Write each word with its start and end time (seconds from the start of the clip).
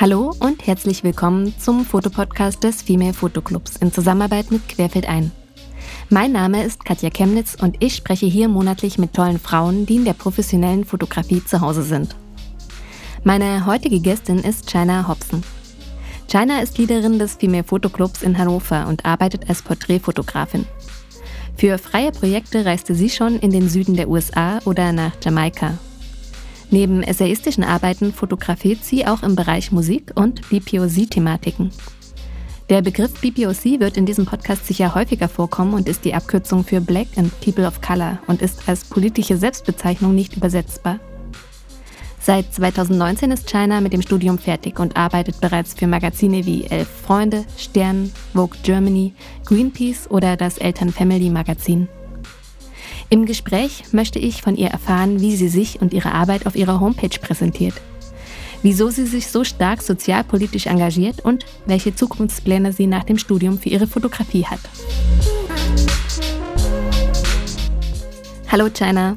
Hallo 0.00 0.34
und 0.40 0.66
herzlich 0.66 1.04
willkommen 1.04 1.52
zum 1.58 1.84
Fotopodcast 1.84 2.64
des 2.64 2.80
Female 2.80 3.12
Fotoclubs 3.12 3.76
in 3.76 3.92
Zusammenarbeit 3.92 4.50
mit 4.50 4.66
Querfeld 4.66 5.06
ein. 5.06 5.30
Mein 6.08 6.32
Name 6.32 6.64
ist 6.64 6.86
Katja 6.86 7.10
Chemnitz 7.10 7.54
und 7.60 7.76
ich 7.84 7.96
spreche 7.96 8.24
hier 8.24 8.48
monatlich 8.48 8.96
mit 8.96 9.12
tollen 9.12 9.38
Frauen, 9.38 9.84
die 9.84 9.96
in 9.96 10.06
der 10.06 10.14
professionellen 10.14 10.86
Fotografie 10.86 11.44
zu 11.44 11.60
Hause 11.60 11.82
sind. 11.82 12.16
Meine 13.24 13.66
heutige 13.66 14.00
Gästin 14.00 14.38
ist 14.38 14.70
China 14.70 15.06
Hobson. 15.06 15.42
China 16.28 16.62
ist 16.62 16.78
Leaderin 16.78 17.18
des 17.18 17.34
Female 17.34 17.64
Fotoclubs 17.64 18.22
in 18.22 18.38
Hannover 18.38 18.88
und 18.88 19.04
arbeitet 19.04 19.50
als 19.50 19.60
Porträtfotografin. 19.60 20.64
Für 21.58 21.76
freie 21.76 22.10
Projekte 22.10 22.64
reiste 22.64 22.94
sie 22.94 23.10
schon 23.10 23.38
in 23.38 23.50
den 23.50 23.68
Süden 23.68 23.96
der 23.96 24.08
USA 24.08 24.60
oder 24.64 24.92
nach 24.92 25.12
Jamaika. 25.22 25.74
Neben 26.70 27.02
essayistischen 27.02 27.64
Arbeiten 27.64 28.12
fotografiert 28.12 28.84
sie 28.84 29.06
auch 29.06 29.22
im 29.22 29.34
Bereich 29.34 29.72
Musik 29.72 30.12
und 30.14 30.48
BPOC-Thematiken. 30.48 31.70
Der 32.68 32.82
Begriff 32.82 33.20
BPOC 33.20 33.80
wird 33.80 33.96
in 33.96 34.06
diesem 34.06 34.26
Podcast 34.26 34.64
sicher 34.64 34.94
häufiger 34.94 35.28
vorkommen 35.28 35.74
und 35.74 35.88
ist 35.88 36.04
die 36.04 36.14
Abkürzung 36.14 36.62
für 36.62 36.80
Black 36.80 37.08
and 37.16 37.32
People 37.40 37.66
of 37.66 37.80
Color 37.80 38.20
und 38.28 38.40
ist 38.42 38.68
als 38.68 38.84
politische 38.84 39.36
Selbstbezeichnung 39.36 40.14
nicht 40.14 40.36
übersetzbar. 40.36 41.00
Seit 42.20 42.54
2019 42.54 43.32
ist 43.32 43.50
China 43.50 43.80
mit 43.80 43.92
dem 43.92 44.02
Studium 44.02 44.38
fertig 44.38 44.78
und 44.78 44.96
arbeitet 44.96 45.40
bereits 45.40 45.74
für 45.74 45.88
Magazine 45.88 46.46
wie 46.46 46.64
Elf 46.66 46.86
Freunde, 46.88 47.44
Stern, 47.56 48.12
Vogue 48.34 48.56
Germany, 48.62 49.14
Greenpeace 49.46 50.08
oder 50.08 50.36
das 50.36 50.58
Eltern 50.58 50.90
Family 50.90 51.30
Magazin. 51.30 51.88
Im 53.12 53.26
Gespräch 53.26 53.92
möchte 53.92 54.20
ich 54.20 54.40
von 54.40 54.54
ihr 54.54 54.68
erfahren, 54.68 55.20
wie 55.20 55.34
sie 55.34 55.48
sich 55.48 55.82
und 55.82 55.92
ihre 55.92 56.12
Arbeit 56.12 56.46
auf 56.46 56.54
ihrer 56.54 56.78
Homepage 56.78 57.18
präsentiert, 57.20 57.74
wieso 58.62 58.88
sie 58.88 59.04
sich 59.04 59.26
so 59.26 59.42
stark 59.42 59.82
sozialpolitisch 59.82 60.66
engagiert 60.66 61.18
und 61.18 61.44
welche 61.66 61.92
Zukunftspläne 61.92 62.72
sie 62.72 62.86
nach 62.86 63.02
dem 63.02 63.18
Studium 63.18 63.58
für 63.58 63.68
ihre 63.68 63.88
Fotografie 63.88 64.46
hat. 64.46 64.60
Hallo 68.46 68.68
China. 68.70 69.16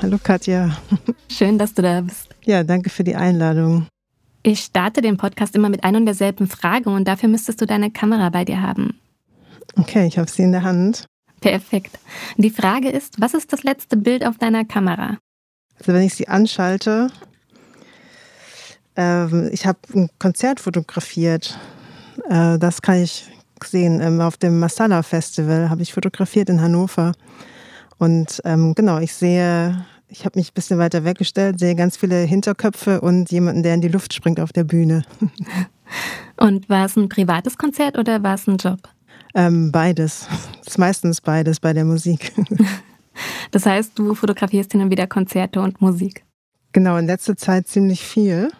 Hallo 0.00 0.18
Katja. 0.22 0.76
Schön, 1.28 1.58
dass 1.58 1.74
du 1.74 1.82
da 1.82 2.02
bist. 2.02 2.28
Ja, 2.44 2.62
danke 2.62 2.90
für 2.90 3.02
die 3.02 3.16
Einladung. 3.16 3.88
Ich 4.44 4.60
starte 4.60 5.02
den 5.02 5.16
Podcast 5.16 5.56
immer 5.56 5.68
mit 5.68 5.82
ein 5.82 5.96
und 5.96 6.06
derselben 6.06 6.46
Frage 6.46 6.90
und 6.90 7.08
dafür 7.08 7.28
müsstest 7.28 7.60
du 7.60 7.66
deine 7.66 7.90
Kamera 7.90 8.30
bei 8.30 8.44
dir 8.44 8.62
haben. 8.62 9.00
Okay, 9.76 10.06
ich 10.06 10.16
habe 10.16 10.30
sie 10.30 10.44
in 10.44 10.52
der 10.52 10.62
Hand. 10.62 11.08
Perfekt. 11.40 11.98
Die 12.36 12.50
Frage 12.50 12.88
ist, 12.88 13.20
was 13.20 13.34
ist 13.34 13.52
das 13.52 13.62
letzte 13.62 13.96
Bild 13.96 14.24
auf 14.24 14.38
deiner 14.38 14.64
Kamera? 14.64 15.18
Also 15.78 15.92
wenn 15.92 16.02
ich 16.02 16.14
sie 16.14 16.28
anschalte, 16.28 17.08
äh, 18.96 19.48
ich 19.50 19.66
habe 19.66 19.78
ein 19.94 20.08
Konzert 20.18 20.60
fotografiert. 20.60 21.58
Äh, 22.28 22.58
das 22.58 22.82
kann 22.82 23.02
ich 23.02 23.30
sehen. 23.62 24.00
Ähm, 24.00 24.20
auf 24.20 24.36
dem 24.36 24.58
Masala 24.58 25.02
Festival 25.02 25.70
habe 25.70 25.82
ich 25.82 25.92
fotografiert 25.92 26.48
in 26.48 26.60
Hannover. 26.60 27.12
Und 27.98 28.40
ähm, 28.44 28.74
genau, 28.74 28.98
ich 28.98 29.12
sehe, 29.14 29.86
ich 30.08 30.24
habe 30.24 30.38
mich 30.38 30.50
ein 30.50 30.54
bisschen 30.54 30.78
weiter 30.78 31.04
weggestellt, 31.04 31.58
sehe 31.58 31.74
ganz 31.74 31.96
viele 31.96 32.16
Hinterköpfe 32.20 33.00
und 33.00 33.30
jemanden, 33.30 33.62
der 33.62 33.74
in 33.74 33.80
die 33.80 33.88
Luft 33.88 34.12
springt 34.12 34.40
auf 34.40 34.52
der 34.52 34.64
Bühne. 34.64 35.04
Und 36.38 36.68
war 36.68 36.86
es 36.86 36.96
ein 36.96 37.08
privates 37.08 37.56
Konzert 37.56 37.96
oder 37.96 38.22
war 38.22 38.34
es 38.34 38.46
ein 38.46 38.56
Job? 38.56 38.80
Ähm, 39.36 39.70
beides. 39.70 40.26
Das 40.58 40.68
ist 40.68 40.78
meistens 40.78 41.20
beides 41.20 41.60
bei 41.60 41.72
der 41.72 41.84
Musik. 41.84 42.32
Das 43.50 43.64
heißt, 43.64 43.98
du 43.98 44.14
fotografierst 44.14 44.72
hin 44.72 44.82
und 44.82 44.90
wieder 44.90 45.06
Konzerte 45.06 45.62
und 45.62 45.80
Musik. 45.80 46.26
Genau, 46.72 46.98
in 46.98 47.06
letzter 47.06 47.34
Zeit 47.34 47.66
ziemlich 47.66 48.02
viel. 48.02 48.50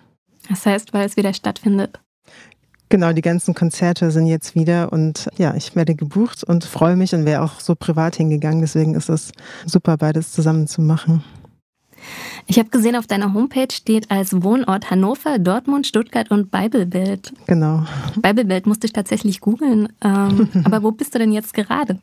Das 0.49 0.65
heißt, 0.65 0.95
weil 0.95 1.05
es 1.05 1.19
wieder 1.19 1.35
stattfindet. 1.35 2.01
Genau, 2.89 3.13
die 3.13 3.21
ganzen 3.21 3.53
Konzerte 3.53 4.11
sind 4.11 4.27
jetzt 4.27 4.55
wieder 4.55 4.93
und 4.95 5.29
ja, 5.37 5.55
ich 5.55 5.77
werde 5.77 5.95
gebucht 5.95 6.43
und 6.43 6.65
freue 6.65 6.97
mich 6.97 7.15
und 7.15 7.27
wäre 7.27 7.43
auch 7.43 7.61
so 7.61 7.75
privat 7.75 8.17
hingegangen. 8.17 8.63
Deswegen 8.63 8.95
ist 8.95 9.11
es 9.11 9.33
super, 9.67 9.99
beides 9.99 10.33
zusammen 10.33 10.67
zu 10.69 10.81
machen. 10.81 11.23
Ich 12.47 12.59
habe 12.59 12.69
gesehen, 12.69 12.97
auf 12.97 13.07
deiner 13.07 13.33
Homepage 13.33 13.73
steht 13.73 14.11
als 14.11 14.43
Wohnort 14.43 14.91
Hannover, 14.91 15.39
Dortmund, 15.39 15.87
Stuttgart 15.87 16.31
und 16.31 16.51
Bibelwelt. 16.51 17.33
Genau. 17.47 17.85
Bibelwelt 18.17 18.67
musste 18.67 18.87
ich 18.87 18.93
tatsächlich 18.93 19.41
googeln. 19.41 19.89
Ähm, 20.03 20.49
aber 20.65 20.83
wo 20.83 20.93
bist 20.93 21.15
du 21.15 21.19
denn 21.19 21.33
jetzt 21.33 21.55
gerade? 21.55 21.99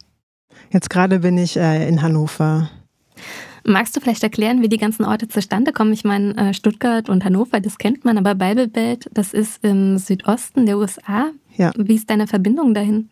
Jetzt 0.72 0.90
gerade 0.90 1.20
bin 1.20 1.38
ich 1.38 1.58
äh, 1.58 1.88
in 1.88 2.02
Hannover. 2.02 2.70
Magst 3.66 3.96
du 3.96 4.02
vielleicht 4.02 4.24
erklären, 4.24 4.62
wie 4.62 4.68
die 4.68 4.78
ganzen 4.78 5.06
Orte 5.06 5.30
zustande 5.30 5.72
kommen? 5.72 5.94
Ich 5.94 6.03
meine, 6.03 6.36
äh, 6.36 6.53
Stuttgart 6.53 7.08
und 7.08 7.24
Hannover, 7.24 7.62
das 7.62 7.78
kennt 7.78 8.03
man, 8.03 8.18
aber 8.18 8.36
Bibelbelt, 8.36 9.09
das 9.14 9.34
ist 9.34 9.64
im 9.64 9.98
Südosten 9.98 10.66
der 10.66 10.78
USA. 10.78 11.32
Ja. 11.56 11.72
Wie 11.78 11.96
ist 11.96 12.09
deine 12.09 12.28
Verbindung 12.28 12.74
dahin? 12.74 13.09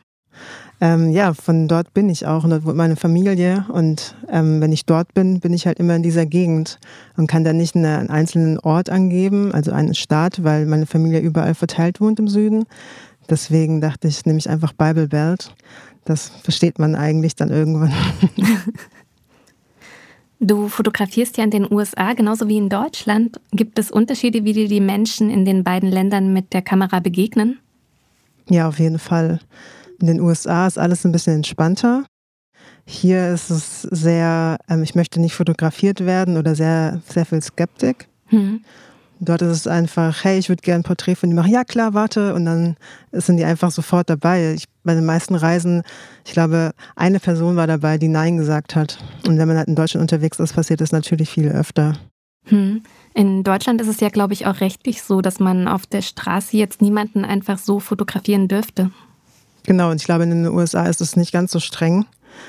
Ähm, 0.84 1.12
ja, 1.12 1.36
von 1.36 1.68
dort 1.68 1.94
bin 1.94 2.10
ich 2.10 2.26
auch 2.26 2.44
und 2.44 2.50
dort 2.50 2.66
wohnt 2.66 2.76
meine 2.76 2.96
Familie. 2.96 3.66
Und 3.72 4.16
ähm, 4.30 4.60
wenn 4.62 4.72
ich 4.72 4.88
dort 4.88 5.14
bin, 5.14 5.40
bin 5.40 5.54
ich 5.54 5.68
halt 5.68 5.80
immer 5.80 5.96
in 5.96 6.02
dieser 6.02 6.26
Gegend 6.26 6.80
und 7.16 7.28
kann 7.28 7.44
da 7.44 7.54
nicht 7.54 7.76
einen 7.76 8.10
einzelnen 8.10 8.60
Ort 8.60 8.90
angeben, 8.90 9.54
also 9.54 9.72
einen 9.72 9.94
Staat, 9.94 10.44
weil 10.44 10.66
meine 10.66 10.88
Familie 10.88 11.20
überall 11.20 11.54
verteilt 11.54 12.02
wohnt 12.02 12.20
im 12.20 12.28
Süden. 12.28 12.66
Deswegen 13.30 13.80
dachte 13.80 14.08
ich, 14.08 14.26
nehme 14.26 14.40
ich 14.40 14.50
einfach 14.50 14.74
Bible 14.74 15.08
Belt. 15.08 15.54
Das 16.04 16.30
versteht 16.42 16.80
man 16.80 16.96
eigentlich 16.96 17.36
dann 17.36 17.52
irgendwann. 17.52 17.94
Du 20.44 20.70
fotografierst 20.70 21.38
ja 21.38 21.44
in 21.44 21.52
den 21.52 21.72
USA 21.72 22.14
genauso 22.14 22.48
wie 22.48 22.58
in 22.58 22.68
Deutschland. 22.68 23.40
Gibt 23.52 23.78
es 23.78 23.92
Unterschiede, 23.92 24.44
wie 24.44 24.54
dir 24.54 24.68
die 24.68 24.80
Menschen 24.80 25.30
in 25.30 25.46
den 25.46 25.64
beiden 25.64 25.88
Ländern 25.88 26.34
mit 26.34 26.52
der 26.54 26.64
Kamera 26.64 27.00
begegnen? 27.00 27.60
Ja, 28.50 28.68
auf 28.68 28.80
jeden 28.80 28.98
Fall. 28.98 29.40
In 30.02 30.08
den 30.08 30.20
USA 30.20 30.68
ist 30.68 30.80
alles 30.80 31.06
ein 31.06 31.12
bisschen 31.12 31.36
entspannter. 31.36 32.06
Hier 32.86 33.32
ist 33.32 33.50
es 33.52 33.84
sehr, 33.84 34.58
ähm, 34.68 34.84
ich 34.84 34.96
möchte 34.96 35.22
nicht 35.22 35.36
fotografiert 35.36 36.06
werden 36.06 36.38
oder 36.38 36.56
sehr, 36.56 37.02
sehr 37.08 37.26
viel 37.26 37.42
Skeptik. 37.42 38.08
Hm. 38.28 38.62
Dort 39.20 39.44
ist 39.44 39.52
es 39.52 39.68
einfach, 39.68 40.24
hey, 40.24 40.40
ich 40.40 40.50
würde 40.50 40.64
gerne 40.64 40.80
ein 40.80 40.84
Porträt 40.84 41.14
von 41.14 41.30
dir 41.30 41.36
machen. 41.36 41.52
Ja, 41.52 41.64
klar, 41.64 41.94
warte. 41.94 42.34
Und 42.34 42.46
dann 42.46 42.76
sind 43.12 43.38
die 43.38 43.46
einfach 43.46 43.70
sofort 43.70 44.10
dabei. 44.10 44.54
Ich, 44.54 44.66
bei 44.84 44.96
den 44.96 45.06
meisten 45.06 45.36
Reisen, 45.36 45.84
ich 46.26 46.32
glaube, 46.32 46.72
eine 46.96 47.20
Person 47.20 47.56
war 47.56 47.68
dabei, 47.68 48.00
die 48.00 48.08
Nein 48.08 48.38
gesagt 48.38 48.76
hat. 48.76 48.98
Und 49.28 49.38
wenn 49.38 49.48
man 49.48 49.58
halt 49.58 49.68
in 49.68 49.76
Deutschland 49.76 50.02
unterwegs 50.02 50.40
ist, 50.40 50.54
passiert 50.54 50.82
das 50.82 50.92
natürlich 50.92 51.30
viel 51.30 51.50
öfter. 51.50 51.94
Hm. 52.46 52.82
In 53.14 53.44
Deutschland 53.44 53.80
ist 53.80 53.88
es 53.88 54.00
ja, 54.00 54.10
glaube 54.10 54.34
ich, 54.34 54.48
auch 54.48 54.60
rechtlich 54.60 55.04
so, 55.04 55.22
dass 55.22 55.40
man 55.40 55.68
auf 55.68 55.86
der 55.86 56.02
Straße 56.02 56.58
jetzt 56.58 56.82
niemanden 56.82 57.24
einfach 57.24 57.60
so 57.60 57.80
fotografieren 57.80 58.48
dürfte. 58.48 58.90
Genau, 59.64 59.92
und 59.92 59.98
ich 60.02 60.06
glaube, 60.06 60.24
in 60.24 60.30
den 60.30 60.48
USA 60.48 60.86
ist 60.86 61.02
es 61.02 61.16
nicht 61.16 61.32
ganz 61.32 61.52
so 61.52 61.60
streng. 61.60 62.06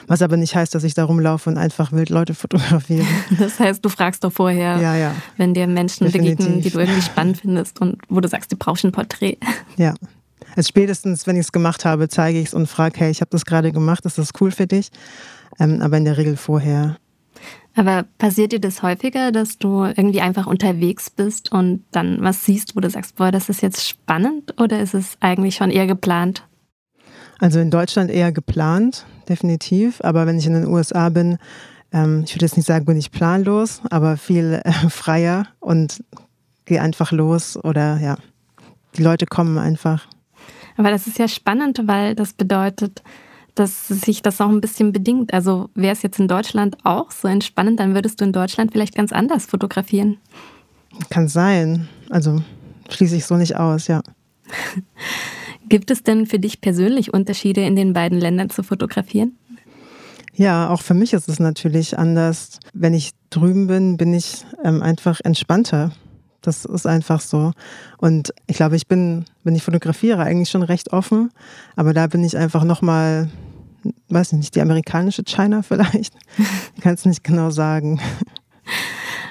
Was 0.06 0.22
aber 0.22 0.36
nicht 0.36 0.54
heißt, 0.54 0.74
dass 0.74 0.84
ich 0.84 0.94
da 0.94 1.04
rumlaufe 1.04 1.50
und 1.50 1.58
einfach 1.58 1.92
wild 1.92 2.10
Leute 2.10 2.34
fotografiere. 2.34 3.06
Das 3.38 3.58
heißt, 3.58 3.84
du 3.84 3.88
fragst 3.88 4.24
doch 4.24 4.32
vorher, 4.32 4.78
ja, 4.78 4.96
ja. 4.96 5.14
wenn 5.36 5.54
dir 5.54 5.66
Menschen 5.66 6.06
Definitiv. 6.06 6.38
begegnen, 6.38 6.62
die 6.62 6.70
du 6.70 6.78
irgendwie 6.78 7.02
spannend 7.02 7.38
findest 7.38 7.80
und 7.80 8.00
wo 8.08 8.20
du 8.20 8.28
sagst, 8.28 8.52
du 8.52 8.56
brauchst 8.56 8.84
ein 8.84 8.92
Porträt. 8.92 9.38
Ja. 9.76 9.94
Also 10.54 10.68
spätestens, 10.68 11.26
wenn 11.26 11.36
ich 11.36 11.42
es 11.42 11.52
gemacht 11.52 11.84
habe, 11.84 12.08
zeige 12.08 12.38
ich 12.38 12.48
es 12.48 12.54
und 12.54 12.66
frage, 12.66 13.00
hey, 13.00 13.10
ich 13.10 13.20
habe 13.20 13.30
das 13.30 13.44
gerade 13.44 13.72
gemacht, 13.72 14.04
ist 14.04 14.18
das 14.18 14.30
cool 14.40 14.50
für 14.50 14.66
dich? 14.66 14.90
Ähm, 15.58 15.80
aber 15.80 15.96
in 15.96 16.04
der 16.04 16.16
Regel 16.16 16.36
vorher. 16.36 16.96
Aber 17.74 18.04
passiert 18.18 18.52
dir 18.52 18.60
das 18.60 18.82
häufiger, 18.82 19.32
dass 19.32 19.58
du 19.58 19.84
irgendwie 19.84 20.20
einfach 20.20 20.46
unterwegs 20.46 21.08
bist 21.08 21.52
und 21.52 21.84
dann 21.90 22.18
was 22.20 22.44
siehst, 22.44 22.76
wo 22.76 22.80
du 22.80 22.90
sagst, 22.90 23.16
boah, 23.16 23.30
das 23.30 23.48
ist 23.48 23.62
jetzt 23.62 23.88
spannend 23.88 24.60
oder 24.60 24.80
ist 24.80 24.92
es 24.92 25.16
eigentlich 25.20 25.54
schon 25.54 25.70
eher 25.70 25.86
geplant? 25.86 26.44
Also 27.42 27.58
in 27.58 27.72
Deutschland 27.72 28.08
eher 28.08 28.30
geplant, 28.30 29.04
definitiv. 29.28 30.00
Aber 30.04 30.26
wenn 30.28 30.38
ich 30.38 30.46
in 30.46 30.52
den 30.52 30.68
USA 30.68 31.08
bin, 31.08 31.38
ähm, 31.92 32.22
ich 32.24 32.36
würde 32.36 32.44
jetzt 32.44 32.56
nicht 32.56 32.66
sagen, 32.66 32.84
bin 32.84 32.96
ich 32.96 33.10
planlos, 33.10 33.82
aber 33.90 34.16
viel 34.16 34.62
äh, 34.62 34.72
freier 34.88 35.48
und 35.58 36.04
gehe 36.66 36.80
einfach 36.80 37.10
los 37.10 37.56
oder 37.56 37.98
ja, 37.98 38.16
die 38.96 39.02
Leute 39.02 39.26
kommen 39.26 39.58
einfach. 39.58 40.06
Aber 40.76 40.90
das 40.90 41.08
ist 41.08 41.18
ja 41.18 41.26
spannend, 41.26 41.80
weil 41.86 42.14
das 42.14 42.32
bedeutet, 42.32 43.02
dass 43.56 43.88
sich 43.88 44.22
das 44.22 44.40
auch 44.40 44.48
ein 44.48 44.60
bisschen 44.60 44.92
bedingt. 44.92 45.34
Also 45.34 45.68
wäre 45.74 45.94
es 45.94 46.02
jetzt 46.02 46.20
in 46.20 46.28
Deutschland 46.28 46.76
auch 46.84 47.10
so 47.10 47.26
entspannend, 47.26 47.80
dann 47.80 47.92
würdest 47.92 48.20
du 48.20 48.24
in 48.24 48.32
Deutschland 48.32 48.70
vielleicht 48.70 48.94
ganz 48.94 49.10
anders 49.10 49.46
fotografieren. 49.46 50.18
Kann 51.10 51.26
sein. 51.26 51.88
Also 52.08 52.40
schließe 52.88 53.16
ich 53.16 53.26
so 53.26 53.34
nicht 53.36 53.56
aus, 53.56 53.88
ja. 53.88 54.00
Gibt 55.72 55.90
es 55.90 56.02
denn 56.02 56.26
für 56.26 56.38
dich 56.38 56.60
persönlich 56.60 57.14
Unterschiede 57.14 57.62
in 57.62 57.76
den 57.76 57.94
beiden 57.94 58.20
Ländern 58.20 58.50
zu 58.50 58.62
fotografieren? 58.62 59.38
Ja, 60.34 60.68
auch 60.68 60.82
für 60.82 60.92
mich 60.92 61.14
ist 61.14 61.30
es 61.30 61.40
natürlich 61.40 61.98
anders. 61.98 62.58
Wenn 62.74 62.92
ich 62.92 63.12
drüben 63.30 63.68
bin, 63.68 63.96
bin 63.96 64.12
ich 64.12 64.44
ähm, 64.62 64.82
einfach 64.82 65.20
entspannter. 65.24 65.92
Das 66.42 66.66
ist 66.66 66.86
einfach 66.86 67.22
so. 67.22 67.52
Und 67.96 68.34
ich 68.46 68.56
glaube, 68.56 68.76
ich 68.76 68.86
bin, 68.86 69.24
wenn 69.44 69.54
ich 69.54 69.62
fotografiere, 69.62 70.22
eigentlich 70.22 70.50
schon 70.50 70.62
recht 70.62 70.92
offen. 70.92 71.30
Aber 71.74 71.94
da 71.94 72.06
bin 72.06 72.22
ich 72.22 72.36
einfach 72.36 72.64
nochmal, 72.64 73.30
weiß 74.10 74.32
nicht, 74.32 74.54
die 74.54 74.60
amerikanische 74.60 75.24
China 75.24 75.62
vielleicht. 75.66 76.14
Ich 76.76 76.82
kann 76.82 76.92
es 76.92 77.06
nicht 77.06 77.24
genau 77.24 77.48
sagen. 77.48 77.98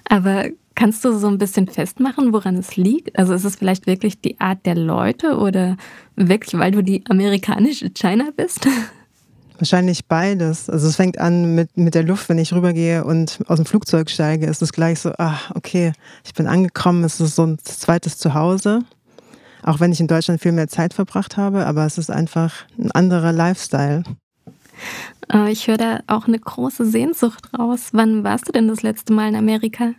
Aber 0.06 0.46
Kannst 0.76 1.04
du 1.04 1.18
so 1.18 1.28
ein 1.28 1.38
bisschen 1.38 1.68
festmachen, 1.68 2.34
woran 2.34 2.56
es 2.56 2.78
liegt? 2.78 3.18
Also 3.18 3.34
ist 3.34 3.44
es 3.44 3.58
vielleicht 3.58 3.88
wirklich 3.88 4.22
die 4.22 4.40
Art 4.40 4.66
der 4.66 4.76
Leute 4.76 5.38
oder 5.38 5.78
wirklich, 6.16 6.60
weil 6.60 6.72
du 6.72 6.82
die 6.82 7.04
amerikanische 7.10 7.90
China 7.90 8.30
bist? 8.36 8.68
Wahrscheinlich 9.58 10.06
beides. 10.08 10.70
Also 10.70 10.88
es 10.88 10.96
fängt 10.96 11.20
an 11.20 11.54
mit, 11.54 11.78
mit 11.78 11.94
der 11.94 12.04
Luft, 12.04 12.30
wenn 12.30 12.40
ich 12.40 12.52
rübergehe 12.52 13.04
und 13.04 13.40
aus 13.48 13.58
dem 13.58 13.66
Flugzeug 13.68 14.10
steige, 14.10 14.48
ist 14.48 14.64
es 14.64 14.74
gleich 14.74 15.00
so, 15.02 15.12
ah, 15.20 15.38
okay, 15.54 15.92
ich 16.24 16.34
bin 16.34 16.48
angekommen, 16.48 17.04
es 17.04 17.20
ist 17.20 17.36
so 17.36 17.46
ein 17.46 17.60
zweites 17.60 18.18
Zuhause. 18.18 18.80
Auch 19.62 19.80
wenn 19.80 19.92
ich 19.92 20.00
in 20.00 20.08
Deutschland 20.08 20.42
viel 20.42 20.52
mehr 20.52 20.68
Zeit 20.68 20.96
verbracht 20.96 21.38
habe, 21.38 21.68
aber 21.68 21.86
es 21.86 22.00
ist 22.00 22.10
einfach 22.10 22.66
ein 22.80 22.92
anderer 22.92 23.32
Lifestyle. 23.32 24.04
Äh, 25.32 25.52
ich 25.52 25.68
höre 25.68 25.78
da 25.78 26.00
auch 26.08 26.28
eine 26.28 26.40
große 26.40 26.86
Sehnsucht 26.86 27.50
raus. 27.58 27.90
Wann 27.92 28.24
warst 28.24 28.48
du 28.48 28.52
denn 28.52 28.68
das 28.68 28.82
letzte 28.82 29.14
Mal 29.14 29.30
in 29.30 29.36
Amerika? 29.36 29.94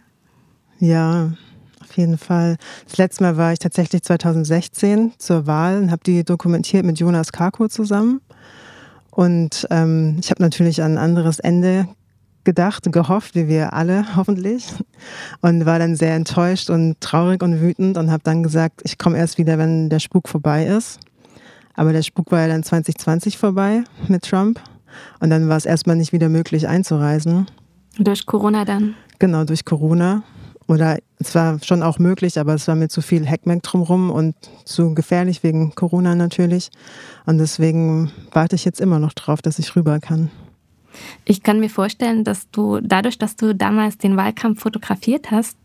Ja, 0.83 1.31
auf 1.81 1.97
jeden 1.97 2.19
Fall. 2.19 2.57
Das 2.89 2.99
letzte 2.99 3.23
Mal 3.23 3.37
war 3.37 3.53
ich 3.53 3.61
tatsächlich 3.61 4.03
2016 4.03 5.13
zur 5.17 5.47
Wahl 5.47 5.81
und 5.81 5.93
habe 5.93 6.03
die 6.05 6.25
dokumentiert 6.25 6.85
mit 6.85 6.99
Jonas 6.99 7.31
Kako 7.31 7.69
zusammen. 7.69 8.21
Und 9.13 9.65
ähm, 9.71 10.17
ich 10.21 10.31
habe 10.31 10.43
natürlich 10.43 10.83
an 10.83 10.95
ein 10.95 10.99
anderes 10.99 11.39
Ende 11.39 11.87
gedacht, 12.43 12.91
gehofft, 12.91 13.37
wie 13.37 13.47
wir 13.47 13.75
alle 13.75 14.05
hoffentlich. 14.17 14.73
Und 15.41 15.67
war 15.67 15.79
dann 15.79 15.95
sehr 15.95 16.17
enttäuscht 16.17 16.69
und 16.69 17.01
traurig 17.01 17.45
und 17.45 17.61
wütend 17.61 17.97
und 17.97 18.11
habe 18.11 18.25
dann 18.25 18.43
gesagt, 18.43 18.81
ich 18.83 18.99
komme 18.99 19.19
erst 19.19 19.39
wieder, 19.39 19.59
wenn 19.59 19.89
der 19.89 20.01
Spuk 20.01 20.29
vorbei 20.29 20.67
ist. 20.67 20.99
Aber 21.75 21.93
der 21.93 22.03
Spuk 22.03 22.33
war 22.33 22.41
ja 22.41 22.49
dann 22.49 22.65
2020 22.65 23.39
vorbei 23.39 23.85
mit 24.09 24.25
Trump. 24.25 24.61
Und 25.21 25.31
dann 25.31 25.49
war 25.49 25.59
es 25.59 25.65
erstmal 25.65 25.95
nicht 25.95 26.13
wieder 26.13 26.29
möglich 26.29 26.67
einzureisen. 26.67 27.47
Durch 27.99 28.27
Corona 28.27 28.65
dann? 28.65 28.97
Genau, 29.21 29.45
durch 29.45 29.65
Corona. 29.65 30.25
Oder 30.73 31.01
es 31.19 31.35
war 31.35 31.59
schon 31.63 31.83
auch 31.83 31.99
möglich, 31.99 32.41
aber 32.41 32.55
es 32.55 32.67
war 32.67 32.75
mir 32.75 32.89
zu 32.89 33.03
viel 33.03 33.29
Hackmack 33.29 33.63
drumherum 33.63 34.11
und 34.11 34.35
zu 34.65 34.95
gefährlich 34.95 35.43
wegen 35.43 35.75
Corona 35.75 36.15
natürlich. 36.15 36.71
Und 37.27 37.37
deswegen 37.37 38.11
warte 38.33 38.57
ich 38.57 38.65
jetzt 38.65 38.81
immer 38.81 38.99
noch 38.99 39.13
drauf, 39.13 39.43
dass 39.43 39.59
ich 39.59 39.77
rüber 39.77 40.01
kann. 40.01 40.31
Ich 41.27 41.43
kann 41.43 41.61
mir 41.61 41.69
vorstellen, 41.69 42.25
dass 42.25 42.51
du 42.51 42.81
dadurch, 42.81 43.19
dass 43.19 43.37
du 43.37 43.55
damals 43.55 43.99
den 43.99 44.17
Wahlkampf 44.17 44.63
fotografiert 44.63 45.31
hast, 45.31 45.59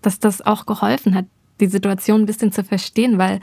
dass 0.00 0.20
das 0.20 0.40
auch 0.40 0.64
geholfen 0.64 1.14
hat, 1.14 1.26
die 1.60 1.66
Situation 1.66 2.22
ein 2.22 2.26
bisschen 2.26 2.52
zu 2.52 2.64
verstehen, 2.64 3.18
weil, 3.18 3.40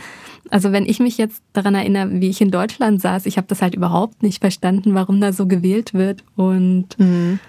also 0.49 0.71
wenn 0.71 0.85
ich 0.85 0.99
mich 0.99 1.19
jetzt 1.19 1.43
daran 1.53 1.75
erinnere, 1.75 2.21
wie 2.21 2.29
ich 2.29 2.41
in 2.41 2.49
Deutschland 2.49 3.01
saß, 3.01 3.27
ich 3.27 3.37
habe 3.37 3.47
das 3.47 3.61
halt 3.61 3.75
überhaupt 3.75 4.23
nicht 4.23 4.39
verstanden, 4.39 4.95
warum 4.95 5.21
da 5.21 5.31
so 5.31 5.45
gewählt 5.45 5.93
wird. 5.93 6.23
Und 6.35 6.97
mhm 6.97 7.39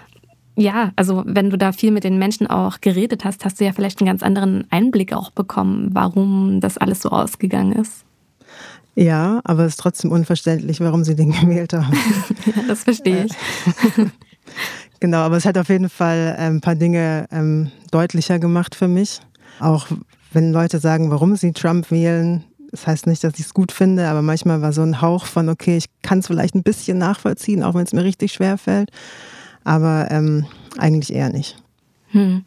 ja, 0.57 0.91
also 0.95 1.23
wenn 1.25 1.49
du 1.49 1.57
da 1.57 1.71
viel 1.71 1.91
mit 1.91 2.03
den 2.03 2.17
Menschen 2.17 2.47
auch 2.47 2.79
geredet 2.79 3.25
hast, 3.25 3.43
hast 3.43 3.59
du 3.59 3.65
ja 3.65 3.73
vielleicht 3.73 3.99
einen 3.99 4.07
ganz 4.07 4.23
anderen 4.23 4.65
Einblick 4.71 5.13
auch 5.13 5.29
bekommen, 5.31 5.89
warum 5.91 6.61
das 6.61 6.77
alles 6.77 7.01
so 7.01 7.09
ausgegangen 7.09 7.73
ist. 7.73 8.05
Ja, 8.95 9.41
aber 9.43 9.63
es 9.63 9.73
ist 9.73 9.79
trotzdem 9.81 10.11
unverständlich, 10.11 10.79
warum 10.79 11.03
sie 11.03 11.15
den 11.15 11.31
gewählt 11.39 11.73
haben. 11.73 11.93
ja, 12.45 12.63
das 12.67 12.83
verstehe 12.83 13.25
ich. 13.25 13.33
genau, 15.01 15.19
aber 15.19 15.35
es 15.35 15.45
hat 15.45 15.57
auf 15.57 15.67
jeden 15.67 15.89
Fall 15.89 16.35
ein 16.39 16.61
paar 16.61 16.75
Dinge 16.75 17.27
ähm, 17.31 17.71
deutlicher 17.91 18.39
gemacht 18.39 18.75
für 18.75 18.87
mich. 18.87 19.19
Auch 19.59 19.87
wenn 20.31 20.53
Leute 20.53 20.79
sagen, 20.79 21.11
warum 21.11 21.35
sie 21.35 21.51
Trump 21.51 21.91
wählen, 21.91 22.45
das 22.71 22.87
heißt 22.87 23.07
nicht, 23.07 23.23
dass 23.25 23.33
ich 23.39 23.45
es 23.45 23.53
gut 23.53 23.73
finde, 23.73 24.07
aber 24.07 24.21
manchmal 24.21 24.61
war 24.61 24.71
so 24.71 24.81
ein 24.81 25.01
Hauch 25.01 25.25
von, 25.25 25.49
okay, 25.49 25.75
ich 25.75 25.85
kann 26.01 26.19
es 26.19 26.27
vielleicht 26.27 26.55
ein 26.55 26.63
bisschen 26.63 26.97
nachvollziehen, 26.97 27.63
auch 27.63 27.73
wenn 27.73 27.83
es 27.83 27.93
mir 27.93 28.03
richtig 28.03 28.31
schwer 28.31 28.57
fällt 28.57 28.91
aber 29.65 30.07
ähm, 30.11 30.45
eigentlich 30.77 31.13
eher 31.13 31.29
nicht. 31.29 31.57
Hm. 32.11 32.45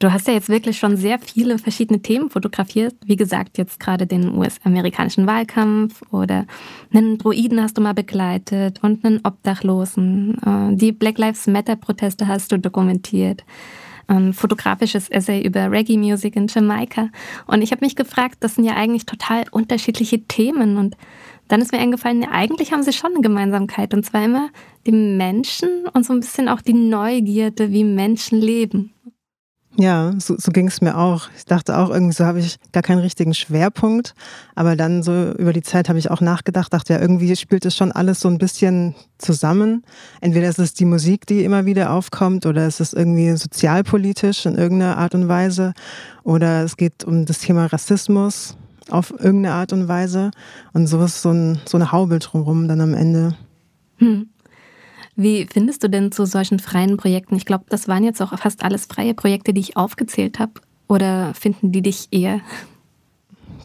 Du 0.00 0.12
hast 0.12 0.26
ja 0.26 0.34
jetzt 0.34 0.48
wirklich 0.48 0.76
schon 0.78 0.96
sehr 0.96 1.18
viele 1.18 1.58
verschiedene 1.58 2.02
Themen 2.02 2.28
fotografiert. 2.28 2.94
Wie 3.06 3.16
gesagt, 3.16 3.56
jetzt 3.56 3.78
gerade 3.78 4.06
den 4.06 4.36
US-amerikanischen 4.36 5.26
Wahlkampf 5.26 6.02
oder 6.10 6.46
einen 6.92 7.16
Droiden 7.16 7.62
hast 7.62 7.78
du 7.78 7.80
mal 7.80 7.94
begleitet 7.94 8.80
und 8.82 9.04
einen 9.04 9.20
Obdachlosen. 9.22 10.36
Äh, 10.44 10.76
die 10.76 10.92
Black 10.92 11.18
Lives 11.18 11.46
Matter-Proteste 11.46 12.26
hast 12.26 12.52
du 12.52 12.58
dokumentiert. 12.58 13.44
Ein 14.06 14.34
fotografisches 14.34 15.08
Essay 15.08 15.40
über 15.40 15.70
Reggae-Music 15.70 16.36
in 16.36 16.48
Jamaika. 16.48 17.08
Und 17.46 17.62
ich 17.62 17.70
habe 17.70 17.82
mich 17.84 17.96
gefragt, 17.96 18.36
das 18.40 18.56
sind 18.56 18.64
ja 18.64 18.74
eigentlich 18.74 19.06
total 19.06 19.44
unterschiedliche 19.50 20.22
Themen. 20.24 20.76
Und 20.76 20.96
dann 21.48 21.60
ist 21.60 21.72
mir 21.72 21.78
eingefallen, 21.78 22.22
ja, 22.22 22.28
eigentlich 22.30 22.72
haben 22.72 22.82
sie 22.82 22.92
schon 22.92 23.12
eine 23.12 23.20
Gemeinsamkeit. 23.20 23.94
Und 23.94 24.04
zwar 24.04 24.24
immer 24.24 24.48
die 24.86 24.92
Menschen 24.92 25.86
und 25.92 26.04
so 26.04 26.12
ein 26.12 26.20
bisschen 26.20 26.48
auch 26.48 26.60
die 26.60 26.74
Neugierde, 26.74 27.70
wie 27.70 27.84
Menschen 27.84 28.40
leben. 28.40 28.94
Ja, 29.76 30.14
so, 30.18 30.36
so 30.38 30.52
ging 30.52 30.68
es 30.68 30.80
mir 30.80 30.96
auch. 30.96 31.28
Ich 31.36 31.46
dachte 31.46 31.76
auch, 31.76 31.90
irgendwie 31.90 32.12
so 32.14 32.24
habe 32.24 32.38
ich 32.38 32.58
gar 32.70 32.82
keinen 32.82 33.00
richtigen 33.00 33.34
Schwerpunkt. 33.34 34.14
Aber 34.54 34.76
dann 34.76 35.02
so 35.02 35.32
über 35.32 35.52
die 35.52 35.62
Zeit 35.62 35.88
habe 35.88 35.98
ich 35.98 36.12
auch 36.12 36.20
nachgedacht, 36.20 36.72
dachte 36.72 36.92
ja, 36.92 37.00
irgendwie 37.00 37.34
spielt 37.34 37.66
es 37.66 37.76
schon 37.76 37.90
alles 37.90 38.20
so 38.20 38.28
ein 38.28 38.38
bisschen 38.38 38.94
zusammen. 39.18 39.82
Entweder 40.20 40.48
ist 40.48 40.60
es 40.60 40.74
die 40.74 40.84
Musik, 40.84 41.26
die 41.26 41.42
immer 41.42 41.66
wieder 41.66 41.92
aufkommt, 41.92 42.46
oder 42.46 42.66
es 42.66 42.78
ist 42.78 42.94
irgendwie 42.94 43.32
sozialpolitisch 43.36 44.46
in 44.46 44.54
irgendeiner 44.54 44.96
Art 44.96 45.14
und 45.16 45.26
Weise. 45.26 45.74
Oder 46.22 46.62
es 46.62 46.76
geht 46.76 47.02
um 47.02 47.26
das 47.26 47.40
Thema 47.40 47.66
Rassismus 47.66 48.56
auf 48.90 49.10
irgendeine 49.10 49.54
Art 49.54 49.72
und 49.72 49.88
Weise. 49.88 50.30
Und 50.72 50.86
so 50.86 51.02
ist 51.02 51.22
so, 51.22 51.30
ein, 51.30 51.60
so 51.66 51.76
eine 51.76 51.92
Haube 51.92 52.18
drumherum 52.18 52.68
dann 52.68 52.80
am 52.80 52.94
Ende. 52.94 53.34
Hm. 53.98 54.28
Wie 55.16 55.46
findest 55.50 55.82
du 55.84 55.88
denn 55.88 56.10
zu 56.10 56.26
solchen 56.26 56.58
freien 56.58 56.96
Projekten? 56.96 57.36
Ich 57.36 57.46
glaube, 57.46 57.64
das 57.68 57.86
waren 57.86 58.02
jetzt 58.02 58.20
auch 58.20 58.36
fast 58.38 58.64
alles 58.64 58.86
freie 58.86 59.14
Projekte, 59.14 59.54
die 59.54 59.60
ich 59.60 59.76
aufgezählt 59.76 60.38
habe. 60.38 60.54
Oder 60.88 61.32
finden 61.34 61.72
die 61.72 61.82
dich 61.82 62.08
eher? 62.10 62.40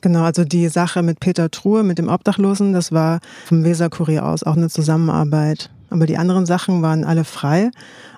Genau, 0.02 0.24
also 0.24 0.46
die 0.46 0.70
Sache 0.70 1.04
mit 1.04 1.20
Peter 1.20 1.52
Truhe, 1.52 1.84
mit 1.84 1.98
dem 1.98 2.08
Obdachlosen, 2.08 2.72
das 2.72 2.92
war 2.92 3.20
vom 3.46 3.64
Weserkurier 3.64 4.26
aus 4.26 4.44
auch 4.44 4.56
eine 4.56 4.70
Zusammenarbeit. 4.70 5.70
Aber 5.90 6.06
die 6.06 6.18
anderen 6.18 6.46
Sachen 6.46 6.82
waren 6.82 7.04
alle 7.04 7.24
frei. 7.24 7.72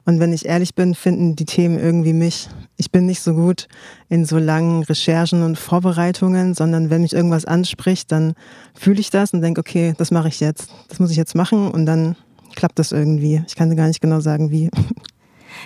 Und 0.06 0.20
wenn 0.20 0.34
ich 0.34 0.46
ehrlich 0.46 0.76
bin, 0.76 0.96
finden 0.96 1.36
die 1.36 1.46
Themen 1.46 1.78
irgendwie 1.80 2.14
mich. 2.14 2.50
Ich 2.78 2.92
bin 2.92 3.06
nicht 3.06 3.22
so 3.22 3.34
gut 3.34 3.68
in 4.10 4.26
so 4.26 4.38
langen 4.38 4.84
Recherchen 4.84 5.44
und 5.44 5.60
Vorbereitungen, 5.60 6.54
sondern 6.54 6.90
wenn 6.90 7.02
mich 7.02 7.14
irgendwas 7.14 7.46
anspricht, 7.46 8.12
dann 8.12 8.34
fühle 8.74 9.00
ich 9.00 9.10
das 9.10 9.34
und 9.34 9.42
denke, 9.42 9.62
okay, 9.62 9.94
das 9.98 10.12
mache 10.12 10.28
ich 10.28 10.40
jetzt. 10.40 10.70
Das 10.90 11.00
muss 11.00 11.12
ich 11.12 11.18
jetzt 11.18 11.36
machen 11.36 11.70
und 11.70 11.86
dann 11.86 12.16
klappt 12.56 12.80
das 12.80 12.92
irgendwie. 12.92 13.44
Ich 13.48 13.56
kann 13.56 13.76
gar 13.76 13.88
nicht 13.88 14.02
genau 14.02 14.20
sagen, 14.20 14.52
wie. 14.52 14.70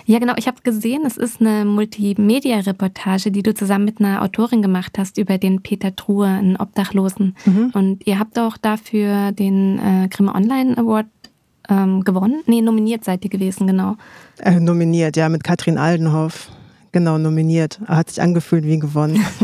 Ja, 0.05 0.19
genau. 0.19 0.33
Ich 0.38 0.47
habe 0.47 0.62
gesehen, 0.63 1.03
es 1.05 1.17
ist 1.17 1.41
eine 1.41 1.65
Multimedia-Reportage, 1.65 3.31
die 3.31 3.43
du 3.43 3.53
zusammen 3.53 3.85
mit 3.85 4.00
einer 4.00 4.21
Autorin 4.21 4.62
gemacht 4.62 4.97
hast 4.97 5.17
über 5.17 5.38
den 5.38 5.62
Peter 5.62 5.95
Truhe, 5.95 6.27
einen 6.27 6.57
Obdachlosen. 6.57 7.35
Mhm. 7.45 7.71
Und 7.74 8.05
ihr 8.05 8.19
habt 8.19 8.38
auch 8.38 8.57
dafür 8.57 9.31
den 9.31 9.79
äh, 9.79 10.07
Grimme 10.09 10.35
Online 10.35 10.77
Award 10.77 11.07
ähm, 11.69 12.03
gewonnen. 12.03 12.41
Nee, 12.45 12.62
nominiert 12.62 13.03
seid 13.03 13.24
ihr 13.24 13.29
gewesen, 13.29 13.67
genau. 13.67 13.95
Äh, 14.39 14.60
nominiert, 14.60 15.17
ja, 15.17 15.29
mit 15.29 15.43
Katrin 15.43 15.77
Aldenhoff. 15.77 16.50
Genau, 16.91 17.17
nominiert. 17.17 17.79
Hat 17.88 18.10
sich 18.10 18.22
angefühlt 18.22 18.65
wie 18.65 18.79
gewonnen. 18.79 19.24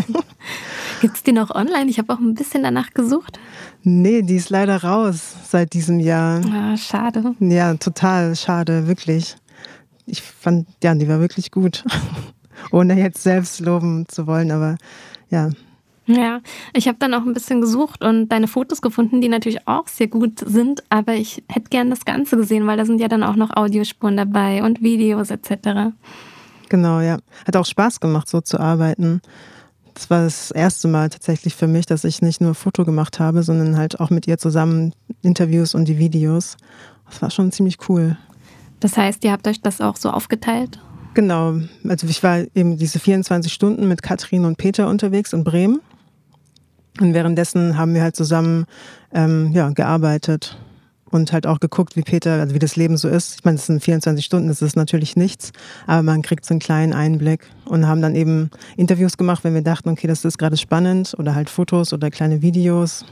Gibt 1.02 1.18
es 1.18 1.24
die 1.24 1.32
noch 1.32 1.54
online? 1.54 1.90
Ich 1.90 1.98
habe 1.98 2.14
auch 2.14 2.20
ein 2.20 2.34
bisschen 2.36 2.64
danach 2.64 2.92
gesucht. 2.92 3.40
Nee, 3.84 4.22
die 4.22 4.36
ist 4.36 4.50
leider 4.50 4.84
raus 4.84 5.36
seit 5.50 5.74
diesem 5.74 6.00
Jahr. 6.00 6.42
Ah, 6.46 6.78
schade. 6.78 7.36
Ja, 7.40 7.74
total 7.76 8.36
schade, 8.36 8.88
wirklich. 8.88 9.36
Ich 10.06 10.22
fand, 10.22 10.68
ja, 10.84 10.94
die 10.96 11.08
war 11.08 11.20
wirklich 11.20 11.52
gut. 11.52 11.84
Ohne 12.72 12.98
jetzt 13.00 13.24
selbst 13.24 13.60
loben 13.60 14.06
zu 14.08 14.28
wollen, 14.28 14.52
aber 14.52 14.78
ja. 15.30 15.50
Ja, 16.16 16.42
ich 16.74 16.88
habe 16.88 16.98
dann 17.00 17.14
auch 17.14 17.26
ein 17.26 17.34
bisschen 17.34 17.62
gesucht 17.62 18.04
und 18.04 18.30
deine 18.30 18.48
Fotos 18.48 18.82
gefunden, 18.82 19.22
die 19.22 19.30
natürlich 19.30 19.68
auch 19.68 19.88
sehr 19.88 20.08
gut 20.08 20.40
sind, 20.40 20.84
aber 20.90 21.14
ich 21.14 21.44
hätte 21.48 21.70
gern 21.70 21.90
das 21.90 22.06
Ganze 22.06 22.38
gesehen, 22.38 22.68
weil 22.68 22.78
da 22.78 22.86
sind 22.86 23.00
ja 23.00 23.08
dann 23.08 23.24
auch 23.24 23.36
noch 23.36 23.56
Audiospuren 23.56 24.18
dabei 24.18 24.64
und 24.64 24.82
Videos 24.82 25.30
etc. 25.30 25.94
Genau, 26.70 27.00
ja. 27.02 27.18
Hat 27.46 27.56
auch 27.56 27.66
Spaß 27.66 28.00
gemacht, 28.00 28.30
so 28.30 28.42
zu 28.42 28.60
arbeiten. 28.60 29.22
Das 29.94 30.10
war 30.10 30.24
das 30.24 30.52
erste 30.52 30.88
Mal 30.88 31.10
tatsächlich 31.10 31.56
für 31.56 31.68
mich, 31.68 31.86
dass 31.86 32.04
ich 32.04 32.22
nicht 32.22 32.42
nur 32.42 32.56
Foto 32.56 32.86
gemacht 32.86 33.20
habe, 33.20 33.44
sondern 33.44 33.78
halt 33.78 34.00
auch 34.00 34.10
mit 34.10 34.28
ihr 34.28 34.38
zusammen 34.38 34.94
Interviews 35.22 35.76
und 35.76 35.86
die 35.86 35.98
Videos. 35.98 36.58
Das 37.10 37.22
war 37.22 37.30
schon 37.30 37.52
ziemlich 37.52 37.78
cool. 37.90 38.18
Das 38.80 38.98
heißt, 38.98 39.24
ihr 39.24 39.32
habt 39.32 39.48
euch 39.48 39.62
das 39.62 39.82
auch 39.82 39.98
so 39.98 40.10
aufgeteilt? 40.10 40.80
Genau. 41.14 41.60
Also 41.88 42.08
ich 42.08 42.24
war 42.24 42.40
eben 42.56 42.78
diese 42.78 43.00
24 43.00 43.52
Stunden 43.52 43.88
mit 43.88 44.02
Katrin 44.02 44.46
und 44.46 44.58
Peter 44.58 44.88
unterwegs 44.88 45.34
in 45.34 45.44
Bremen. 45.44 45.82
Und 47.00 47.14
währenddessen 47.14 47.78
haben 47.78 47.94
wir 47.94 48.02
halt 48.02 48.16
zusammen 48.16 48.66
ähm, 49.14 49.52
ja, 49.54 49.70
gearbeitet 49.70 50.58
und 51.12 51.32
halt 51.34 51.46
auch 51.46 51.60
geguckt, 51.60 51.96
wie 51.96 52.02
Peter, 52.02 52.40
also 52.40 52.56
wie 52.56 52.60
das 52.60 52.76
Leben 52.76 52.98
so 52.98 53.08
ist. 53.08 53.36
Ich 53.36 53.44
meine, 53.44 53.58
es 53.58 53.66
sind 53.66 53.84
24 53.84 54.26
Stunden, 54.26 54.48
das 54.48 54.62
ist 54.62 54.76
natürlich 54.76 55.16
nichts, 55.16 55.52
aber 55.88 56.04
man 56.04 56.22
kriegt 56.22 56.46
so 56.46 56.54
einen 56.54 56.60
kleinen 56.60 56.94
Einblick 56.94 57.48
und 57.66 57.88
haben 57.88 58.02
dann 58.02 58.16
eben 58.16 58.50
Interviews 58.78 59.18
gemacht, 59.18 59.44
wenn 59.44 59.54
wir 59.54 59.62
dachten, 59.62 59.90
okay, 59.90 60.08
das 60.08 60.26
ist 60.26 60.38
gerade 60.38 60.58
spannend 60.58 61.16
oder 61.18 61.36
halt 61.36 61.50
Fotos 61.50 61.94
oder 61.94 62.10
kleine 62.10 62.42
Videos. 62.42 63.06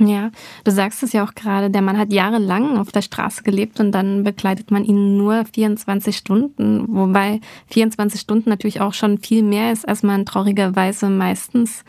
Ja, 0.00 0.30
du 0.62 0.70
sagst 0.70 1.02
es 1.02 1.12
ja 1.12 1.24
auch 1.24 1.34
gerade, 1.34 1.70
der 1.70 1.82
Mann 1.82 1.98
hat 1.98 2.12
jahrelang 2.12 2.78
auf 2.78 2.92
der 2.92 3.02
Straße 3.02 3.42
gelebt 3.42 3.80
und 3.80 3.90
dann 3.90 4.22
begleitet 4.22 4.70
man 4.70 4.84
ihn 4.84 5.16
nur 5.16 5.44
24 5.52 6.16
Stunden, 6.16 6.84
wobei 6.88 7.40
24 7.68 8.20
Stunden 8.20 8.48
natürlich 8.48 8.80
auch 8.80 8.94
schon 8.94 9.18
viel 9.18 9.42
mehr 9.42 9.72
ist, 9.72 9.88
als 9.88 10.04
man 10.04 10.24
traurigerweise 10.24 11.10
meistens 11.10 11.82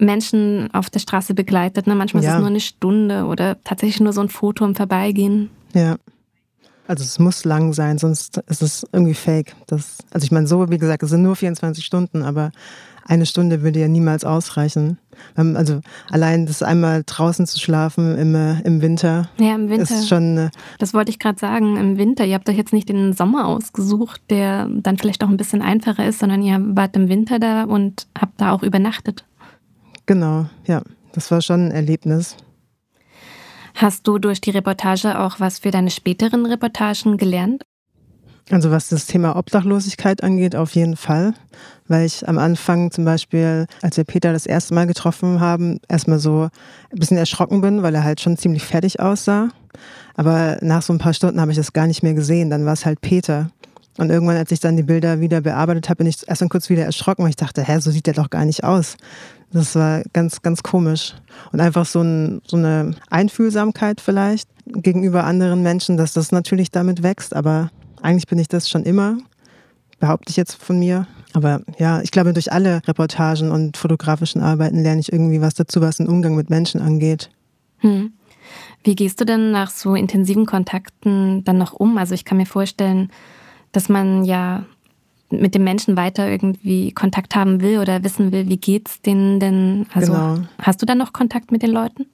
Menschen 0.00 0.72
auf 0.72 0.90
der 0.90 1.00
Straße 1.00 1.34
begleitet. 1.34 1.86
Ne? 1.86 1.94
Manchmal 1.94 2.22
ja. 2.22 2.30
ist 2.30 2.34
es 2.34 2.40
nur 2.40 2.48
eine 2.48 2.60
Stunde 2.60 3.24
oder 3.24 3.62
tatsächlich 3.64 4.00
nur 4.00 4.12
so 4.12 4.20
ein 4.20 4.28
Foto 4.28 4.64
im 4.64 4.74
Vorbeigehen. 4.74 5.50
Ja. 5.74 5.96
Also 6.86 7.04
es 7.04 7.20
muss 7.20 7.44
lang 7.44 7.72
sein, 7.72 7.98
sonst 7.98 8.38
ist 8.48 8.62
es 8.62 8.84
irgendwie 8.92 9.14
fake. 9.14 9.54
Das, 9.68 9.98
also 10.10 10.24
ich 10.24 10.32
meine, 10.32 10.48
so 10.48 10.70
wie 10.70 10.78
gesagt, 10.78 11.04
es 11.04 11.10
sind 11.10 11.22
nur 11.22 11.36
24 11.36 11.84
Stunden, 11.84 12.22
aber 12.22 12.50
eine 13.06 13.26
Stunde 13.26 13.62
würde 13.62 13.80
ja 13.80 13.88
niemals 13.88 14.24
ausreichen. 14.24 14.98
Ähm, 15.36 15.56
also 15.56 15.80
allein 16.10 16.46
das 16.46 16.62
einmal 16.62 17.02
draußen 17.04 17.46
zu 17.46 17.60
schlafen 17.60 18.16
im, 18.16 18.34
äh, 18.34 18.60
im 18.62 18.82
Winter. 18.82 19.28
Ja, 19.38 19.54
im 19.54 19.68
Winter. 19.68 19.82
Ist 19.82 20.08
schon, 20.08 20.36
äh, 20.36 20.50
das 20.78 20.94
wollte 20.94 21.10
ich 21.10 21.18
gerade 21.18 21.38
sagen, 21.38 21.76
im 21.76 21.98
Winter. 21.98 22.24
Ihr 22.24 22.34
habt 22.34 22.48
euch 22.48 22.56
jetzt 22.56 22.72
nicht 22.72 22.88
den 22.88 23.12
Sommer 23.12 23.46
ausgesucht, 23.46 24.20
der 24.30 24.68
dann 24.68 24.98
vielleicht 24.98 25.22
auch 25.22 25.28
ein 25.28 25.36
bisschen 25.36 25.62
einfacher 25.62 26.06
ist, 26.06 26.18
sondern 26.18 26.42
ihr 26.42 26.60
wart 26.60 26.96
im 26.96 27.08
Winter 27.08 27.38
da 27.38 27.64
und 27.64 28.06
habt 28.18 28.40
da 28.40 28.52
auch 28.52 28.62
übernachtet. 28.62 29.24
Genau, 30.10 30.46
ja. 30.66 30.82
Das 31.12 31.30
war 31.30 31.40
schon 31.40 31.68
ein 31.68 31.70
Erlebnis. 31.70 32.34
Hast 33.76 34.08
du 34.08 34.18
durch 34.18 34.40
die 34.40 34.50
Reportage 34.50 35.16
auch 35.16 35.38
was 35.38 35.60
für 35.60 35.70
deine 35.70 35.92
späteren 35.92 36.46
Reportagen 36.46 37.16
gelernt? 37.16 37.62
Also 38.50 38.72
was 38.72 38.88
das 38.88 39.06
Thema 39.06 39.36
Obdachlosigkeit 39.36 40.24
angeht, 40.24 40.56
auf 40.56 40.74
jeden 40.74 40.96
Fall. 40.96 41.34
Weil 41.86 42.06
ich 42.06 42.28
am 42.28 42.38
Anfang 42.38 42.90
zum 42.90 43.04
Beispiel, 43.04 43.66
als 43.82 43.98
wir 43.98 44.02
Peter 44.02 44.32
das 44.32 44.46
erste 44.46 44.74
Mal 44.74 44.88
getroffen 44.88 45.38
haben, 45.38 45.78
erstmal 45.88 46.18
so 46.18 46.48
ein 46.90 46.98
bisschen 46.98 47.16
erschrocken 47.16 47.60
bin, 47.60 47.84
weil 47.84 47.94
er 47.94 48.02
halt 48.02 48.20
schon 48.20 48.36
ziemlich 48.36 48.64
fertig 48.64 48.98
aussah. 48.98 49.50
Aber 50.16 50.58
nach 50.60 50.82
so 50.82 50.92
ein 50.92 50.98
paar 50.98 51.14
Stunden 51.14 51.40
habe 51.40 51.52
ich 51.52 51.56
das 51.56 51.72
gar 51.72 51.86
nicht 51.86 52.02
mehr 52.02 52.14
gesehen. 52.14 52.50
Dann 52.50 52.66
war 52.66 52.72
es 52.72 52.84
halt 52.84 53.00
Peter. 53.00 53.52
Und 53.96 54.10
irgendwann, 54.10 54.36
als 54.36 54.50
ich 54.50 54.60
dann 54.60 54.76
die 54.76 54.82
Bilder 54.82 55.20
wieder 55.20 55.40
bearbeitet 55.40 55.88
habe, 55.88 55.98
bin 55.98 56.06
ich 56.06 56.26
erst 56.26 56.42
dann 56.42 56.48
kurz 56.48 56.68
wieder 56.68 56.84
erschrocken, 56.84 57.22
weil 57.22 57.30
ich 57.30 57.36
dachte, 57.36 57.62
hä, 57.62 57.78
so 57.78 57.90
sieht 57.90 58.06
der 58.06 58.14
doch 58.14 58.30
gar 58.30 58.44
nicht 58.44 58.64
aus. 58.64 58.96
Das 59.52 59.74
war 59.74 60.02
ganz, 60.12 60.42
ganz 60.42 60.62
komisch. 60.62 61.14
Und 61.52 61.60
einfach 61.60 61.84
so, 61.84 62.02
ein, 62.02 62.40
so 62.46 62.56
eine 62.56 62.94
Einfühlsamkeit 63.10 64.00
vielleicht 64.00 64.48
gegenüber 64.66 65.24
anderen 65.24 65.62
Menschen, 65.62 65.96
dass 65.96 66.12
das 66.12 66.30
natürlich 66.30 66.70
damit 66.70 67.02
wächst. 67.02 67.34
Aber 67.34 67.70
eigentlich 68.00 68.28
bin 68.28 68.38
ich 68.38 68.48
das 68.48 68.68
schon 68.68 68.84
immer, 68.84 69.18
behaupte 69.98 70.30
ich 70.30 70.36
jetzt 70.36 70.54
von 70.62 70.78
mir. 70.78 71.06
Aber 71.32 71.62
ja, 71.78 72.00
ich 72.00 72.10
glaube, 72.10 72.32
durch 72.32 72.52
alle 72.52 72.80
Reportagen 72.86 73.50
und 73.50 73.76
fotografischen 73.76 74.40
Arbeiten 74.40 74.82
lerne 74.82 75.00
ich 75.00 75.12
irgendwie 75.12 75.40
was 75.40 75.54
dazu, 75.54 75.80
was 75.80 75.96
den 75.96 76.08
Umgang 76.08 76.36
mit 76.36 76.50
Menschen 76.50 76.80
angeht. 76.80 77.30
Hm. 77.78 78.12
Wie 78.82 78.94
gehst 78.94 79.20
du 79.20 79.24
denn 79.24 79.50
nach 79.50 79.70
so 79.70 79.94
intensiven 79.94 80.46
Kontakten 80.46 81.44
dann 81.44 81.58
noch 81.58 81.72
um? 81.72 81.98
Also 81.98 82.14
ich 82.14 82.24
kann 82.24 82.38
mir 82.38 82.46
vorstellen, 82.46 83.10
dass 83.72 83.88
man 83.88 84.24
ja 84.24 84.64
mit 85.30 85.54
dem 85.54 85.64
Menschen 85.64 85.96
weiter 85.96 86.28
irgendwie 86.28 86.92
Kontakt 86.92 87.34
haben 87.34 87.60
will 87.60 87.78
oder 87.78 88.02
wissen 88.04 88.32
will, 88.32 88.48
wie 88.48 88.56
geht's 88.56 89.00
denen 89.00 89.40
denn? 89.40 89.86
Also 89.94 90.12
genau. 90.12 90.38
hast 90.60 90.82
du 90.82 90.86
dann 90.86 90.98
noch 90.98 91.12
Kontakt 91.12 91.52
mit 91.52 91.62
den 91.62 91.70
Leuten? 91.70 92.06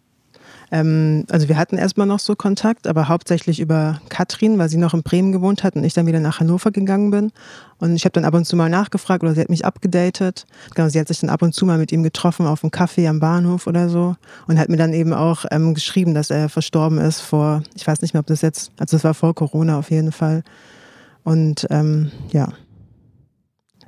Ähm, 0.73 1.25
also 1.31 1.49
wir 1.49 1.57
hatten 1.57 1.79
erstmal 1.79 2.07
noch 2.07 2.19
so 2.19 2.35
Kontakt, 2.35 2.87
aber 2.87 3.09
hauptsächlich 3.09 3.61
über 3.61 4.01
Katrin, 4.09 4.59
weil 4.59 4.69
sie 4.69 4.79
noch 4.79 4.95
in 4.95 5.03
Bremen 5.03 5.33
gewohnt 5.33 5.63
hat 5.63 5.77
und 5.77 5.85
ich 5.85 5.95
dann 5.95 6.07
wieder 6.07 6.21
nach 6.21 6.41
Hannover 6.41 6.71
gegangen 6.73 7.11
bin. 7.11 7.33
Und 7.79 7.95
ich 7.95 8.05
habe 8.05 8.13
dann 8.13 8.25
ab 8.25 8.35
und 8.35 8.47
zu 8.47 8.57
mal 8.57 8.69
nachgefragt 8.69 9.23
oder 9.23 9.35
sie 9.35 9.41
hat 9.41 9.49
mich 9.49 9.65
abgedatet. 9.65 10.47
Genau, 10.75 10.89
sie 10.89 10.99
hat 10.99 11.09
sich 11.09 11.21
dann 11.21 11.31
ab 11.31 11.43
und 11.43 11.55
zu 11.55 11.67
mal 11.67 11.79
mit 11.79 11.93
ihm 11.93 12.03
getroffen 12.03 12.47
auf 12.47 12.65
einem 12.65 12.71
Café 12.71 13.09
am 13.09 13.21
Bahnhof 13.21 13.67
oder 13.67 13.89
so 13.89 14.17
und 14.47 14.59
hat 14.59 14.69
mir 14.69 14.77
dann 14.77 14.93
eben 14.93 15.13
auch 15.13 15.45
ähm, 15.51 15.75
geschrieben, 15.75 16.15
dass 16.15 16.31
er 16.31 16.49
verstorben 16.49 16.99
ist 16.99 17.21
vor, 17.21 17.63
ich 17.75 17.87
weiß 17.87 18.03
nicht 18.03 18.15
mehr, 18.15 18.21
ob 18.21 18.27
das 18.27 18.43
jetzt, 18.43 18.73
also 18.79 18.97
das 18.97 19.05
war 19.05 19.15
vor 19.15 19.35
Corona 19.35 19.79
auf 19.79 19.91
jeden 19.91 20.13
Fall. 20.13 20.43
Und 21.23 21.67
ähm, 21.71 22.11
ja, 22.33 22.49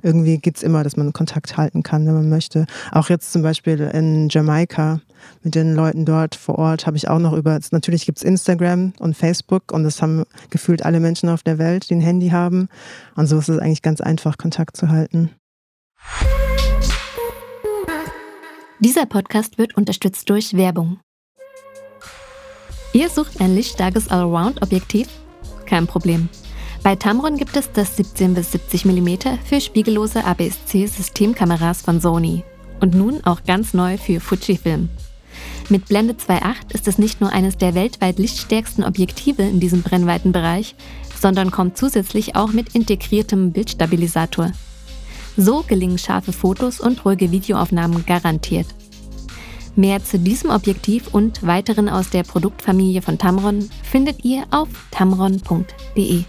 irgendwie 0.01 0.37
gibt's 0.37 0.63
immer, 0.63 0.83
dass 0.83 0.97
man 0.97 1.13
Kontakt 1.13 1.57
halten 1.57 1.83
kann, 1.83 2.05
wenn 2.05 2.13
man 2.13 2.29
möchte. 2.29 2.65
Auch 2.91 3.09
jetzt 3.09 3.31
zum 3.31 3.41
Beispiel 3.41 3.79
in 3.79 4.29
Jamaika 4.29 5.01
mit 5.43 5.55
den 5.55 5.75
Leuten 5.75 6.05
dort 6.05 6.35
vor 6.35 6.57
Ort 6.57 6.85
habe 6.85 6.97
ich 6.97 7.07
auch 7.09 7.19
noch 7.19 7.33
über, 7.33 7.59
natürlich 7.71 8.05
gibt's 8.05 8.23
Instagram 8.23 8.93
und 8.99 9.17
Facebook 9.17 9.71
und 9.71 9.83
das 9.83 10.01
haben 10.01 10.23
gefühlt 10.49 10.83
alle 10.85 10.99
Menschen 10.99 11.29
auf 11.29 11.43
der 11.43 11.57
Welt, 11.57 11.89
die 11.89 11.95
ein 11.95 12.01
Handy 12.01 12.29
haben. 12.29 12.69
Und 13.15 13.27
so 13.27 13.37
ist 13.37 13.49
es 13.49 13.59
eigentlich 13.59 13.81
ganz 13.81 14.01
einfach, 14.01 14.37
Kontakt 14.37 14.77
zu 14.77 14.89
halten. 14.89 15.31
Dieser 18.79 19.05
Podcast 19.05 19.57
wird 19.57 19.75
unterstützt 19.75 20.29
durch 20.29 20.55
Werbung. 20.55 20.99
Ihr 22.93 23.09
sucht 23.09 23.39
ein 23.41 23.53
lichtstarkes 23.53 24.07
Allround-Objektiv? 24.07 25.09
Kein 25.65 25.85
Problem. 25.85 26.29
Bei 26.81 26.95
Tamron 26.95 27.35
gibt 27.37 27.57
es 27.57 27.71
das 27.71 27.97
17 27.97 28.33
bis 28.33 28.53
70 28.53 28.85
mm 28.85 29.09
für 29.43 29.59
spiegellose 29.59 30.23
APS-C-Systemkameras 30.23 31.81
von 31.81 31.99
Sony. 31.99 32.43
Und 32.79 32.95
nun 32.95 33.21
auch 33.25 33.43
ganz 33.43 33.73
neu 33.73 33.97
für 33.97 34.21
Fujifilm. 34.21 34.89
Mit 35.67 35.87
Blende 35.87 36.13
2.8 36.13 36.73
ist 36.73 36.87
es 36.87 36.97
nicht 36.97 37.19
nur 37.19 37.31
eines 37.31 37.57
der 37.57 37.75
weltweit 37.75 38.17
lichtstärksten 38.17 38.83
Objektive 38.83 39.43
in 39.43 39.59
diesem 39.59 39.83
Brennweitenbereich, 39.83 40.73
sondern 41.19 41.51
kommt 41.51 41.77
zusätzlich 41.77 42.35
auch 42.35 42.53
mit 42.53 42.73
integriertem 42.73 43.51
Bildstabilisator. 43.51 44.53
So 45.35 45.63
gelingen 45.67 45.97
scharfe 45.97 46.31
Fotos 46.31 46.79
und 46.79 47.03
ruhige 47.03 47.31
Videoaufnahmen 47.31 48.05
garantiert. 48.05 48.67
Mehr 49.75 50.03
zu 50.03 50.17
diesem 50.17 50.49
Objektiv 50.49 51.13
und 51.13 51.45
weiteren 51.45 51.89
aus 51.89 52.09
der 52.09 52.23
Produktfamilie 52.23 53.01
von 53.01 53.17
Tamron 53.17 53.69
findet 53.83 54.25
ihr 54.25 54.45
auf 54.51 54.69
tamron.de. 54.91 56.23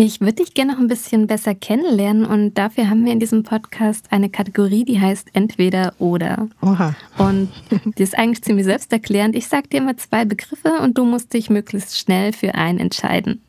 Ich 0.00 0.20
würde 0.20 0.34
dich 0.34 0.54
gerne 0.54 0.74
noch 0.74 0.78
ein 0.78 0.86
bisschen 0.86 1.26
besser 1.26 1.56
kennenlernen 1.56 2.24
und 2.24 2.54
dafür 2.54 2.88
haben 2.88 3.04
wir 3.04 3.10
in 3.10 3.18
diesem 3.18 3.42
Podcast 3.42 4.12
eine 4.12 4.30
Kategorie, 4.30 4.84
die 4.84 5.00
heißt 5.00 5.30
Entweder 5.32 5.92
oder. 5.98 6.48
Oha. 6.62 6.94
Und 7.18 7.50
die 7.98 8.04
ist 8.04 8.16
eigentlich 8.16 8.44
ziemlich 8.44 8.64
selbsterklärend. 8.64 9.34
Ich 9.34 9.48
sage 9.48 9.66
dir 9.66 9.78
immer 9.78 9.96
zwei 9.96 10.24
Begriffe 10.24 10.78
und 10.82 10.96
du 10.96 11.04
musst 11.04 11.34
dich 11.34 11.50
möglichst 11.50 11.98
schnell 11.98 12.32
für 12.32 12.54
einen 12.54 12.78
entscheiden. 12.78 13.42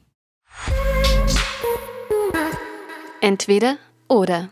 Entweder 3.21 3.77
oder. 4.07 4.49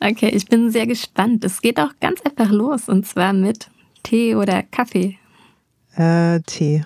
Okay, 0.00 0.28
ich 0.28 0.44
bin 0.44 0.70
sehr 0.70 0.86
gespannt. 0.86 1.42
Es 1.44 1.62
geht 1.62 1.80
auch 1.80 1.94
ganz 1.98 2.20
einfach 2.26 2.50
los 2.50 2.90
und 2.90 3.06
zwar 3.06 3.32
mit 3.32 3.70
Tee 4.02 4.34
oder 4.34 4.62
Kaffee. 4.64 5.16
Äh, 5.94 6.40
Tee. 6.42 6.84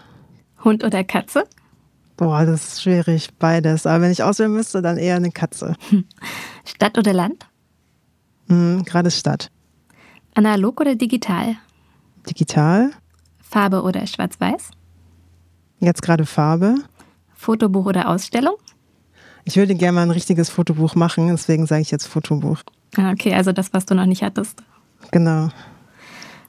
Hund 0.62 0.84
oder 0.84 1.02
Katze? 1.02 1.49
Boah, 2.20 2.44
das 2.44 2.74
ist 2.74 2.82
schwierig, 2.82 3.30
beides. 3.38 3.86
Aber 3.86 4.02
wenn 4.02 4.10
ich 4.12 4.22
auswählen 4.22 4.52
müsste, 4.52 4.82
dann 4.82 4.98
eher 4.98 5.16
eine 5.16 5.30
Katze. 5.30 5.74
Stadt 6.66 6.98
oder 6.98 7.14
Land? 7.14 7.46
Mhm, 8.46 8.84
Gerade 8.84 9.10
Stadt. 9.10 9.50
Analog 10.34 10.82
oder 10.82 10.94
digital? 10.96 11.56
Digital. 12.28 12.90
Farbe 13.40 13.82
oder 13.82 14.06
Schwarz-Weiß? 14.06 14.70
Jetzt 15.78 16.02
gerade 16.02 16.26
Farbe. 16.26 16.74
Fotobuch 17.32 17.86
oder 17.86 18.10
Ausstellung? 18.10 18.56
Ich 19.44 19.56
würde 19.56 19.74
gerne 19.74 19.92
mal 19.92 20.02
ein 20.02 20.10
richtiges 20.10 20.50
Fotobuch 20.50 20.94
machen, 20.94 21.28
deswegen 21.28 21.64
sage 21.64 21.80
ich 21.80 21.90
jetzt 21.90 22.06
Fotobuch. 22.06 22.58
Ah, 22.98 23.12
okay, 23.12 23.32
also 23.32 23.52
das, 23.52 23.72
was 23.72 23.86
du 23.86 23.94
noch 23.94 24.04
nicht 24.04 24.22
hattest. 24.22 24.62
Genau. 25.10 25.48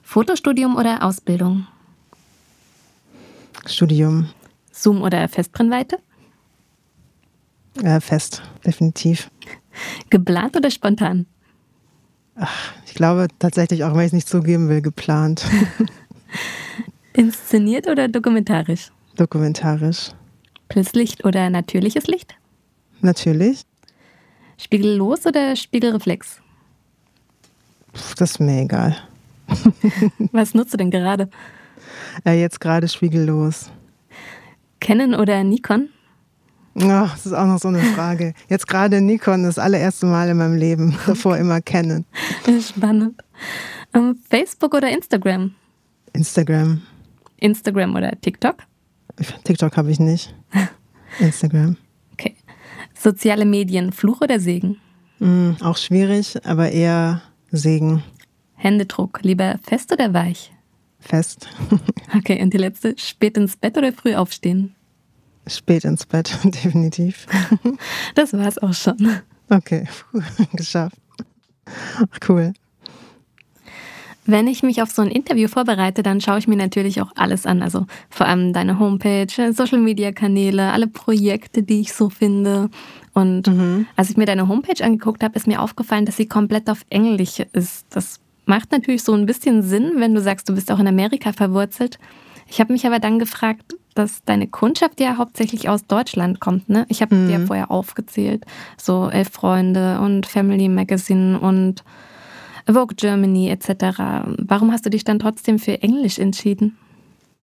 Fotostudium 0.02 0.76
oder 0.76 1.02
Ausbildung? 1.02 1.66
Studium. 3.64 4.28
Zoom 4.72 5.02
oder 5.02 5.28
Festbrennweite? 5.28 5.98
Ja, 7.80 8.00
fest, 8.00 8.42
definitiv. 8.66 9.30
Geplant 10.10 10.56
oder 10.56 10.70
spontan? 10.70 11.26
Ach, 12.34 12.72
ich 12.86 12.94
glaube 12.94 13.28
tatsächlich, 13.38 13.84
auch 13.84 13.94
wenn 13.94 14.00
ich 14.00 14.06
es 14.06 14.12
nicht 14.12 14.28
zugeben 14.28 14.68
will, 14.68 14.82
geplant. 14.82 15.46
Inszeniert 17.12 17.88
oder 17.88 18.08
dokumentarisch? 18.08 18.90
Dokumentarisch. 19.16 20.10
Pilzlicht 20.68 21.24
oder 21.24 21.50
natürliches 21.50 22.06
Licht? 22.06 22.34
Natürlich. 23.00 23.64
Spiegellos 24.56 25.26
oder 25.26 25.56
Spiegelreflex? 25.56 26.40
Das 28.16 28.32
ist 28.32 28.40
mir 28.40 28.62
egal. 28.62 28.96
Was 30.32 30.54
nutzt 30.54 30.72
du 30.72 30.78
denn 30.78 30.90
gerade? 30.90 31.28
Äh, 32.24 32.40
jetzt 32.40 32.60
gerade 32.60 32.88
spiegellos. 32.88 33.70
Canon 34.82 35.14
oder 35.14 35.44
Nikon? 35.44 35.90
Oh, 36.74 36.80
das 36.82 37.24
ist 37.24 37.32
auch 37.32 37.46
noch 37.46 37.58
so 37.58 37.68
eine 37.68 37.78
Frage. 37.78 38.34
Jetzt 38.48 38.66
gerade 38.66 39.00
Nikon, 39.00 39.44
das 39.44 39.56
allererste 39.56 40.06
Mal 40.06 40.28
in 40.28 40.38
meinem 40.38 40.56
Leben. 40.56 40.98
Davor 41.06 41.36
immer 41.36 41.60
Canon. 41.60 42.04
Spannend. 42.60 43.22
Ähm, 43.94 44.18
Facebook 44.28 44.74
oder 44.74 44.90
Instagram? 44.90 45.54
Instagram. 46.14 46.82
Instagram 47.36 47.94
oder 47.94 48.10
TikTok? 48.20 48.56
TikTok 49.44 49.76
habe 49.76 49.92
ich 49.92 50.00
nicht. 50.00 50.34
Instagram. 51.20 51.76
Okay. 52.14 52.34
Soziale 52.98 53.44
Medien, 53.44 53.92
Fluch 53.92 54.20
oder 54.20 54.40
Segen? 54.40 54.78
Mm, 55.20 55.52
auch 55.60 55.76
schwierig, 55.76 56.44
aber 56.44 56.72
eher 56.72 57.22
Segen. 57.52 58.02
Händedruck, 58.56 59.20
lieber 59.22 59.60
fest 59.62 59.92
oder 59.92 60.12
weich? 60.12 60.51
Fest. 61.02 61.48
okay, 62.16 62.40
und 62.42 62.52
die 62.52 62.58
letzte, 62.58 62.94
spät 62.96 63.36
ins 63.36 63.56
Bett 63.56 63.76
oder 63.76 63.92
früh 63.92 64.14
aufstehen? 64.14 64.74
Spät 65.46 65.84
ins 65.84 66.06
Bett, 66.06 66.36
definitiv. 66.44 67.26
das 68.14 68.32
war 68.32 68.46
es 68.46 68.58
auch 68.58 68.74
schon. 68.74 69.18
Okay, 69.50 69.86
geschafft. 70.54 70.96
Cool. 72.26 72.52
Wenn 74.24 74.46
ich 74.46 74.62
mich 74.62 74.80
auf 74.82 74.90
so 74.90 75.02
ein 75.02 75.10
Interview 75.10 75.48
vorbereite, 75.48 76.04
dann 76.04 76.20
schaue 76.20 76.38
ich 76.38 76.46
mir 76.46 76.56
natürlich 76.56 77.00
auch 77.02 77.10
alles 77.16 77.44
an. 77.44 77.60
Also 77.60 77.86
vor 78.08 78.26
allem 78.26 78.52
deine 78.52 78.78
Homepage, 78.78 79.52
Social 79.52 79.80
Media 79.80 80.12
Kanäle, 80.12 80.72
alle 80.72 80.86
Projekte, 80.86 81.64
die 81.64 81.80
ich 81.80 81.92
so 81.92 82.08
finde. 82.08 82.70
Und 83.14 83.48
mhm. 83.48 83.86
als 83.96 84.10
ich 84.10 84.16
mir 84.16 84.26
deine 84.26 84.46
Homepage 84.46 84.82
angeguckt 84.84 85.24
habe, 85.24 85.34
ist 85.34 85.48
mir 85.48 85.60
aufgefallen, 85.60 86.06
dass 86.06 86.16
sie 86.16 86.28
komplett 86.28 86.70
auf 86.70 86.86
Englisch 86.88 87.40
ist. 87.52 87.86
Das 87.90 88.20
macht 88.44 88.72
natürlich 88.72 89.02
so 89.02 89.12
ein 89.14 89.26
bisschen 89.26 89.62
Sinn, 89.62 89.92
wenn 89.96 90.14
du 90.14 90.20
sagst, 90.20 90.48
du 90.48 90.54
bist 90.54 90.70
auch 90.70 90.78
in 90.78 90.88
Amerika 90.88 91.32
verwurzelt. 91.32 91.98
Ich 92.48 92.60
habe 92.60 92.72
mich 92.72 92.86
aber 92.86 92.98
dann 92.98 93.18
gefragt, 93.18 93.76
dass 93.94 94.24
deine 94.24 94.46
Kundschaft 94.46 95.00
ja 95.00 95.16
hauptsächlich 95.16 95.68
aus 95.68 95.86
Deutschland 95.86 96.40
kommt. 96.40 96.68
Ne? 96.68 96.86
Ich 96.88 97.02
habe 97.02 97.14
mhm. 97.14 97.28
dir 97.28 97.40
vorher 97.46 97.70
aufgezählt, 97.70 98.44
so 98.76 99.08
Elf 99.08 99.30
Freunde 99.30 100.00
und 100.00 100.26
Family 100.26 100.68
Magazine 100.68 101.38
und 101.38 101.84
Vogue 102.66 102.94
Germany 102.96 103.50
etc. 103.50 103.98
Warum 104.38 104.72
hast 104.72 104.86
du 104.86 104.90
dich 104.90 105.04
dann 105.04 105.18
trotzdem 105.18 105.58
für 105.58 105.82
Englisch 105.82 106.18
entschieden? 106.18 106.76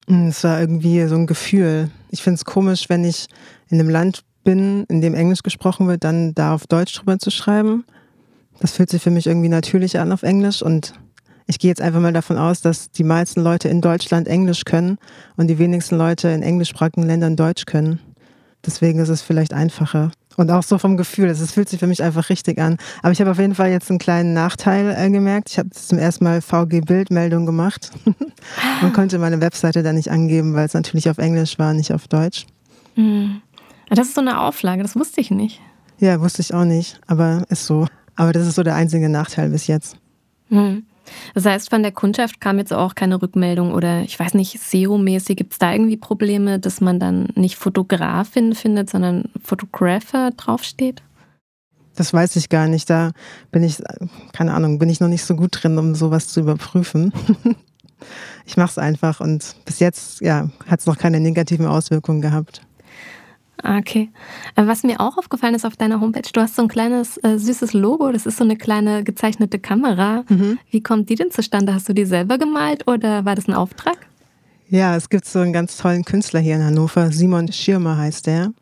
Hm, 0.08 0.28
es 0.28 0.44
war 0.44 0.60
irgendwie 0.60 1.04
so 1.06 1.16
ein 1.16 1.26
Gefühl. 1.26 1.90
Ich 2.10 2.22
finde 2.22 2.36
es 2.36 2.44
komisch, 2.44 2.88
wenn 2.88 3.04
ich 3.04 3.26
in 3.68 3.80
einem 3.80 3.90
Land 3.90 4.22
bin, 4.44 4.84
in 4.88 5.00
dem 5.00 5.14
Englisch 5.14 5.42
gesprochen 5.42 5.88
wird, 5.88 6.04
dann 6.04 6.34
da 6.34 6.54
auf 6.54 6.66
Deutsch 6.66 6.94
drüber 6.94 7.18
zu 7.18 7.30
schreiben. 7.30 7.84
Das 8.60 8.72
fühlt 8.72 8.90
sich 8.90 9.02
für 9.02 9.10
mich 9.10 9.26
irgendwie 9.26 9.48
natürlich 9.48 9.98
an 9.98 10.12
auf 10.12 10.22
Englisch 10.22 10.62
und 10.62 10.94
ich 11.46 11.58
gehe 11.58 11.70
jetzt 11.70 11.80
einfach 11.80 12.00
mal 12.00 12.12
davon 12.12 12.38
aus, 12.38 12.60
dass 12.60 12.90
die 12.90 13.04
meisten 13.04 13.40
Leute 13.40 13.68
in 13.68 13.80
Deutschland 13.80 14.26
Englisch 14.26 14.64
können 14.64 14.98
und 15.36 15.46
die 15.46 15.58
wenigsten 15.58 15.96
Leute 15.96 16.28
in 16.28 16.42
englischsprachigen 16.42 17.04
Ländern 17.04 17.36
Deutsch 17.36 17.66
können. 17.66 18.00
Deswegen 18.64 18.98
ist 18.98 19.10
es 19.10 19.22
vielleicht 19.22 19.52
einfacher. 19.52 20.10
Und 20.36 20.50
auch 20.50 20.62
so 20.62 20.76
vom 20.76 20.96
Gefühl, 20.96 21.28
es 21.28 21.52
fühlt 21.52 21.68
sich 21.68 21.80
für 21.80 21.86
mich 21.86 22.02
einfach 22.02 22.28
richtig 22.28 22.58
an. 22.58 22.76
Aber 23.02 23.12
ich 23.12 23.20
habe 23.20 23.30
auf 23.30 23.38
jeden 23.38 23.54
Fall 23.54 23.70
jetzt 23.70 23.88
einen 23.88 23.98
kleinen 23.98 24.34
Nachteil 24.34 24.94
äh, 24.96 25.08
gemerkt. 25.08 25.50
Ich 25.50 25.58
habe 25.58 25.70
zum 25.70 25.98
ersten 25.98 26.24
Mal 26.24 26.42
VG-Bildmeldung 26.42 27.46
gemacht 27.46 27.90
und 28.82 28.92
konnte 28.92 29.18
meine 29.18 29.40
Webseite 29.40 29.82
dann 29.82 29.94
nicht 29.94 30.10
angeben, 30.10 30.54
weil 30.54 30.66
es 30.66 30.74
natürlich 30.74 31.08
auf 31.08 31.18
Englisch 31.18 31.58
war, 31.58 31.72
nicht 31.72 31.92
auf 31.92 32.08
Deutsch. 32.08 32.46
Mhm. 32.96 33.40
Das 33.88 34.08
ist 34.08 34.14
so 34.14 34.20
eine 34.20 34.40
Auflage, 34.40 34.82
das 34.82 34.96
wusste 34.96 35.20
ich 35.20 35.30
nicht. 35.30 35.60
Ja, 35.98 36.20
wusste 36.20 36.42
ich 36.42 36.52
auch 36.52 36.64
nicht, 36.64 37.00
aber 37.06 37.44
ist 37.48 37.64
so. 37.64 37.86
Aber 38.16 38.32
das 38.32 38.46
ist 38.46 38.56
so 38.56 38.62
der 38.62 38.74
einzige 38.74 39.08
Nachteil 39.08 39.50
bis 39.50 39.66
jetzt. 39.66 39.96
Mhm. 40.48 40.84
Das 41.34 41.44
heißt, 41.44 41.70
von 41.70 41.82
der 41.82 41.92
Kundschaft 41.92 42.40
kam 42.40 42.58
jetzt 42.58 42.72
auch 42.72 42.94
keine 42.94 43.20
Rückmeldung 43.22 43.72
oder 43.72 44.02
ich 44.02 44.18
weiß 44.18 44.34
nicht, 44.34 44.58
SEO-mäßig 44.58 45.36
gibt 45.36 45.52
es 45.52 45.58
da 45.58 45.72
irgendwie 45.72 45.96
Probleme, 45.96 46.58
dass 46.58 46.80
man 46.80 46.98
dann 46.98 47.28
nicht 47.34 47.56
Fotografin 47.56 48.54
findet, 48.54 48.90
sondern 48.90 49.30
Photographer 49.42 50.30
draufsteht? 50.36 51.02
Das 51.94 52.12
weiß 52.12 52.36
ich 52.36 52.48
gar 52.48 52.68
nicht. 52.68 52.90
Da 52.90 53.12
bin 53.50 53.62
ich, 53.62 53.82
keine 54.32 54.52
Ahnung, 54.52 54.78
bin 54.78 54.90
ich 54.90 55.00
noch 55.00 55.08
nicht 55.08 55.24
so 55.24 55.34
gut 55.34 55.62
drin, 55.62 55.78
um 55.78 55.94
sowas 55.94 56.28
zu 56.28 56.40
überprüfen. 56.40 57.12
ich 58.46 58.56
mache 58.56 58.70
es 58.70 58.78
einfach 58.78 59.20
und 59.20 59.56
bis 59.64 59.78
jetzt 59.78 60.20
ja, 60.20 60.50
hat 60.66 60.80
es 60.80 60.86
noch 60.86 60.98
keine 60.98 61.20
negativen 61.20 61.66
Auswirkungen 61.66 62.20
gehabt. 62.20 62.65
Ah, 63.62 63.78
okay. 63.78 64.10
Äh, 64.54 64.66
was 64.66 64.82
mir 64.82 65.00
auch 65.00 65.16
aufgefallen 65.16 65.54
ist 65.54 65.64
auf 65.64 65.76
deiner 65.76 66.00
Homepage, 66.00 66.28
du 66.32 66.40
hast 66.40 66.56
so 66.56 66.62
ein 66.62 66.68
kleines 66.68 67.16
äh, 67.18 67.38
süßes 67.38 67.72
Logo, 67.72 68.12
das 68.12 68.26
ist 68.26 68.36
so 68.38 68.44
eine 68.44 68.56
kleine 68.56 69.02
gezeichnete 69.02 69.58
Kamera. 69.58 70.24
Mhm. 70.28 70.58
Wie 70.70 70.82
kommt 70.82 71.08
die 71.08 71.14
denn 71.14 71.30
zustande? 71.30 71.72
Hast 71.74 71.88
du 71.88 71.92
die 71.92 72.04
selber 72.04 72.38
gemalt 72.38 72.86
oder 72.86 73.24
war 73.24 73.34
das 73.34 73.48
ein 73.48 73.54
Auftrag? 73.54 73.96
Ja, 74.68 74.96
es 74.96 75.08
gibt 75.08 75.26
so 75.26 75.38
einen 75.38 75.52
ganz 75.52 75.76
tollen 75.76 76.04
Künstler 76.04 76.40
hier 76.40 76.56
in 76.56 76.64
Hannover, 76.64 77.12
Simon 77.12 77.50
Schirmer 77.50 77.96
heißt 77.96 78.26
der. 78.26 78.52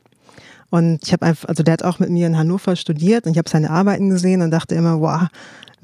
Und 0.70 1.00
ich 1.04 1.12
habe 1.12 1.24
einfach, 1.26 1.48
also 1.48 1.62
der 1.62 1.72
hat 1.72 1.82
auch 1.84 1.98
mit 1.98 2.10
mir 2.10 2.26
in 2.26 2.36
Hannover 2.36 2.74
studiert 2.76 3.26
und 3.26 3.32
ich 3.32 3.38
habe 3.38 3.48
seine 3.48 3.70
Arbeiten 3.70 4.10
gesehen 4.10 4.42
und 4.42 4.50
dachte 4.50 4.74
immer, 4.74 5.00
wow, 5.00 5.28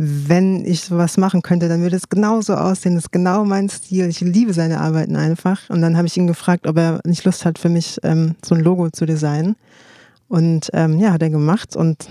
wenn 0.02 0.64
ich 0.64 0.80
sowas 0.80 1.18
machen 1.18 1.42
könnte, 1.42 1.68
dann 1.68 1.82
würde 1.82 1.94
es 1.94 2.08
genauso 2.08 2.54
aussehen. 2.54 2.94
Das 2.94 3.04
ist 3.04 3.12
genau 3.12 3.44
mein 3.44 3.68
Stil. 3.68 4.06
Ich 4.06 4.20
liebe 4.20 4.54
seine 4.54 4.80
Arbeiten 4.80 5.14
einfach. 5.14 5.68
Und 5.68 5.82
dann 5.82 5.98
habe 5.98 6.06
ich 6.06 6.16
ihn 6.16 6.26
gefragt, 6.26 6.66
ob 6.66 6.78
er 6.78 7.00
nicht 7.04 7.22
Lust 7.26 7.44
hat, 7.44 7.58
für 7.58 7.68
mich 7.68 7.98
ähm, 8.02 8.34
so 8.42 8.54
ein 8.54 8.62
Logo 8.62 8.88
zu 8.88 9.04
designen. 9.04 9.56
Und 10.26 10.70
ähm, 10.72 10.98
ja, 10.98 11.12
hat 11.12 11.20
er 11.20 11.28
gemacht 11.28 11.76
und 11.76 12.08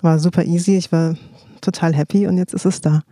war 0.00 0.18
super 0.18 0.46
easy. 0.46 0.78
Ich 0.78 0.92
war 0.92 1.14
total 1.60 1.94
happy 1.94 2.26
und 2.26 2.38
jetzt 2.38 2.54
ist 2.54 2.64
es 2.64 2.80
da. 2.80 3.02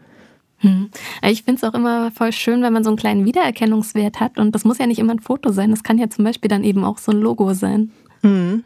Hm. 0.61 0.89
Ich 1.29 1.43
finde 1.43 1.59
es 1.63 1.65
auch 1.71 1.75
immer 1.75 2.11
voll 2.11 2.33
schön, 2.33 2.63
wenn 2.63 2.73
man 2.73 2.85
so 2.85 2.89
einen 2.89 2.97
kleinen 2.97 3.27
Wiedererkennungswert 3.27 4.21
hat. 4.21 4.39
Und 4.39 4.55
das 4.55 4.65
muss 4.65 4.79
ja 4.79 4.87
nicht 4.87 5.01
immer 5.01 5.13
ein 5.13 5.21
Foto 5.21 5.53
sein. 5.53 5.71
Das 5.71 5.83
kann 5.83 5.99
ja 5.99 6.09
zum 6.09 6.25
Beispiel 6.25 6.49
dann 6.49 6.65
eben 6.65 6.83
auch 6.83 6.97
so 6.97 7.13
ein 7.13 7.21
Logo 7.21 7.53
sein. 7.53 7.91
Mhm. 8.23 8.65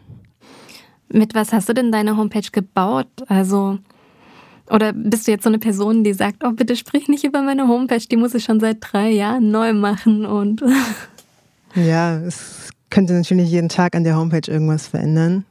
Mit 1.08 1.34
was 1.34 1.52
hast 1.52 1.68
du 1.68 1.74
denn 1.74 1.90
deine 1.90 2.16
Homepage 2.16 2.48
gebaut? 2.52 3.08
Also 3.26 3.80
oder 4.72 4.92
bist 4.92 5.26
du 5.26 5.32
jetzt 5.32 5.44
so 5.44 5.50
eine 5.50 5.58
Person, 5.58 6.02
die 6.02 6.14
sagt, 6.14 6.42
oh, 6.44 6.52
bitte 6.52 6.76
sprich 6.76 7.08
nicht 7.08 7.24
über 7.24 7.42
meine 7.42 7.68
Homepage, 7.68 7.98
die 7.98 8.16
muss 8.16 8.34
ich 8.34 8.44
schon 8.44 8.58
seit 8.58 8.78
drei 8.80 9.10
Jahren 9.10 9.50
neu 9.50 9.74
machen 9.74 10.24
und. 10.24 10.62
ja, 11.74 12.16
es 12.18 12.70
könnte 12.88 13.12
natürlich 13.12 13.50
jeden 13.50 13.68
Tag 13.68 13.94
an 13.94 14.04
der 14.04 14.16
Homepage 14.16 14.50
irgendwas 14.50 14.86
verändern. 14.86 15.44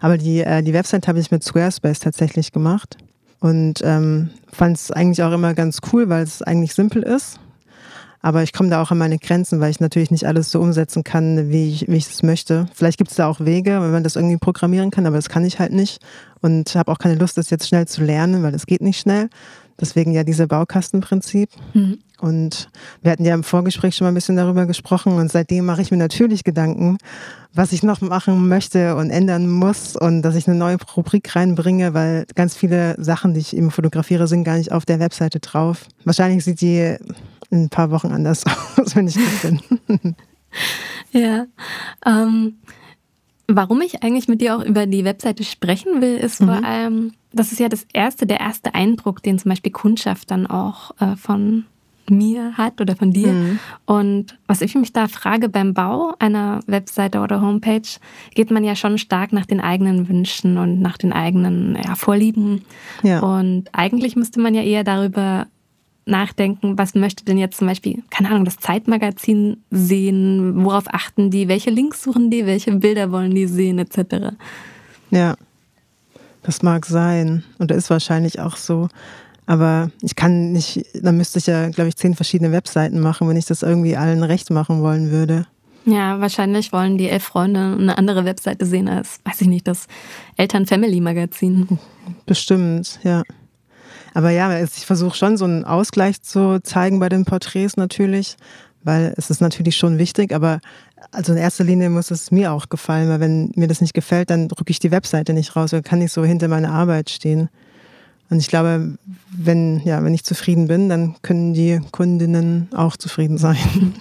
Aber 0.00 0.16
die, 0.16 0.40
äh, 0.40 0.62
die 0.62 0.72
Website 0.72 1.08
habe 1.08 1.18
ich 1.18 1.30
mit 1.32 1.42
Squarespace 1.42 1.98
tatsächlich 1.98 2.52
gemacht 2.52 2.96
und 3.40 3.80
ähm, 3.82 4.30
fand 4.52 4.76
es 4.76 4.92
eigentlich 4.92 5.22
auch 5.24 5.32
immer 5.32 5.54
ganz 5.54 5.80
cool, 5.92 6.08
weil 6.08 6.22
es 6.22 6.40
eigentlich 6.42 6.74
simpel 6.74 7.02
ist. 7.02 7.40
Aber 8.22 8.44
ich 8.44 8.52
komme 8.52 8.70
da 8.70 8.80
auch 8.80 8.92
an 8.92 8.98
meine 8.98 9.18
Grenzen, 9.18 9.60
weil 9.60 9.70
ich 9.70 9.80
natürlich 9.80 10.12
nicht 10.12 10.26
alles 10.26 10.52
so 10.52 10.60
umsetzen 10.60 11.02
kann, 11.02 11.50
wie 11.50 11.70
ich, 11.70 11.88
wie 11.88 11.96
ich 11.96 12.08
es 12.08 12.22
möchte. 12.22 12.66
Vielleicht 12.72 12.98
gibt 12.98 13.10
es 13.10 13.16
da 13.16 13.26
auch 13.26 13.40
Wege, 13.40 13.82
wenn 13.82 13.90
man 13.90 14.04
das 14.04 14.14
irgendwie 14.14 14.36
programmieren 14.36 14.92
kann, 14.92 15.06
aber 15.06 15.16
das 15.16 15.28
kann 15.28 15.44
ich 15.44 15.58
halt 15.58 15.72
nicht. 15.72 16.00
Und 16.40 16.74
habe 16.76 16.90
auch 16.90 16.98
keine 16.98 17.16
Lust, 17.16 17.36
das 17.36 17.50
jetzt 17.50 17.66
schnell 17.66 17.86
zu 17.86 18.02
lernen, 18.02 18.42
weil 18.42 18.52
das 18.52 18.66
geht 18.66 18.80
nicht 18.80 19.00
schnell. 19.00 19.28
Deswegen 19.80 20.12
ja 20.12 20.22
diese 20.22 20.46
Baukastenprinzip. 20.46 21.50
Mhm. 21.74 21.98
Und 22.20 22.68
wir 23.00 23.10
hatten 23.10 23.24
ja 23.24 23.34
im 23.34 23.42
Vorgespräch 23.42 23.96
schon 23.96 24.04
mal 24.04 24.12
ein 24.12 24.14
bisschen 24.14 24.36
darüber 24.36 24.66
gesprochen 24.66 25.14
und 25.14 25.32
seitdem 25.32 25.66
mache 25.66 25.82
ich 25.82 25.90
mir 25.90 25.96
natürlich 25.96 26.44
Gedanken, 26.44 26.98
was 27.52 27.72
ich 27.72 27.82
noch 27.82 28.00
machen 28.00 28.46
möchte 28.46 28.94
und 28.94 29.10
ändern 29.10 29.50
muss 29.50 29.96
und 29.96 30.22
dass 30.22 30.36
ich 30.36 30.46
eine 30.46 30.56
neue 30.56 30.76
Rubrik 30.96 31.34
reinbringe, 31.34 31.94
weil 31.94 32.26
ganz 32.36 32.54
viele 32.54 32.94
Sachen, 33.02 33.34
die 33.34 33.40
ich 33.40 33.56
eben 33.56 33.72
fotografiere, 33.72 34.28
sind 34.28 34.44
gar 34.44 34.56
nicht 34.56 34.70
auf 34.70 34.86
der 34.86 35.00
Webseite 35.00 35.40
drauf. 35.40 35.88
Wahrscheinlich 36.04 36.44
sieht 36.44 36.60
die 36.60 36.96
in 37.52 37.64
ein 37.64 37.68
paar 37.68 37.90
Wochen 37.90 38.08
anders 38.08 38.44
aus, 38.76 38.96
wenn 38.96 39.06
ich 39.06 39.14
das 39.14 39.42
bin. 39.42 40.16
ja. 41.12 41.46
Ähm, 42.04 42.54
warum 43.46 43.82
ich 43.82 44.02
eigentlich 44.02 44.26
mit 44.26 44.40
dir 44.40 44.56
auch 44.56 44.64
über 44.64 44.86
die 44.86 45.04
Webseite 45.04 45.44
sprechen 45.44 46.00
will, 46.00 46.16
ist 46.16 46.40
mhm. 46.40 46.46
vor 46.46 46.64
allem, 46.64 47.12
das 47.32 47.52
ist 47.52 47.60
ja 47.60 47.68
das 47.68 47.86
erste, 47.92 48.26
der 48.26 48.40
erste 48.40 48.74
Eindruck, 48.74 49.22
den 49.22 49.38
zum 49.38 49.50
Beispiel 49.50 49.70
Kundschaft 49.70 50.30
dann 50.30 50.46
auch 50.46 50.92
äh, 50.98 51.14
von 51.16 51.66
mir 52.10 52.56
hat 52.56 52.80
oder 52.80 52.96
von 52.96 53.12
dir. 53.12 53.32
Mhm. 53.32 53.58
Und 53.84 54.38
was 54.46 54.60
ich 54.60 54.74
mich 54.74 54.92
da 54.92 55.06
frage, 55.06 55.48
beim 55.48 55.74
Bau 55.74 56.14
einer 56.18 56.60
Webseite 56.66 57.20
oder 57.20 57.40
Homepage 57.40 57.82
geht 58.34 58.50
man 58.50 58.64
ja 58.64 58.74
schon 58.74 58.98
stark 58.98 59.32
nach 59.32 59.46
den 59.46 59.60
eigenen 59.60 60.08
Wünschen 60.08 60.56
und 60.58 60.80
nach 60.80 60.96
den 60.96 61.12
eigenen 61.12 61.78
ja, 61.82 61.94
Vorlieben. 61.94 62.64
Ja. 63.02 63.20
Und 63.20 63.68
eigentlich 63.72 64.16
müsste 64.16 64.40
man 64.40 64.54
ja 64.54 64.62
eher 64.62 64.84
darüber 64.84 65.46
nachdenken, 66.04 66.78
was 66.78 66.94
möchte 66.94 67.24
denn 67.24 67.38
jetzt 67.38 67.58
zum 67.58 67.68
Beispiel, 67.68 68.02
keine 68.10 68.30
Ahnung, 68.30 68.44
das 68.44 68.56
Zeitmagazin 68.56 69.58
sehen, 69.70 70.64
worauf 70.64 70.84
achten 70.88 71.30
die, 71.30 71.48
welche 71.48 71.70
Links 71.70 72.02
suchen 72.02 72.30
die, 72.30 72.46
welche 72.46 72.72
Bilder 72.72 73.12
wollen 73.12 73.34
die 73.34 73.46
sehen, 73.46 73.78
etc. 73.78 74.34
Ja, 75.10 75.36
das 76.42 76.62
mag 76.62 76.86
sein 76.86 77.44
und 77.58 77.70
ist 77.70 77.90
wahrscheinlich 77.90 78.40
auch 78.40 78.56
so. 78.56 78.88
Aber 79.46 79.90
ich 80.00 80.16
kann 80.16 80.52
nicht, 80.52 80.84
dann 80.94 81.16
müsste 81.16 81.38
ich 81.38 81.46
ja, 81.46 81.68
glaube 81.68 81.88
ich, 81.88 81.96
zehn 81.96 82.14
verschiedene 82.14 82.52
Webseiten 82.52 83.00
machen, 83.00 83.28
wenn 83.28 83.36
ich 83.36 83.46
das 83.46 83.62
irgendwie 83.62 83.96
allen 83.96 84.22
recht 84.22 84.50
machen 84.50 84.82
wollen 84.82 85.10
würde. 85.10 85.46
Ja, 85.84 86.20
wahrscheinlich 86.20 86.72
wollen 86.72 86.96
die 86.96 87.08
elf 87.08 87.24
Freunde 87.24 87.76
eine 87.78 87.98
andere 87.98 88.24
Webseite 88.24 88.66
sehen 88.66 88.88
als, 88.88 89.18
weiß 89.24 89.40
ich 89.40 89.48
nicht, 89.48 89.66
das 89.66 89.86
Eltern-Family-Magazin. 90.36 91.78
Bestimmt, 92.24 93.00
ja. 93.02 93.22
Aber 94.14 94.30
ja, 94.30 94.62
ich 94.62 94.86
versuche 94.86 95.16
schon 95.16 95.36
so 95.36 95.44
einen 95.44 95.64
Ausgleich 95.64 96.22
zu 96.22 96.60
zeigen 96.62 96.98
bei 96.98 97.08
den 97.08 97.24
Porträts 97.24 97.76
natürlich, 97.76 98.36
weil 98.84 99.14
es 99.16 99.30
ist 99.30 99.40
natürlich 99.40 99.76
schon 99.76 99.98
wichtig, 99.98 100.34
aber 100.34 100.60
also 101.10 101.32
in 101.32 101.38
erster 101.38 101.64
Linie 101.64 101.90
muss 101.90 102.10
es 102.10 102.30
mir 102.30 102.52
auch 102.52 102.68
gefallen, 102.68 103.08
weil 103.08 103.20
wenn 103.20 103.52
mir 103.56 103.68
das 103.68 103.80
nicht 103.80 103.94
gefällt, 103.94 104.30
dann 104.30 104.48
drücke 104.48 104.70
ich 104.70 104.78
die 104.78 104.90
Webseite 104.90 105.32
nicht 105.32 105.56
raus 105.56 105.72
oder 105.72 105.82
kann 105.82 105.98
nicht 105.98 106.12
so 106.12 106.24
hinter 106.24 106.48
meiner 106.48 106.70
Arbeit 106.70 107.10
stehen. 107.10 107.48
Und 108.30 108.38
ich 108.38 108.48
glaube, 108.48 108.96
wenn, 109.30 109.80
ja, 109.80 110.02
wenn 110.02 110.14
ich 110.14 110.24
zufrieden 110.24 110.68
bin, 110.68 110.88
dann 110.88 111.16
können 111.22 111.52
die 111.52 111.80
Kundinnen 111.90 112.68
auch 112.74 112.96
zufrieden 112.96 113.36
sein. 113.36 113.94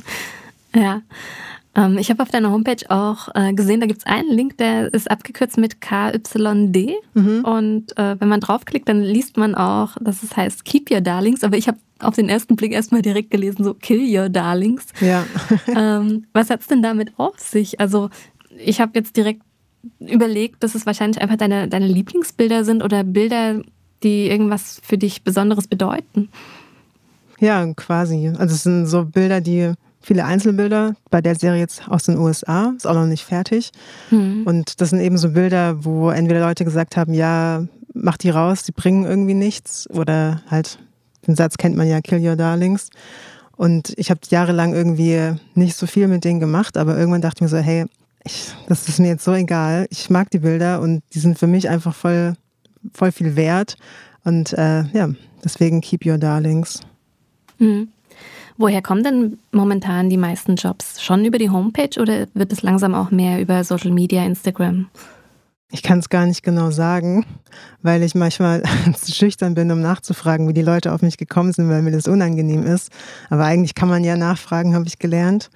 ja. 0.74 1.02
Ähm, 1.76 1.98
ich 1.98 2.10
habe 2.10 2.22
auf 2.22 2.30
deiner 2.30 2.50
Homepage 2.50 2.84
auch 2.88 3.28
äh, 3.34 3.52
gesehen, 3.52 3.80
da 3.80 3.86
gibt 3.86 4.00
es 4.00 4.06
einen 4.06 4.30
Link, 4.30 4.56
der 4.56 4.92
ist 4.92 5.10
abgekürzt 5.10 5.58
mit 5.58 5.80
KYD. 5.80 6.94
Mhm. 7.14 7.44
Und 7.44 7.96
äh, 7.98 8.18
wenn 8.18 8.28
man 8.28 8.40
draufklickt, 8.40 8.88
dann 8.88 9.02
liest 9.02 9.36
man 9.36 9.54
auch, 9.54 9.96
dass 10.00 10.22
es 10.22 10.36
heißt 10.36 10.64
Keep 10.64 10.90
Your 10.90 11.02
Darlings. 11.02 11.44
Aber 11.44 11.56
ich 11.56 11.68
habe 11.68 11.78
auf 11.98 12.14
den 12.14 12.28
ersten 12.28 12.56
Blick 12.56 12.72
erstmal 12.72 13.02
direkt 13.02 13.30
gelesen, 13.30 13.64
so 13.64 13.74
Kill 13.74 14.02
Your 14.04 14.28
Darlings. 14.28 14.86
Ja. 15.00 15.24
ähm, 15.66 16.26
was 16.32 16.50
hat 16.50 16.62
es 16.62 16.66
denn 16.66 16.82
damit 16.82 17.12
auf 17.18 17.38
sich? 17.38 17.78
Also 17.78 18.10
ich 18.58 18.80
habe 18.80 18.92
jetzt 18.94 19.16
direkt 19.16 19.42
überlegt, 20.00 20.62
dass 20.62 20.74
es 20.74 20.86
wahrscheinlich 20.86 21.20
einfach 21.20 21.36
deine, 21.36 21.68
deine 21.68 21.86
Lieblingsbilder 21.86 22.64
sind 22.64 22.82
oder 22.82 23.04
Bilder, 23.04 23.62
die 24.02 24.28
irgendwas 24.28 24.80
für 24.82 24.98
dich 24.98 25.22
Besonderes 25.22 25.68
bedeuten. 25.68 26.28
Ja, 27.38 27.66
quasi. 27.74 28.28
Also 28.28 28.54
es 28.54 28.62
sind 28.62 28.86
so 28.86 29.04
Bilder, 29.04 29.40
die 29.40 29.74
viele 30.06 30.24
Einzelbilder 30.24 30.94
bei 31.10 31.20
der 31.20 31.34
Serie 31.34 31.58
jetzt 31.58 31.88
aus 31.88 32.04
den 32.04 32.16
USA, 32.16 32.72
ist 32.76 32.86
auch 32.86 32.94
noch 32.94 33.06
nicht 33.06 33.24
fertig. 33.24 33.72
Mhm. 34.12 34.44
Und 34.44 34.80
das 34.80 34.90
sind 34.90 35.00
eben 35.00 35.18
so 35.18 35.30
Bilder, 35.30 35.84
wo 35.84 36.10
entweder 36.10 36.40
Leute 36.40 36.64
gesagt 36.64 36.96
haben, 36.96 37.12
ja, 37.12 37.64
mach 37.92 38.16
die 38.16 38.30
raus, 38.30 38.62
die 38.62 38.70
bringen 38.70 39.04
irgendwie 39.04 39.34
nichts. 39.34 39.90
Oder 39.90 40.42
halt, 40.48 40.78
den 41.26 41.34
Satz 41.34 41.56
kennt 41.56 41.76
man 41.76 41.88
ja, 41.88 42.00
kill 42.00 42.24
your 42.24 42.36
darlings. 42.36 42.90
Und 43.56 43.94
ich 43.96 44.10
habe 44.10 44.20
jahrelang 44.28 44.74
irgendwie 44.74 45.34
nicht 45.54 45.76
so 45.76 45.88
viel 45.88 46.06
mit 46.06 46.22
denen 46.22 46.38
gemacht, 46.38 46.76
aber 46.76 46.96
irgendwann 46.96 47.22
dachte 47.22 47.38
ich 47.38 47.42
mir 47.42 47.48
so, 47.48 47.56
hey, 47.56 47.86
ich, 48.24 48.54
das 48.68 48.88
ist 48.88 49.00
mir 49.00 49.08
jetzt 49.08 49.24
so 49.24 49.32
egal. 49.32 49.88
Ich 49.90 50.08
mag 50.08 50.30
die 50.30 50.38
Bilder 50.38 50.80
und 50.80 51.02
die 51.14 51.18
sind 51.18 51.36
für 51.36 51.48
mich 51.48 51.68
einfach 51.68 51.94
voll, 51.94 52.34
voll 52.92 53.10
viel 53.10 53.34
wert. 53.34 53.76
Und 54.22 54.52
äh, 54.52 54.84
ja, 54.92 55.08
deswegen 55.42 55.80
keep 55.80 56.06
your 56.06 56.18
darlings. 56.18 56.80
Mhm. 57.58 57.88
Woher 58.58 58.80
kommen 58.80 59.04
denn 59.04 59.38
momentan 59.52 60.08
die 60.08 60.16
meisten 60.16 60.56
Jobs? 60.56 61.02
Schon 61.02 61.24
über 61.24 61.38
die 61.38 61.50
Homepage 61.50 62.00
oder 62.00 62.26
wird 62.32 62.52
es 62.52 62.62
langsam 62.62 62.94
auch 62.94 63.10
mehr 63.10 63.40
über 63.40 63.62
Social 63.64 63.90
Media, 63.90 64.24
Instagram? 64.24 64.88
Ich 65.72 65.82
kann 65.82 65.98
es 65.98 66.08
gar 66.08 66.24
nicht 66.26 66.42
genau 66.42 66.70
sagen, 66.70 67.26
weil 67.82 68.02
ich 68.02 68.14
manchmal 68.14 68.62
zu 68.94 69.12
schüchtern 69.12 69.54
bin, 69.54 69.70
um 69.70 69.80
nachzufragen, 69.80 70.48
wie 70.48 70.54
die 70.54 70.62
Leute 70.62 70.92
auf 70.92 71.02
mich 71.02 71.18
gekommen 71.18 71.52
sind, 71.52 71.68
weil 71.68 71.82
mir 71.82 71.90
das 71.90 72.08
unangenehm 72.08 72.64
ist. 72.64 72.90
Aber 73.30 73.44
eigentlich 73.44 73.74
kann 73.74 73.88
man 73.88 74.04
ja 74.04 74.16
nachfragen, 74.16 74.74
habe 74.74 74.86
ich 74.86 74.98
gelernt. 74.98 75.50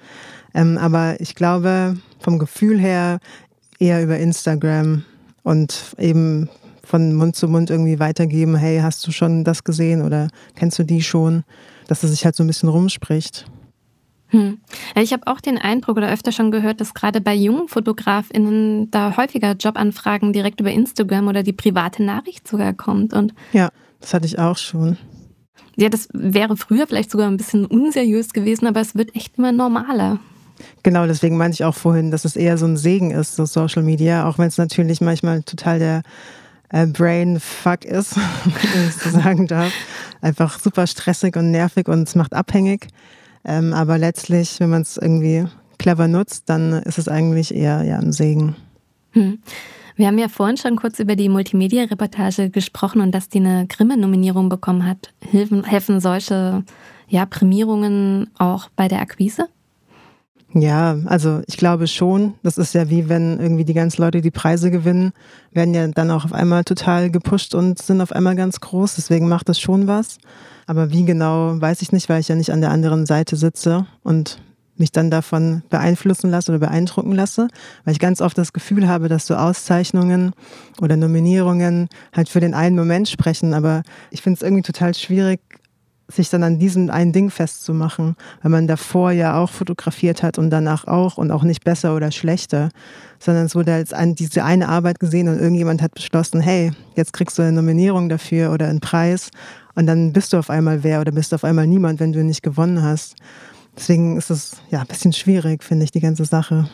Ähm, 0.53 0.77
aber 0.77 1.19
ich 1.19 1.33
glaube, 1.33 1.97
vom 2.19 2.39
Gefühl 2.39 2.79
her 2.79 3.19
eher 3.79 4.03
über 4.03 4.17
Instagram 4.17 5.05
und 5.43 5.95
eben 5.97 6.49
von 6.83 7.13
Mund 7.13 7.35
zu 7.35 7.47
Mund 7.47 7.69
irgendwie 7.69 7.99
weitergeben, 7.99 8.55
hey, 8.55 8.79
hast 8.81 9.07
du 9.07 9.11
schon 9.11 9.45
das 9.45 9.63
gesehen 9.63 10.01
oder 10.01 10.27
kennst 10.55 10.77
du 10.77 10.83
die 10.83 11.01
schon? 11.01 11.43
Dass 11.91 12.03
es 12.03 12.11
sich 12.11 12.23
halt 12.23 12.37
so 12.37 12.43
ein 12.45 12.47
bisschen 12.47 12.69
rumspricht. 12.69 13.43
Hm. 14.27 14.59
Ich 14.95 15.11
habe 15.11 15.27
auch 15.27 15.41
den 15.41 15.57
Eindruck 15.57 15.97
oder 15.97 16.09
öfter 16.09 16.31
schon 16.31 16.49
gehört, 16.49 16.79
dass 16.79 16.93
gerade 16.93 17.19
bei 17.19 17.35
jungen 17.35 17.67
FotografInnen 17.67 18.89
da 18.91 19.17
häufiger 19.17 19.57
Jobanfragen 19.57 20.31
direkt 20.31 20.61
über 20.61 20.71
Instagram 20.71 21.27
oder 21.27 21.43
die 21.43 21.51
private 21.51 22.01
Nachricht 22.01 22.47
sogar 22.47 22.71
kommt. 22.71 23.11
Und 23.11 23.33
ja, 23.51 23.71
das 23.99 24.13
hatte 24.13 24.25
ich 24.25 24.39
auch 24.39 24.57
schon. 24.57 24.97
Ja, 25.75 25.89
das 25.89 26.07
wäre 26.13 26.55
früher 26.55 26.87
vielleicht 26.87 27.11
sogar 27.11 27.27
ein 27.27 27.35
bisschen 27.35 27.65
unseriös 27.65 28.31
gewesen, 28.31 28.67
aber 28.67 28.79
es 28.79 28.95
wird 28.95 29.13
echt 29.13 29.37
immer 29.37 29.51
normaler. 29.51 30.21
Genau, 30.83 31.05
deswegen 31.07 31.35
meinte 31.35 31.55
ich 31.55 31.65
auch 31.65 31.75
vorhin, 31.75 32.09
dass 32.09 32.23
es 32.23 32.37
eher 32.37 32.57
so 32.57 32.67
ein 32.67 32.77
Segen 32.77 33.11
ist, 33.11 33.35
so 33.35 33.43
Social 33.43 33.83
Media, 33.83 34.29
auch 34.29 34.37
wenn 34.37 34.47
es 34.47 34.57
natürlich 34.57 35.01
manchmal 35.01 35.43
total 35.43 35.79
der 35.79 36.03
äh, 36.71 36.87
Brain-Fuck 36.87 37.85
ist, 37.85 38.15
wenn 38.45 38.87
ich 38.87 38.95
so 38.95 39.09
sagen 39.09 39.47
darf. 39.47 39.71
Einfach 40.21 40.59
super 40.59 40.87
stressig 40.87 41.35
und 41.35 41.51
nervig 41.51 41.87
und 41.87 42.07
es 42.07 42.15
macht 42.15 42.33
abhängig. 42.33 42.87
Ähm, 43.43 43.73
aber 43.73 43.97
letztlich, 43.97 44.59
wenn 44.59 44.69
man 44.69 44.83
es 44.83 44.97
irgendwie 44.97 45.45
clever 45.79 46.07
nutzt, 46.07 46.43
dann 46.47 46.73
ist 46.73 46.99
es 46.99 47.07
eigentlich 47.07 47.53
eher 47.53 47.83
ja, 47.83 47.97
ein 47.97 48.11
Segen. 48.11 48.55
Hm. 49.11 49.39
Wir 49.95 50.07
haben 50.07 50.17
ja 50.17 50.29
vorhin 50.29 50.57
schon 50.57 50.77
kurz 50.77 50.99
über 50.99 51.15
die 51.15 51.29
Multimedia-Reportage 51.29 52.49
gesprochen 52.49 53.01
und 53.01 53.11
dass 53.11 53.29
die 53.29 53.39
eine 53.39 53.67
Grimme-Nominierung 53.67 54.47
bekommen 54.49 54.85
hat. 54.85 55.13
Helfen, 55.29 55.63
helfen 55.63 55.99
solche 55.99 56.63
ja, 57.07 57.25
Prämierungen 57.25 58.29
auch 58.37 58.69
bei 58.75 58.87
der 58.87 59.01
Akquise? 59.01 59.49
Ja, 60.53 60.97
also 61.05 61.41
ich 61.47 61.55
glaube 61.55 61.87
schon. 61.87 62.33
Das 62.43 62.57
ist 62.57 62.73
ja 62.73 62.89
wie 62.89 63.07
wenn 63.07 63.39
irgendwie 63.39 63.63
die 63.63 63.73
ganzen 63.73 64.01
Leute 64.01 64.21
die 64.21 64.31
Preise 64.31 64.69
gewinnen, 64.69 65.13
werden 65.51 65.73
ja 65.73 65.87
dann 65.87 66.11
auch 66.11 66.25
auf 66.25 66.33
einmal 66.33 66.65
total 66.65 67.09
gepusht 67.09 67.55
und 67.55 67.81
sind 67.81 68.01
auf 68.01 68.11
einmal 68.11 68.35
ganz 68.35 68.59
groß. 68.59 68.95
Deswegen 68.95 69.29
macht 69.29 69.47
das 69.47 69.59
schon 69.59 69.87
was. 69.87 70.17
Aber 70.67 70.91
wie 70.91 71.05
genau, 71.05 71.59
weiß 71.59 71.81
ich 71.81 71.91
nicht, 71.91 72.09
weil 72.09 72.19
ich 72.19 72.27
ja 72.27 72.35
nicht 72.35 72.51
an 72.51 72.61
der 72.61 72.71
anderen 72.71 73.05
Seite 73.05 73.37
sitze 73.37 73.85
und 74.03 74.41
mich 74.77 74.91
dann 74.91 75.09
davon 75.09 75.63
beeinflussen 75.69 76.31
lasse 76.31 76.51
oder 76.51 76.59
beeindrucken 76.59 77.13
lasse, 77.13 77.47
weil 77.85 77.93
ich 77.93 77.99
ganz 77.99 78.19
oft 78.19 78.37
das 78.37 78.51
Gefühl 78.51 78.87
habe, 78.87 79.07
dass 79.09 79.27
so 79.27 79.35
Auszeichnungen 79.35 80.33
oder 80.81 80.97
Nominierungen 80.97 81.87
halt 82.13 82.29
für 82.29 82.39
den 82.39 82.53
einen 82.53 82.75
Moment 82.75 83.07
sprechen. 83.07 83.53
Aber 83.53 83.83
ich 84.09 84.21
finde 84.21 84.37
es 84.37 84.41
irgendwie 84.41 84.63
total 84.63 84.93
schwierig, 84.95 85.39
sich 86.15 86.29
dann 86.29 86.43
an 86.43 86.59
diesem 86.59 86.89
einen 86.89 87.11
Ding 87.11 87.29
festzumachen, 87.29 88.15
weil 88.41 88.51
man 88.51 88.67
davor 88.67 89.11
ja 89.11 89.37
auch 89.37 89.49
fotografiert 89.49 90.23
hat 90.23 90.37
und 90.37 90.49
danach 90.49 90.85
auch 90.85 91.17
und 91.17 91.31
auch 91.31 91.43
nicht 91.43 91.63
besser 91.63 91.95
oder 91.95 92.11
schlechter, 92.11 92.69
sondern 93.19 93.45
es 93.45 93.55
wurde 93.55 93.73
als 93.73 93.93
an 93.93 94.15
diese 94.15 94.43
eine 94.43 94.69
Arbeit 94.69 94.99
gesehen 94.99 95.27
und 95.27 95.39
irgendjemand 95.39 95.81
hat 95.81 95.93
beschlossen, 95.93 96.41
hey, 96.41 96.71
jetzt 96.95 97.13
kriegst 97.13 97.37
du 97.37 97.41
eine 97.41 97.51
Nominierung 97.51 98.09
dafür 98.09 98.51
oder 98.51 98.67
einen 98.67 98.79
Preis 98.79 99.31
und 99.75 99.85
dann 99.87 100.13
bist 100.13 100.33
du 100.33 100.37
auf 100.37 100.49
einmal 100.49 100.83
wer 100.83 101.01
oder 101.01 101.11
bist 101.11 101.31
du 101.31 101.35
auf 101.35 101.43
einmal 101.43 101.67
niemand, 101.67 101.99
wenn 101.99 102.13
du 102.13 102.23
nicht 102.23 102.43
gewonnen 102.43 102.81
hast. 102.81 103.15
Deswegen 103.75 104.17
ist 104.17 104.29
es 104.29 104.57
ja 104.69 104.81
ein 104.81 104.87
bisschen 104.87 105.13
schwierig, 105.13 105.63
finde 105.63 105.85
ich, 105.85 105.91
die 105.91 106.01
ganze 106.01 106.25
Sache. 106.25 106.69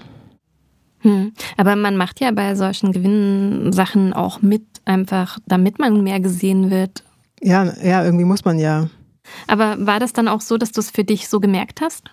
Hm. 0.99 1.31
Aber 1.57 1.75
man 1.75 1.95
macht 1.95 2.19
ja 2.19 2.31
bei 2.31 2.55
solchen 2.55 2.91
Gewinnsachen 2.91 4.13
auch 4.13 4.41
mit, 4.41 4.63
einfach 4.85 5.37
damit 5.45 5.79
man 5.79 6.03
mehr 6.03 6.19
gesehen 6.19 6.71
wird. 6.71 7.03
Ja, 7.41 7.71
ja, 7.83 8.03
irgendwie 8.03 8.25
muss 8.25 8.45
man 8.45 8.57
ja. 8.57 8.89
Aber 9.47 9.85
war 9.85 9.99
das 9.99 10.13
dann 10.13 10.27
auch 10.27 10.41
so, 10.41 10.57
dass 10.57 10.71
du 10.71 10.79
es 10.79 10.91
für 10.91 11.03
dich 11.03 11.29
so 11.29 11.39
gemerkt 11.39 11.81
hast? 11.81 12.11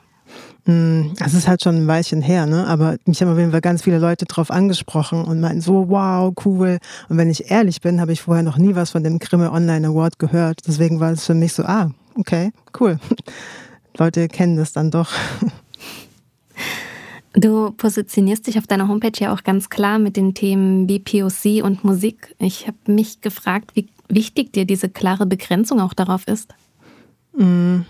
Es 0.66 1.34
ist 1.34 1.46
halt 1.46 1.62
schon 1.62 1.76
ein 1.76 1.86
Weilchen 1.86 2.22
her, 2.22 2.46
ne? 2.46 2.66
aber 2.66 2.96
mich 3.04 3.20
haben 3.20 3.30
auf 3.30 3.38
jeden 3.38 3.50
Fall 3.50 3.60
ganz 3.60 3.82
viele 3.82 3.98
Leute 3.98 4.24
drauf 4.24 4.50
angesprochen 4.50 5.24
und 5.24 5.40
meinten 5.40 5.60
so, 5.60 5.90
wow, 5.90 6.32
cool. 6.46 6.78
Und 7.10 7.18
wenn 7.18 7.28
ich 7.28 7.50
ehrlich 7.50 7.82
bin, 7.82 8.00
habe 8.00 8.12
ich 8.12 8.22
vorher 8.22 8.42
noch 8.42 8.56
nie 8.56 8.74
was 8.74 8.90
von 8.90 9.04
dem 9.04 9.18
Grimme 9.18 9.52
Online 9.52 9.88
Award 9.88 10.18
gehört. 10.18 10.60
Deswegen 10.66 11.00
war 11.00 11.12
es 11.12 11.26
für 11.26 11.34
mich 11.34 11.52
so, 11.52 11.64
ah, 11.64 11.90
okay, 12.16 12.50
cool. 12.80 12.98
Leute 13.98 14.28
kennen 14.28 14.56
das 14.56 14.72
dann 14.72 14.90
doch. 14.90 15.10
Du 17.36 17.72
positionierst 17.72 18.46
dich 18.46 18.58
auf 18.58 18.68
deiner 18.68 18.86
Homepage 18.86 19.18
ja 19.18 19.34
auch 19.34 19.42
ganz 19.42 19.68
klar 19.68 19.98
mit 19.98 20.16
den 20.16 20.34
Themen 20.34 20.86
BPOC 20.86 21.64
und 21.64 21.82
Musik. 21.82 22.32
Ich 22.38 22.68
habe 22.68 22.76
mich 22.86 23.22
gefragt, 23.22 23.72
wie 23.74 23.88
wichtig 24.08 24.52
dir 24.52 24.64
diese 24.64 24.88
klare 24.88 25.26
Begrenzung 25.26 25.80
auch 25.80 25.94
darauf 25.94 26.28
ist. 26.28 26.54
Hm, 27.36 27.84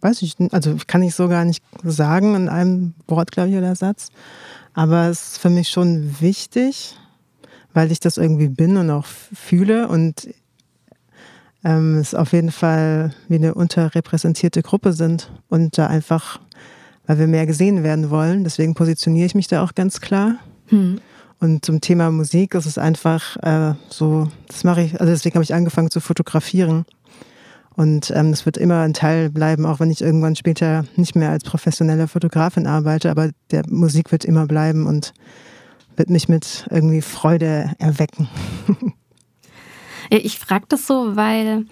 weiß 0.00 0.22
ich 0.22 0.36
also 0.52 0.76
kann 0.86 1.02
ich 1.02 1.14
so 1.14 1.28
gar 1.28 1.44
nicht 1.44 1.62
sagen 1.82 2.34
in 2.34 2.48
einem 2.48 2.94
Wort, 3.06 3.32
glaube 3.32 3.50
ich, 3.50 3.56
oder 3.56 3.74
Satz. 3.74 4.08
Aber 4.74 5.08
es 5.08 5.32
ist 5.32 5.38
für 5.38 5.50
mich 5.50 5.68
schon 5.68 6.20
wichtig, 6.20 6.96
weil 7.74 7.90
ich 7.90 8.00
das 8.00 8.16
irgendwie 8.16 8.48
bin 8.48 8.76
und 8.76 8.90
auch 8.90 9.06
fühle 9.06 9.88
und 9.88 10.28
ähm, 11.64 11.98
es 11.98 12.14
auf 12.14 12.32
jeden 12.32 12.52
Fall 12.52 13.12
wie 13.28 13.36
eine 13.36 13.54
unterrepräsentierte 13.54 14.62
Gruppe 14.62 14.92
sind 14.92 15.32
und 15.48 15.76
da 15.78 15.88
einfach, 15.88 16.40
weil 17.06 17.18
wir 17.18 17.26
mehr 17.26 17.46
gesehen 17.46 17.82
werden 17.82 18.10
wollen, 18.10 18.44
deswegen 18.44 18.74
positioniere 18.74 19.26
ich 19.26 19.34
mich 19.34 19.48
da 19.48 19.62
auch 19.62 19.74
ganz 19.74 20.00
klar. 20.00 20.36
Hm. 20.66 21.00
Und 21.40 21.64
zum 21.64 21.80
Thema 21.80 22.10
Musik 22.10 22.54
ist 22.54 22.66
es 22.66 22.78
einfach 22.78 23.36
äh, 23.42 23.74
so, 23.88 24.28
das 24.48 24.64
mache 24.64 24.82
ich, 24.82 25.00
also 25.00 25.12
deswegen 25.12 25.34
habe 25.34 25.44
ich 25.44 25.54
angefangen 25.54 25.90
zu 25.90 26.00
fotografieren. 26.00 26.84
Und 27.78 28.10
ähm, 28.10 28.30
es 28.30 28.44
wird 28.44 28.56
immer 28.56 28.80
ein 28.80 28.92
Teil 28.92 29.30
bleiben, 29.30 29.64
auch 29.64 29.78
wenn 29.78 29.92
ich 29.92 30.00
irgendwann 30.00 30.34
später 30.34 30.84
nicht 30.96 31.14
mehr 31.14 31.30
als 31.30 31.44
professionelle 31.44 32.08
Fotografin 32.08 32.66
arbeite, 32.66 33.08
aber 33.08 33.30
der 33.52 33.62
Musik 33.68 34.10
wird 34.10 34.24
immer 34.24 34.48
bleiben 34.48 34.84
und 34.84 35.14
wird 35.94 36.10
mich 36.10 36.28
mit 36.28 36.66
irgendwie 36.72 37.02
Freude 37.02 37.70
erwecken. 37.78 38.28
ich 40.10 40.40
frage 40.40 40.64
das 40.68 40.88
so, 40.88 41.14
weil, 41.14 41.66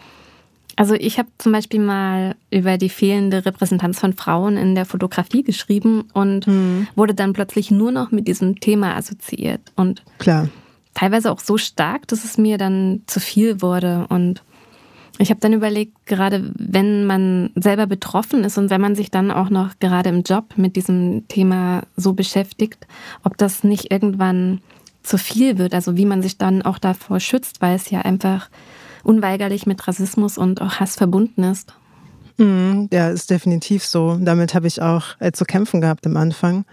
also 0.76 0.94
ich 0.94 1.18
habe 1.18 1.28
zum 1.38 1.50
Beispiel 1.50 1.80
mal 1.80 2.36
über 2.52 2.78
die 2.78 2.88
fehlende 2.88 3.44
Repräsentanz 3.44 3.98
von 3.98 4.12
Frauen 4.12 4.56
in 4.56 4.76
der 4.76 4.84
Fotografie 4.84 5.42
geschrieben 5.42 6.04
und 6.12 6.46
mhm. 6.46 6.86
wurde 6.94 7.16
dann 7.16 7.32
plötzlich 7.32 7.72
nur 7.72 7.90
noch 7.90 8.12
mit 8.12 8.28
diesem 8.28 8.60
Thema 8.60 8.94
assoziiert. 8.94 9.72
Und 9.74 10.04
Klar. 10.18 10.50
teilweise 10.94 11.32
auch 11.32 11.40
so 11.40 11.58
stark, 11.58 12.06
dass 12.06 12.22
es 12.22 12.38
mir 12.38 12.58
dann 12.58 13.02
zu 13.06 13.18
viel 13.18 13.60
wurde 13.60 14.06
und 14.08 14.44
ich 15.18 15.30
habe 15.30 15.40
dann 15.40 15.52
überlegt, 15.52 16.06
gerade 16.06 16.52
wenn 16.56 17.06
man 17.06 17.50
selber 17.54 17.86
betroffen 17.86 18.44
ist 18.44 18.58
und 18.58 18.70
wenn 18.70 18.80
man 18.80 18.94
sich 18.94 19.10
dann 19.10 19.30
auch 19.30 19.50
noch 19.50 19.78
gerade 19.78 20.10
im 20.10 20.22
Job 20.22 20.54
mit 20.56 20.76
diesem 20.76 21.26
Thema 21.28 21.82
so 21.96 22.12
beschäftigt, 22.12 22.86
ob 23.22 23.38
das 23.38 23.64
nicht 23.64 23.90
irgendwann 23.90 24.60
zu 25.02 25.18
viel 25.18 25.58
wird, 25.58 25.74
also 25.74 25.96
wie 25.96 26.04
man 26.04 26.22
sich 26.22 26.36
dann 26.36 26.62
auch 26.62 26.78
davor 26.78 27.20
schützt, 27.20 27.62
weil 27.62 27.76
es 27.76 27.90
ja 27.90 28.02
einfach 28.02 28.50
unweigerlich 29.04 29.66
mit 29.66 29.86
Rassismus 29.86 30.36
und 30.36 30.60
auch 30.60 30.80
Hass 30.80 30.96
verbunden 30.96 31.44
ist. 31.44 31.72
Mhm, 32.38 32.88
ja, 32.92 33.08
ist 33.08 33.30
definitiv 33.30 33.84
so. 33.86 34.18
Damit 34.20 34.54
habe 34.54 34.66
ich 34.66 34.82
auch 34.82 35.04
äh, 35.20 35.32
zu 35.32 35.44
kämpfen 35.44 35.80
gehabt 35.80 36.06
am 36.06 36.16
Anfang. 36.16 36.64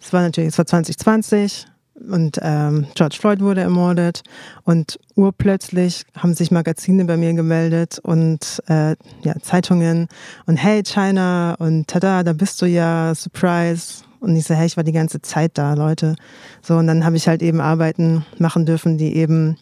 Es 0.00 0.12
war 0.12 0.22
natürlich, 0.22 0.48
es 0.48 0.58
war 0.58 0.66
2020 0.66 1.66
und 2.10 2.38
ähm, 2.42 2.86
George 2.94 3.16
Floyd 3.18 3.40
wurde 3.40 3.62
ermordet 3.62 4.22
und 4.64 4.98
urplötzlich 5.14 6.04
haben 6.16 6.34
sich 6.34 6.50
Magazine 6.50 7.04
bei 7.04 7.16
mir 7.16 7.32
gemeldet 7.32 7.98
und 8.02 8.62
äh, 8.68 8.96
ja, 9.22 9.34
Zeitungen 9.40 10.08
und 10.46 10.56
hey 10.56 10.82
China 10.82 11.54
und 11.54 11.88
tada, 11.88 12.22
da 12.22 12.32
bist 12.32 12.60
du 12.62 12.66
ja, 12.66 13.14
Surprise. 13.14 14.04
Und 14.18 14.34
ich 14.34 14.44
so, 14.44 14.54
hey, 14.54 14.66
ich 14.66 14.76
war 14.76 14.82
die 14.82 14.92
ganze 14.92 15.20
Zeit 15.20 15.52
da, 15.54 15.74
Leute. 15.74 16.16
So, 16.62 16.76
und 16.76 16.86
dann 16.86 17.04
habe 17.04 17.16
ich 17.16 17.28
halt 17.28 17.42
eben 17.42 17.60
Arbeiten 17.60 18.24
machen 18.38 18.66
dürfen, 18.66 18.98
die 18.98 19.14
eben 19.14 19.56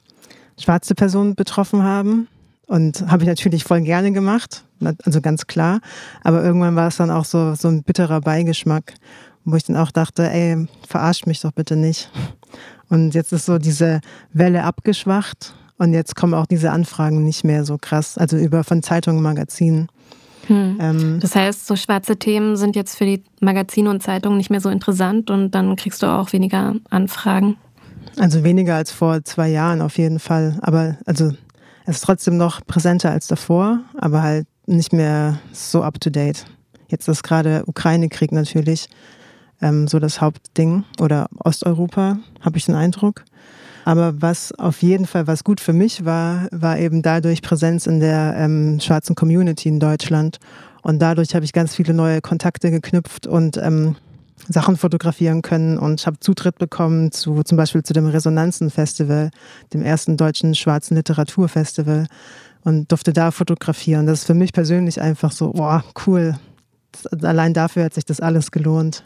schwarze 0.58 0.94
Personen 0.94 1.34
betroffen 1.34 1.82
haben. 1.82 2.28
Und 2.66 3.04
habe 3.08 3.24
ich 3.24 3.28
natürlich 3.28 3.62
voll 3.62 3.82
gerne 3.82 4.12
gemacht, 4.12 4.64
also 5.04 5.20
ganz 5.20 5.46
klar. 5.46 5.80
Aber 6.22 6.42
irgendwann 6.42 6.76
war 6.76 6.88
es 6.88 6.96
dann 6.96 7.10
auch 7.10 7.26
so, 7.26 7.54
so 7.54 7.68
ein 7.68 7.82
bitterer 7.82 8.22
Beigeschmack, 8.22 8.94
wo 9.44 9.56
ich 9.56 9.64
dann 9.64 9.76
auch 9.76 9.90
dachte, 9.90 10.30
ey, 10.30 10.66
verarscht 10.86 11.26
mich 11.26 11.40
doch 11.40 11.52
bitte 11.52 11.76
nicht. 11.76 12.10
Und 12.88 13.14
jetzt 13.14 13.32
ist 13.32 13.46
so 13.46 13.58
diese 13.58 14.00
Welle 14.32 14.64
abgeschwacht 14.64 15.54
und 15.78 15.92
jetzt 15.92 16.16
kommen 16.16 16.34
auch 16.34 16.46
diese 16.46 16.70
Anfragen 16.70 17.24
nicht 17.24 17.44
mehr 17.44 17.64
so 17.64 17.78
krass, 17.78 18.18
also 18.18 18.36
über 18.36 18.64
von 18.64 18.82
Zeitungen, 18.82 19.22
Magazinen. 19.22 19.88
Hm. 20.46 20.78
Ähm, 20.80 21.20
das 21.20 21.34
heißt, 21.34 21.66
so 21.66 21.76
schwarze 21.76 22.16
Themen 22.16 22.56
sind 22.56 22.76
jetzt 22.76 22.96
für 22.96 23.06
die 23.06 23.22
Magazine 23.40 23.88
und 23.90 24.02
Zeitungen 24.02 24.36
nicht 24.36 24.50
mehr 24.50 24.60
so 24.60 24.68
interessant 24.68 25.30
und 25.30 25.52
dann 25.52 25.76
kriegst 25.76 26.02
du 26.02 26.06
auch 26.06 26.32
weniger 26.32 26.74
Anfragen. 26.90 27.56
Also 28.18 28.44
weniger 28.44 28.76
als 28.76 28.92
vor 28.92 29.24
zwei 29.24 29.48
Jahren 29.48 29.80
auf 29.80 29.98
jeden 29.98 30.18
Fall. 30.18 30.58
Aber 30.60 30.98
also 31.06 31.32
es 31.86 31.96
ist 31.96 32.04
trotzdem 32.04 32.36
noch 32.36 32.64
präsenter 32.66 33.10
als 33.10 33.26
davor, 33.26 33.80
aber 33.96 34.22
halt 34.22 34.46
nicht 34.66 34.92
mehr 34.92 35.38
so 35.52 35.82
up 35.82 36.00
to 36.00 36.10
date. 36.10 36.44
Jetzt 36.88 37.08
ist 37.08 37.22
gerade 37.22 37.64
Ukraine-Krieg 37.66 38.30
natürlich 38.30 38.88
ähm, 39.60 39.88
so 39.88 39.98
das 39.98 40.20
Hauptding 40.20 40.84
oder 41.00 41.28
Osteuropa, 41.44 42.18
habe 42.40 42.58
ich 42.58 42.66
den 42.66 42.74
Eindruck. 42.74 43.24
Aber 43.84 44.20
was 44.22 44.52
auf 44.52 44.82
jeden 44.82 45.06
Fall, 45.06 45.26
was 45.26 45.44
gut 45.44 45.60
für 45.60 45.74
mich 45.74 46.04
war, 46.04 46.48
war 46.50 46.78
eben 46.78 47.02
dadurch 47.02 47.42
Präsenz 47.42 47.86
in 47.86 48.00
der 48.00 48.34
ähm, 48.36 48.80
schwarzen 48.80 49.14
Community 49.14 49.68
in 49.68 49.78
Deutschland. 49.78 50.38
Und 50.82 51.00
dadurch 51.00 51.34
habe 51.34 51.44
ich 51.44 51.52
ganz 51.52 51.74
viele 51.74 51.92
neue 51.92 52.20
Kontakte 52.20 52.70
geknüpft 52.70 53.26
und 53.26 53.56
ähm, 53.58 53.96
Sachen 54.48 54.76
fotografieren 54.76 55.42
können 55.42 55.78
und 55.78 56.06
habe 56.06 56.20
Zutritt 56.20 56.58
bekommen 56.58 57.12
zu 57.12 57.42
zum 57.42 57.56
Beispiel 57.56 57.82
zu 57.82 57.92
dem 57.92 58.06
Resonanzen-Festival, 58.06 59.30
dem 59.72 59.82
ersten 59.82 60.16
deutschen 60.16 60.54
schwarzen 60.54 60.96
Literaturfestival 60.96 62.06
und 62.62 62.90
durfte 62.90 63.12
da 63.12 63.30
fotografieren. 63.30 64.06
Das 64.06 64.20
ist 64.20 64.26
für 64.26 64.34
mich 64.34 64.52
persönlich 64.52 65.00
einfach 65.00 65.32
so, 65.32 65.52
boah, 65.52 65.84
cool. 66.06 66.38
Allein 67.22 67.54
dafür 67.54 67.84
hat 67.84 67.94
sich 67.94 68.04
das 68.04 68.20
alles 68.20 68.50
gelohnt. 68.50 69.04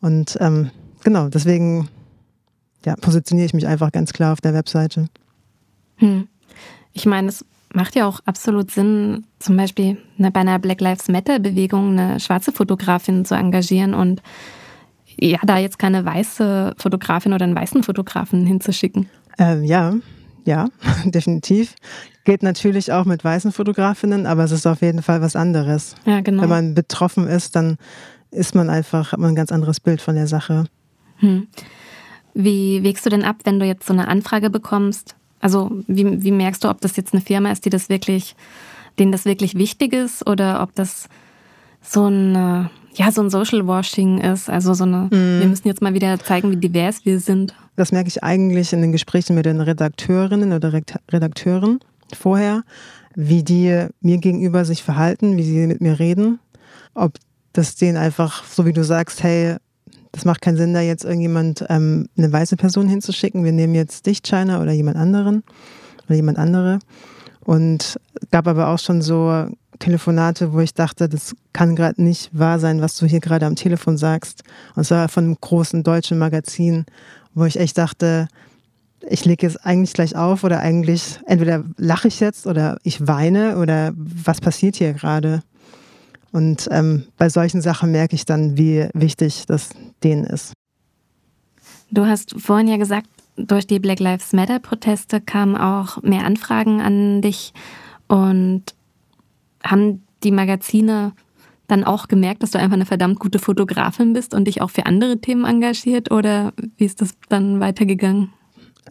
Und 0.00 0.36
ähm, 0.40 0.70
genau, 1.04 1.28
deswegen 1.28 1.88
ja, 2.84 2.94
positioniere 2.96 3.46
ich 3.46 3.54
mich 3.54 3.66
einfach 3.66 3.92
ganz 3.92 4.12
klar 4.12 4.32
auf 4.32 4.40
der 4.40 4.54
Webseite. 4.54 5.08
Hm. 5.96 6.28
Ich 6.92 7.06
meine, 7.06 7.28
es 7.28 7.44
macht 7.72 7.94
ja 7.96 8.06
auch 8.06 8.20
absolut 8.24 8.70
Sinn, 8.70 9.24
zum 9.38 9.56
Beispiel 9.56 9.98
bei 10.18 10.40
einer 10.40 10.58
Black 10.58 10.80
Lives 10.80 11.08
Matter-Bewegung 11.08 11.98
eine 11.98 12.20
schwarze 12.20 12.52
Fotografin 12.52 13.24
zu 13.24 13.34
engagieren 13.34 13.94
und 13.94 14.22
ja, 15.20 15.38
da 15.44 15.58
jetzt 15.58 15.78
keine 15.78 16.04
weiße 16.04 16.74
Fotografin 16.76 17.32
oder 17.32 17.44
einen 17.44 17.56
weißen 17.56 17.82
Fotografen 17.82 18.46
hinzuschicken. 18.46 19.08
Ähm, 19.38 19.64
ja, 19.64 19.94
ja, 20.44 20.68
definitiv. 21.04 21.74
Geht 22.24 22.42
natürlich 22.42 22.92
auch 22.92 23.04
mit 23.04 23.24
weißen 23.24 23.52
Fotografinnen, 23.52 24.26
aber 24.26 24.44
es 24.44 24.52
ist 24.52 24.66
auf 24.66 24.80
jeden 24.80 25.02
Fall 25.02 25.20
was 25.20 25.34
anderes. 25.34 25.94
Ja, 26.04 26.20
genau. 26.20 26.42
Wenn 26.42 26.48
man 26.48 26.74
betroffen 26.74 27.26
ist, 27.26 27.56
dann 27.56 27.78
ist 28.30 28.54
man 28.54 28.70
einfach, 28.70 29.12
hat 29.12 29.20
man 29.20 29.30
ein 29.30 29.36
ganz 29.36 29.52
anderes 29.52 29.80
Bild 29.80 30.00
von 30.00 30.14
der 30.14 30.26
Sache. 30.26 30.66
Hm. 31.16 31.46
Wie 32.34 32.82
wägst 32.82 33.04
du 33.06 33.10
denn 33.10 33.24
ab, 33.24 33.36
wenn 33.44 33.58
du 33.58 33.66
jetzt 33.66 33.86
so 33.86 33.92
eine 33.92 34.08
Anfrage 34.08 34.50
bekommst? 34.50 35.16
Also 35.40 35.70
wie, 35.86 36.22
wie 36.22 36.32
merkst 36.32 36.64
du, 36.64 36.68
ob 36.68 36.80
das 36.80 36.96
jetzt 36.96 37.14
eine 37.14 37.22
Firma 37.22 37.50
ist, 37.50 37.64
die 37.64 37.70
das 37.70 37.88
wirklich, 37.88 38.36
denen 38.98 39.12
das 39.12 39.24
wirklich 39.24 39.56
wichtig 39.56 39.92
ist 39.92 40.26
oder 40.26 40.62
ob 40.62 40.74
das 40.74 41.08
so 41.80 42.06
ein, 42.06 42.70
ja, 42.94 43.12
so 43.12 43.22
ein 43.22 43.30
Social 43.30 43.66
Washing 43.66 44.18
ist? 44.18 44.50
Also 44.50 44.74
so 44.74 44.84
eine, 44.84 45.08
mm. 45.10 45.40
wir 45.40 45.48
müssen 45.48 45.68
jetzt 45.68 45.82
mal 45.82 45.94
wieder 45.94 46.18
zeigen, 46.18 46.50
wie 46.50 46.56
divers 46.56 47.04
wir 47.04 47.20
sind. 47.20 47.54
Das 47.76 47.92
merke 47.92 48.08
ich 48.08 48.22
eigentlich 48.22 48.72
in 48.72 48.82
den 48.82 48.92
Gesprächen 48.92 49.34
mit 49.34 49.46
den 49.46 49.60
Redakteurinnen 49.60 50.52
oder 50.52 50.72
Redakteuren 51.10 51.80
vorher, 52.16 52.64
wie 53.14 53.42
die 53.42 53.86
mir 54.00 54.18
gegenüber 54.18 54.64
sich 54.64 54.82
verhalten, 54.82 55.36
wie 55.36 55.42
sie 55.42 55.66
mit 55.66 55.80
mir 55.80 55.98
reden. 55.98 56.40
Ob 56.94 57.18
das 57.58 57.74
denen 57.74 57.96
einfach, 57.96 58.44
so 58.44 58.64
wie 58.66 58.72
du 58.72 58.84
sagst, 58.84 59.22
hey, 59.22 59.56
das 60.12 60.24
macht 60.24 60.40
keinen 60.40 60.56
Sinn, 60.56 60.72
da 60.72 60.80
jetzt 60.80 61.04
irgendjemand 61.04 61.64
ähm, 61.68 62.08
eine 62.16 62.32
weiße 62.32 62.56
Person 62.56 62.88
hinzuschicken. 62.88 63.44
Wir 63.44 63.52
nehmen 63.52 63.74
jetzt 63.74 64.06
dich, 64.06 64.22
China, 64.22 64.62
oder 64.62 64.72
jemand 64.72 64.96
anderen 64.96 65.42
oder 66.06 66.16
jemand 66.16 66.38
andere. 66.38 66.78
Und 67.44 67.98
gab 68.30 68.46
aber 68.46 68.68
auch 68.68 68.78
schon 68.78 69.02
so 69.02 69.46
Telefonate, 69.78 70.52
wo 70.52 70.60
ich 70.60 70.74
dachte, 70.74 71.08
das 71.08 71.34
kann 71.52 71.76
gerade 71.76 72.02
nicht 72.02 72.30
wahr 72.32 72.58
sein, 72.58 72.80
was 72.80 72.96
du 72.96 73.06
hier 73.06 73.20
gerade 73.20 73.46
am 73.46 73.56
Telefon 73.56 73.96
sagst. 73.96 74.42
Und 74.74 74.84
zwar 74.84 75.08
von 75.08 75.24
einem 75.24 75.36
großen 75.40 75.82
deutschen 75.82 76.18
Magazin, 76.18 76.86
wo 77.34 77.44
ich 77.44 77.58
echt 77.58 77.76
dachte, 77.76 78.28
ich 79.08 79.24
lege 79.24 79.46
jetzt 79.46 79.64
eigentlich 79.64 79.92
gleich 79.94 80.16
auf 80.16 80.44
oder 80.44 80.60
eigentlich 80.60 81.20
entweder 81.26 81.64
lache 81.76 82.08
ich 82.08 82.20
jetzt 82.20 82.46
oder 82.46 82.78
ich 82.82 83.06
weine 83.06 83.58
oder 83.58 83.92
was 83.96 84.40
passiert 84.40 84.76
hier 84.76 84.92
gerade. 84.92 85.42
Und 86.32 86.68
ähm, 86.70 87.04
bei 87.16 87.28
solchen 87.28 87.60
Sachen 87.60 87.90
merke 87.90 88.14
ich 88.14 88.24
dann, 88.24 88.56
wie 88.58 88.88
wichtig 88.94 89.44
das 89.46 89.70
denen 90.02 90.24
ist. 90.24 90.52
Du 91.90 92.04
hast 92.04 92.38
vorhin 92.38 92.68
ja 92.68 92.76
gesagt, 92.76 93.08
durch 93.36 93.66
die 93.66 93.78
Black 93.78 94.00
Lives 94.00 94.32
Matter-Proteste 94.32 95.20
kamen 95.20 95.56
auch 95.56 96.02
mehr 96.02 96.24
Anfragen 96.24 96.80
an 96.80 97.22
dich 97.22 97.54
und 98.08 98.64
haben 99.64 100.02
die 100.22 100.32
Magazine 100.32 101.12
dann 101.68 101.84
auch 101.84 102.08
gemerkt, 102.08 102.42
dass 102.42 102.50
du 102.50 102.58
einfach 102.58 102.74
eine 102.74 102.86
verdammt 102.86 103.20
gute 103.20 103.38
Fotografin 103.38 104.12
bist 104.12 104.34
und 104.34 104.46
dich 104.46 104.60
auch 104.62 104.70
für 104.70 104.86
andere 104.86 105.18
Themen 105.18 105.44
engagiert 105.44 106.10
oder 106.10 106.52
wie 106.76 106.84
ist 106.84 107.00
das 107.00 107.10
dann 107.28 107.60
weitergegangen? 107.60 108.30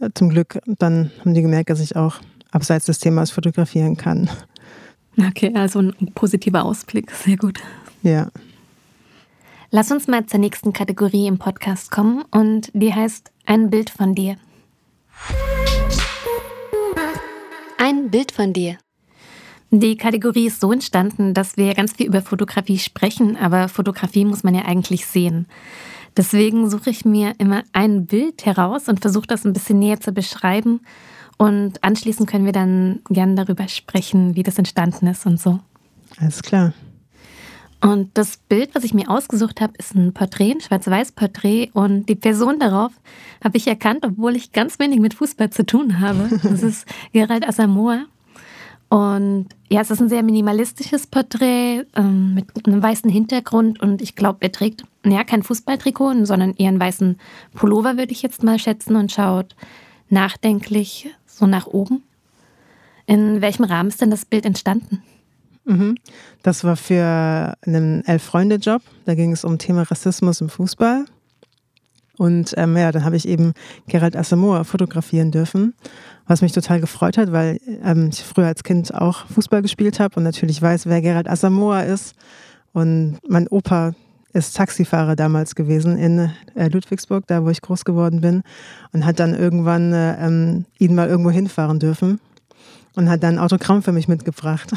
Äh, 0.00 0.10
zum 0.14 0.30
Glück, 0.30 0.60
dann 0.78 1.10
haben 1.20 1.34
die 1.34 1.42
gemerkt, 1.42 1.70
dass 1.70 1.80
ich 1.80 1.96
auch 1.96 2.16
abseits 2.50 2.86
des 2.86 2.98
Themas 2.98 3.30
fotografieren 3.30 3.96
kann. 3.96 4.30
Okay, 5.18 5.52
also 5.54 5.80
ein 5.80 6.12
positiver 6.14 6.64
Ausblick, 6.64 7.10
sehr 7.10 7.36
gut. 7.36 7.60
Ja. 8.02 8.30
Lass 9.70 9.90
uns 9.90 10.06
mal 10.06 10.24
zur 10.26 10.38
nächsten 10.38 10.72
Kategorie 10.72 11.26
im 11.26 11.38
Podcast 11.38 11.90
kommen 11.90 12.24
und 12.30 12.70
die 12.72 12.94
heißt 12.94 13.32
ein 13.44 13.68
Bild 13.68 13.90
von 13.90 14.14
dir. 14.14 14.36
Ein 17.78 18.10
Bild 18.10 18.32
von 18.32 18.52
dir. 18.52 18.78
Die 19.70 19.96
Kategorie 19.96 20.46
ist 20.46 20.60
so 20.60 20.72
entstanden, 20.72 21.34
dass 21.34 21.56
wir 21.56 21.74
ganz 21.74 21.92
viel 21.92 22.06
über 22.06 22.22
Fotografie 22.22 22.78
sprechen, 22.78 23.36
aber 23.36 23.68
Fotografie 23.68 24.24
muss 24.24 24.44
man 24.44 24.54
ja 24.54 24.64
eigentlich 24.64 25.04
sehen. 25.04 25.46
Deswegen 26.16 26.70
suche 26.70 26.90
ich 26.90 27.04
mir 27.04 27.34
immer 27.38 27.64
ein 27.72 28.06
Bild 28.06 28.46
heraus 28.46 28.88
und 28.88 29.00
versuche 29.00 29.26
das 29.26 29.44
ein 29.44 29.52
bisschen 29.52 29.78
näher 29.80 30.00
zu 30.00 30.12
beschreiben 30.12 30.80
und 31.38 31.82
anschließend 31.82 32.28
können 32.28 32.44
wir 32.44 32.52
dann 32.52 33.00
gerne 33.08 33.36
darüber 33.36 33.68
sprechen, 33.68 34.34
wie 34.34 34.42
das 34.42 34.58
entstanden 34.58 35.06
ist 35.06 35.24
und 35.24 35.40
so. 35.40 35.60
Alles 36.20 36.42
klar. 36.42 36.72
Und 37.80 38.10
das 38.14 38.36
Bild, 38.36 38.74
was 38.74 38.82
ich 38.82 38.92
mir 38.92 39.08
ausgesucht 39.08 39.60
habe, 39.60 39.74
ist 39.78 39.94
ein 39.94 40.12
Porträt, 40.12 40.50
ein 40.50 40.60
Schwarz-Weiß-Porträt. 40.60 41.70
Und 41.74 42.08
die 42.08 42.16
Person 42.16 42.58
darauf 42.58 42.92
habe 43.42 43.56
ich 43.56 43.68
erkannt, 43.68 44.04
obwohl 44.04 44.34
ich 44.34 44.50
ganz 44.50 44.80
wenig 44.80 44.98
mit 44.98 45.14
Fußball 45.14 45.50
zu 45.50 45.64
tun 45.64 46.00
habe. 46.00 46.28
Das 46.42 46.64
ist 46.64 46.86
Gerald 47.12 47.46
Asamoah. 47.46 48.06
Und 48.88 49.46
ja, 49.68 49.82
es 49.82 49.92
ist 49.92 50.00
ein 50.00 50.08
sehr 50.08 50.24
minimalistisches 50.24 51.06
Porträt 51.06 51.84
ähm, 51.94 52.34
mit 52.34 52.66
einem 52.66 52.82
weißen 52.82 53.10
Hintergrund. 53.10 53.80
Und 53.80 54.02
ich 54.02 54.16
glaube, 54.16 54.38
er 54.40 54.50
trägt 54.50 54.82
ja 55.04 55.22
kein 55.22 55.44
Fußballtrikot, 55.44 56.24
sondern 56.24 56.54
eher 56.54 56.70
einen 56.70 56.80
weißen 56.80 57.16
Pullover, 57.54 57.96
würde 57.96 58.12
ich 58.12 58.22
jetzt 58.22 58.42
mal 58.42 58.58
schätzen, 58.58 58.96
und 58.96 59.12
schaut 59.12 59.54
nachdenklich 60.08 61.10
so 61.38 61.46
nach 61.46 61.66
oben. 61.66 62.02
In 63.06 63.40
welchem 63.40 63.64
Rahmen 63.64 63.88
ist 63.88 64.00
denn 64.00 64.10
das 64.10 64.24
Bild 64.24 64.44
entstanden? 64.44 65.02
Mhm. 65.64 65.96
Das 66.42 66.64
war 66.64 66.76
für 66.76 67.54
einen 67.66 68.04
Elf-Freunde-Job. 68.04 68.82
Da 69.04 69.14
ging 69.14 69.32
es 69.32 69.44
um 69.44 69.58
Thema 69.58 69.82
Rassismus 69.82 70.40
im 70.40 70.48
Fußball. 70.48 71.04
Und 72.16 72.52
ähm, 72.56 72.76
ja, 72.76 72.90
dann 72.90 73.04
habe 73.04 73.16
ich 73.16 73.28
eben 73.28 73.52
Gerald 73.86 74.16
Asamoah 74.16 74.64
fotografieren 74.64 75.30
dürfen, 75.30 75.74
was 76.26 76.42
mich 76.42 76.52
total 76.52 76.80
gefreut 76.80 77.16
hat, 77.16 77.30
weil 77.30 77.60
ähm, 77.84 78.08
ich 78.12 78.24
früher 78.24 78.46
als 78.46 78.64
Kind 78.64 78.92
auch 78.92 79.26
Fußball 79.28 79.62
gespielt 79.62 80.00
habe 80.00 80.16
und 80.16 80.24
natürlich 80.24 80.60
weiß, 80.60 80.86
wer 80.86 81.00
Gerald 81.00 81.28
Asamoah 81.28 81.84
ist. 81.84 82.16
Und 82.72 83.18
mein 83.28 83.46
Opa 83.48 83.94
ist 84.32 84.56
Taxifahrer 84.56 85.16
damals 85.16 85.54
gewesen 85.54 85.96
in 85.98 86.30
äh, 86.54 86.68
Ludwigsburg, 86.68 87.26
da 87.26 87.44
wo 87.44 87.50
ich 87.50 87.62
groß 87.62 87.84
geworden 87.84 88.20
bin, 88.20 88.42
und 88.92 89.04
hat 89.04 89.18
dann 89.20 89.34
irgendwann 89.34 89.92
äh, 89.92 90.26
ähm, 90.26 90.64
ihn 90.78 90.94
mal 90.94 91.08
irgendwo 91.08 91.30
hinfahren 91.30 91.78
dürfen. 91.78 92.20
und 92.94 93.08
hat 93.08 93.22
dann 93.22 93.36
ein 93.36 93.38
Autogramm 93.38 93.82
für 93.82 93.92
mich 93.92 94.08
mitgebracht. 94.08 94.72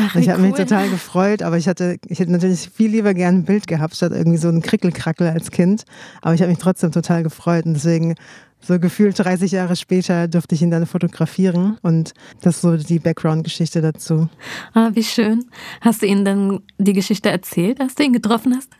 Ach, 0.00 0.16
ich 0.16 0.28
habe 0.28 0.40
cool. 0.40 0.48
mich 0.48 0.56
total 0.56 0.88
gefreut, 0.90 1.42
aber 1.42 1.56
ich 1.56 1.68
hatte, 1.68 1.98
ich 2.08 2.18
hätte 2.18 2.32
natürlich 2.32 2.68
viel 2.68 2.90
lieber 2.90 3.14
gern 3.14 3.36
ein 3.36 3.44
Bild 3.44 3.68
gehabt, 3.68 3.94
statt 3.94 4.12
irgendwie 4.12 4.38
so 4.38 4.48
ein 4.48 4.60
Krickelkrackel 4.60 5.28
als 5.28 5.50
Kind. 5.50 5.84
Aber 6.20 6.34
ich 6.34 6.40
habe 6.40 6.50
mich 6.50 6.58
trotzdem 6.58 6.90
total 6.90 7.22
gefreut 7.22 7.66
und 7.66 7.74
deswegen 7.74 8.16
so 8.60 8.78
gefühlt 8.78 9.18
30 9.18 9.52
Jahre 9.52 9.76
später 9.76 10.28
durfte 10.28 10.54
ich 10.54 10.62
ihn 10.62 10.70
dann 10.70 10.86
fotografieren 10.86 11.78
und 11.82 12.12
das 12.42 12.56
ist 12.56 12.62
so 12.62 12.76
die 12.76 12.98
Background-Geschichte 12.98 13.80
dazu. 13.80 14.28
Ah, 14.74 14.90
wie 14.92 15.04
schön. 15.04 15.44
Hast 15.80 16.02
du 16.02 16.06
ihm 16.06 16.24
dann 16.24 16.60
die 16.78 16.92
Geschichte 16.92 17.30
erzählt, 17.30 17.80
als 17.80 17.94
du 17.94 18.02
ihn 18.02 18.12
getroffen 18.12 18.54
hast? 18.54 18.70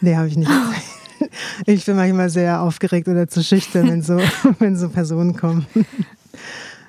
Nee, 0.00 0.16
habe 0.16 0.28
ich 0.28 0.36
nicht. 0.36 0.50
Ich 1.66 1.84
bin 1.84 1.96
manchmal 1.96 2.30
sehr 2.30 2.62
aufgeregt 2.62 3.08
oder 3.08 3.28
zu 3.28 3.42
schüchtern, 3.42 3.88
wenn 3.88 4.02
so, 4.02 4.18
wenn 4.58 4.76
so 4.76 4.88
Personen 4.88 5.36
kommen. 5.36 5.66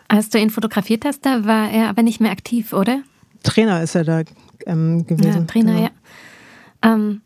Als 0.08 0.30
du 0.30 0.40
ihn 0.40 0.50
fotografiert 0.50 1.06
hast, 1.06 1.26
da 1.26 1.46
war 1.46 1.70
er 1.70 1.90
aber 1.90 2.04
nicht 2.04 2.20
mehr 2.20 2.32
aktiv, 2.32 2.74
oder? 2.74 3.02
Trainer 3.44 3.82
ist 3.82 3.96
er 3.96 4.04
da 4.04 4.22
ähm, 4.66 5.06
gewesen. 5.06 5.42
Ja, 5.42 5.46
Trainer, 5.46 5.74
genau. 5.74 5.84
ja. 5.84 5.92
Ähm, 6.94 7.22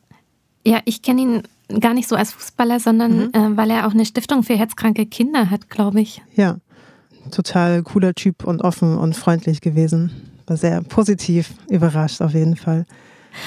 ja, 0.66 0.80
ich 0.86 1.02
kenne 1.02 1.22
ihn 1.22 1.44
gar 1.80 1.94
nicht 1.94 2.08
so 2.08 2.16
als 2.16 2.32
Fußballer, 2.32 2.80
sondern 2.80 3.28
mhm. 3.28 3.34
äh, 3.34 3.58
weil 3.58 3.70
er 3.70 3.88
auch 3.88 3.92
eine 3.92 4.06
Stiftung 4.06 4.44
für 4.44 4.56
herzkranke 4.56 5.06
Kinder 5.06 5.50
hat, 5.50 5.70
glaube 5.70 6.02
ich. 6.02 6.22
Ja, 6.36 6.58
total 7.32 7.84
cooler 7.84 8.14
Typ 8.14 8.44
und 8.44 8.62
offen 8.62 8.98
und 8.98 9.16
freundlich 9.16 9.62
gewesen. 9.62 10.12
War 10.46 10.58
sehr 10.58 10.82
positiv 10.82 11.54
überrascht 11.70 12.22
auf 12.22 12.34
jeden 12.34 12.58
Fall. 12.58 12.86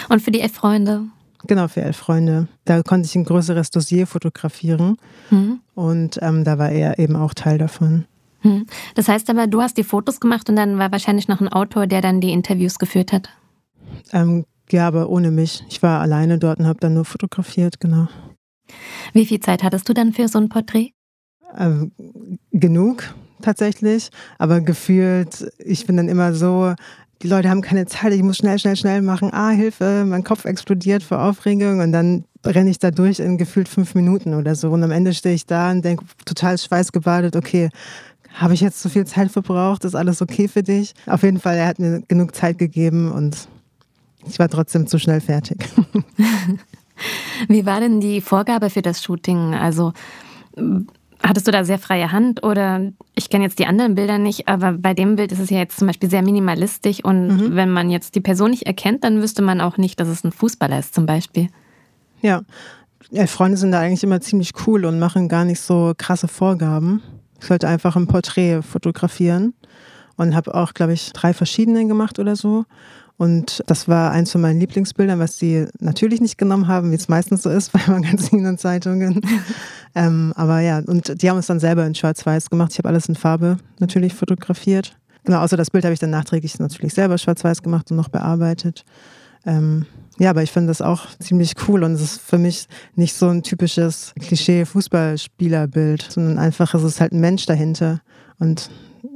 Und 0.09 0.22
für 0.22 0.31
die 0.31 0.40
elf 0.40 0.55
Freunde? 0.55 1.05
Genau, 1.47 1.69
für 1.69 1.83
elf 1.83 1.97
Freunde. 1.97 2.49
Da 2.65 2.83
konnte 2.83 3.07
ich 3.07 3.15
ein 3.15 3.25
größeres 3.25 3.71
Dossier 3.71 4.07
fotografieren 4.07 4.97
mhm. 5.31 5.61
und 5.75 6.19
ähm, 6.23 6.45
da 6.45 6.59
war 6.59 6.71
er 6.71 6.99
eben 6.99 7.17
auch 7.17 7.35
Teil 7.35 7.59
davon. 7.59 8.05
Mhm. 8.43 8.67
Das 8.95 9.09
heißt 9.09 9.31
aber, 9.31 9.47
du 9.47 9.61
hast 9.61 9.77
die 9.77 9.85
Fotos 9.85 10.21
gemacht 10.21 10.49
und 10.49 10.57
dann 10.57 10.79
war 10.79 10.93
wahrscheinlich 10.93 11.29
noch 11.29 11.41
ein 11.41 11.49
Autor, 11.49 11.87
der 11.87 12.01
dann 12.01 12.21
die 12.21 12.33
Interviews 12.33 12.79
geführt 12.79 13.13
hat. 13.13 13.29
Ähm, 14.13 14.45
ja, 14.71 14.89
aber 14.89 15.09
ohne 15.09 15.31
mich. 15.31 15.65
Ich 15.69 15.83
war 15.83 16.01
alleine 16.01 16.39
dort 16.39 16.59
und 16.59 16.67
habe 16.67 16.81
dann 16.81 16.95
nur 16.95 17.05
fotografiert, 17.05 17.81
genau. 17.81 18.09
Wie 19.13 19.27
viel 19.27 19.41
Zeit 19.41 19.63
hattest 19.63 19.89
du 19.89 19.95
dann 19.95 20.13
für 20.13 20.29
so 20.29 20.39
ein 20.39 20.49
Porträt? 20.49 20.93
Ähm, 21.57 21.93
genug 22.51 23.15
tatsächlich, 23.43 24.11
aber 24.39 24.61
gefühlt, 24.61 25.47
ich 25.59 25.87
bin 25.87 25.97
dann 25.97 26.09
immer 26.09 26.35
so, 26.35 26.75
die 27.22 27.29
Leute 27.29 27.48
haben 27.48 27.62
keine 27.62 27.87
Zeit, 27.87 28.12
ich 28.12 28.22
muss 28.22 28.37
schnell, 28.37 28.59
schnell, 28.59 28.76
schnell 28.76 29.02
machen. 29.02 29.31
Ah, 29.33 29.50
Hilfe, 29.50 30.05
mein 30.07 30.24
Kopf 30.24 30.44
explodiert 30.44 31.02
vor 31.02 31.22
Aufregung 31.22 31.81
und 31.81 31.92
dann 31.92 32.24
renne 32.44 32.70
ich 32.70 32.79
da 32.79 32.90
durch 32.90 33.18
in 33.18 33.38
gefühlt 33.38 33.68
fünf 33.68 33.94
Minuten 33.94 34.35
oder 34.35 34.55
so. 34.55 34.70
Und 34.70 34.83
am 34.83 34.90
Ende 34.90 35.14
stehe 35.14 35.35
ich 35.35 35.46
da 35.46 35.70
und 35.70 35.85
denke, 35.85 36.05
total 36.24 36.59
schweißgebadet, 36.59 37.37
okay, 37.37 37.70
habe 38.35 38.52
ich 38.52 38.61
jetzt 38.61 38.83
zu 38.83 38.90
viel 38.90 39.07
Zeit 39.07 39.31
verbraucht? 39.31 39.85
Ist 39.85 39.94
alles 39.94 40.20
okay 40.20 40.46
für 40.46 40.62
dich? 40.62 40.94
Auf 41.07 41.22
jeden 41.22 41.40
Fall, 41.40 41.57
er 41.57 41.66
hat 41.66 41.79
mir 41.79 42.02
genug 42.07 42.35
Zeit 42.35 42.59
gegeben 42.59 43.11
und 43.11 43.48
ich 44.29 44.38
war 44.38 44.48
trotzdem 44.48 44.87
zu 44.87 44.98
schnell 44.98 45.20
fertig. 45.20 45.64
Wie 47.48 47.64
war 47.64 47.81
denn 47.81 48.00
die 48.00 48.20
Vorgabe 48.20 48.70
für 48.70 48.83
das 48.83 49.02
Shooting? 49.02 49.55
Also 49.55 49.92
hattest 51.29 51.47
du 51.47 51.51
da 51.51 51.65
sehr 51.65 51.79
freie 51.79 52.12
Hand 52.12 52.43
oder 52.45 52.93
ich 53.15 53.31
kenne 53.31 53.45
jetzt 53.45 53.59
die 53.59 53.67
anderen 53.67 53.95
Bilder 53.95 54.19
nicht, 54.19 54.49
aber 54.49 54.73
bei 54.73 54.95
dem 54.95 55.17
Bild 55.17 55.33
ist 55.33 55.39
es 55.39 55.51
ja 55.51 55.59
jetzt 55.59 55.79
zum 55.79 55.87
Beispiel 55.87 56.11
sehr 56.11 56.23
minimalistisch 56.23 57.03
und 57.03 57.29
mhm. 57.29 57.57
wenn 57.57 57.71
man 57.71 57.91
jetzt 57.91 58.15
die 58.15 58.21
Person 58.21 58.51
nicht 58.51 58.67
erkennt, 58.67 59.05
dann 59.05 59.23
wüsste 59.23 59.43
man 59.43 59.61
auch 59.61 59.77
nicht, 59.77 59.99
dass 60.01 60.09
es 60.09 60.25
ein 60.25 60.33
Fußballer 60.33 60.79
ist 60.79 60.95
zum 60.95 61.07
Beispiel. 61.07 61.49
Ja, 62.23 62.43
ja 63.11 63.27
Freunde 63.27 63.57
sind 63.57 63.73
da 63.73 63.81
eigentlich 63.81 64.05
immer 64.05 64.21
ziemlich 64.21 64.53
cool 64.67 64.85
und 64.85 64.99
machen 64.99 65.29
gar 65.29 65.45
nicht 65.45 65.61
so 65.61 65.93
krasse 65.97 66.29
Vorgaben. 66.29 67.03
Ich 67.41 67.47
sollte 67.47 67.69
einfach 67.69 67.97
ein 67.97 68.07
Porträt 68.07 68.62
fotografieren 68.62 69.55
und 70.17 70.35
habe 70.35 70.55
auch, 70.55 70.75
glaube 70.75 70.95
ich, 70.95 71.12
drei 71.12 71.35
verschiedene 71.35 71.87
gemacht 71.87 72.19
oder 72.19 72.37
so. 72.37 72.65
Und 73.18 73.62
das 73.66 73.88
war 73.88 74.11
eins 74.11 74.33
von 74.33 74.42
meinen 74.42 74.61
Lieblingsbildern, 74.61 75.18
was 75.18 75.38
sie 75.38 75.66
natürlich 75.81 76.20
nicht 76.20 76.37
genommen 76.37 76.68
haben, 76.68 76.90
wie 76.90 76.96
es 76.96 77.09
meistens 77.09 77.42
so 77.42 77.50
ist 77.50 77.72
bei 77.72 77.81
Magazinen 77.87 78.46
und 78.46 78.61
Zeitungen. 78.61 79.20
ähm, 79.94 80.33
aber 80.37 80.61
ja, 80.61 80.81
und 80.87 81.22
die 81.22 81.31
haben 81.31 81.38
es 81.38 81.46
dann 81.46 81.61
selber 81.61 81.87
in 81.87 81.94
Schwarz-Weiß 81.94 82.50
gemacht. 82.50 82.72
Ich 82.72 82.79
habe 82.79 82.88
alles 82.88 83.09
in 83.09 83.14
Farbe 83.14 83.57
natürlich 83.79 84.14
fotografiert. 84.14 84.96
Genau, 85.24 85.40
außer 85.40 85.57
das 85.57 85.70
Bild 85.70 85.85
habe 85.85 85.94
ich 85.94 85.98
dann 85.98 86.11
nachträglich 86.11 86.59
natürlich 86.59 86.94
selber 86.94 87.18
schwarz-weiß 87.18 87.62
gemacht 87.62 87.90
und 87.90 87.96
noch 87.96 88.09
bearbeitet. 88.09 88.85
Ähm, 89.44 89.87
ja, 90.18 90.31
aber 90.31 90.42
ich 90.42 90.52
finde 90.52 90.68
das 90.68 90.81
auch 90.81 91.07
ziemlich 91.18 91.55
cool 91.66 91.83
und 91.83 91.92
es 91.92 92.00
ist 92.00 92.20
für 92.20 92.38
mich 92.38 92.68
nicht 92.94 93.14
so 93.14 93.29
ein 93.29 93.42
typisches 93.42 94.14
Klischee-Fußballspielerbild, 94.20 96.07
sondern 96.11 96.38
einfach 96.38 96.74
es 96.74 96.83
ist 96.85 97.00
halt 97.00 97.12
ein 97.12 97.20
Mensch 97.20 97.44
dahinter 97.46 98.00
und 98.38 98.70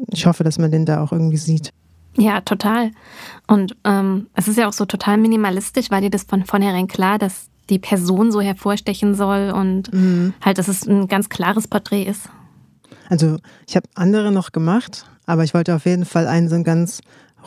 ich 0.09 0.27
hoffe, 0.27 0.43
dass 0.43 0.59
man 0.59 0.71
den 0.71 0.85
da 0.85 1.03
auch 1.03 1.13
irgendwie 1.13 1.37
sieht. 1.37 1.71
Ja, 2.17 2.41
total. 2.41 2.91
Und 3.47 3.77
ähm, 3.85 4.29
es 4.35 4.49
ist 4.49 4.59
ja 4.59 4.69
auch 4.69 4.73
so 4.73 4.85
total 4.85 5.17
minimalistisch, 5.17 5.91
weil 5.91 6.03
dir 6.03 6.11
das 6.11 6.25
von 6.25 6.45
vornherein 6.45 6.89
klar, 6.89 7.19
dass 7.19 7.49
die 7.69 7.79
Person 7.79 8.33
so 8.33 8.41
hervorstechen 8.41 9.15
soll 9.15 9.53
und 9.55 9.93
mhm. 9.93 10.35
halt, 10.41 10.59
dass 10.59 10.69
es 10.69 10.87
ein 10.87 11.07
ganz 11.09 11.29
klares 11.29 11.69
Porträt 11.69 12.05
ist. 12.05 12.29
Also 13.09 13.39
ich 13.67 13.77
habe 13.77 13.89
andere 13.95 14.33
noch 14.33 14.53
gemacht, 14.53 15.07
aber 15.27 15.45
ich 15.45 15.55
wollte 15.55 15.75
auf 15.75 15.85
jeden 15.85 16.05
Fall 16.05 16.27
ein 16.27 16.49
so 16.49 16.57
ein 16.57 16.65
ganz 16.65 17.01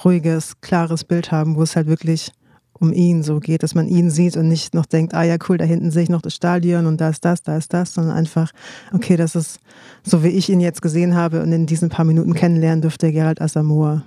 ruhiges, 0.04 0.60
klares 0.62 1.04
Bild 1.04 1.32
haben, 1.32 1.56
wo 1.56 1.64
es 1.64 1.76
halt 1.76 1.88
wirklich 1.88 2.32
um 2.80 2.92
ihn 2.92 3.24
so 3.24 3.40
geht, 3.40 3.64
dass 3.64 3.76
man 3.76 3.88
ihn 3.88 4.10
sieht 4.10 4.36
und 4.36 4.48
nicht 4.48 4.74
noch 4.74 4.86
denkt, 4.86 5.14
ah 5.14 5.24
ja, 5.24 5.38
cool, 5.48 5.58
da 5.58 5.66
hinten 5.66 5.92
sehe 5.92 6.04
ich 6.04 6.10
noch 6.10 6.22
das 6.22 6.36
Stadion 6.36 6.86
und 6.86 7.00
da 7.00 7.10
ist 7.10 7.24
das, 7.24 7.44
da 7.44 7.56
ist 7.56 7.74
das, 7.74 7.94
sondern 7.94 8.16
einfach, 8.16 8.52
okay, 8.94 9.16
das 9.16 9.36
ist 9.36 9.60
so, 10.04 10.24
wie 10.24 10.30
ich 10.30 10.50
ihn 10.50 10.60
jetzt 10.60 10.82
gesehen 10.82 11.16
habe 11.16 11.42
und 11.42 11.52
in 11.52 11.66
diesen 11.66 11.90
paar 11.90 12.06
Minuten 12.06 12.34
kennenlernen 12.34 12.82
dürfte, 12.82 13.12
Gerald 13.12 13.42
Asamoah. 13.42 14.04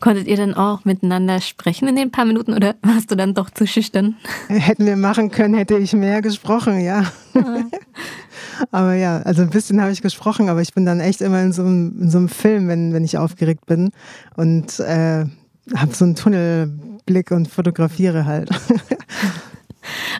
Konntet 0.00 0.26
ihr 0.26 0.36
dann 0.36 0.54
auch 0.54 0.84
miteinander 0.84 1.40
sprechen 1.40 1.88
in 1.88 1.96
den 1.96 2.10
paar 2.10 2.24
Minuten 2.24 2.52
oder 2.52 2.74
warst 2.82 3.10
du 3.10 3.14
dann 3.14 3.34
doch 3.34 3.50
zu 3.50 3.66
schüchtern? 3.66 4.16
Hätten 4.48 4.86
wir 4.86 4.96
machen 4.96 5.30
können, 5.30 5.54
hätte 5.54 5.76
ich 5.76 5.92
mehr 5.92 6.22
gesprochen, 6.22 6.80
ja. 6.80 7.04
Ah. 7.34 7.64
aber 8.70 8.94
ja, 8.94 9.18
also 9.18 9.42
ein 9.42 9.50
bisschen 9.50 9.80
habe 9.80 9.92
ich 9.92 10.02
gesprochen, 10.02 10.48
aber 10.48 10.60
ich 10.62 10.74
bin 10.74 10.84
dann 10.86 11.00
echt 11.00 11.20
immer 11.20 11.42
in 11.42 11.52
so 11.52 11.62
einem, 11.62 12.02
in 12.02 12.10
so 12.10 12.18
einem 12.18 12.28
Film, 12.28 12.68
wenn, 12.68 12.92
wenn 12.92 13.04
ich 13.04 13.18
aufgeregt 13.18 13.66
bin 13.66 13.90
und 14.36 14.78
äh, 14.80 15.24
habe 15.74 15.94
so 15.94 16.04
einen 16.04 16.14
Tunnelblick 16.14 17.30
und 17.30 17.48
fotografiere 17.48 18.26
halt. 18.26 18.50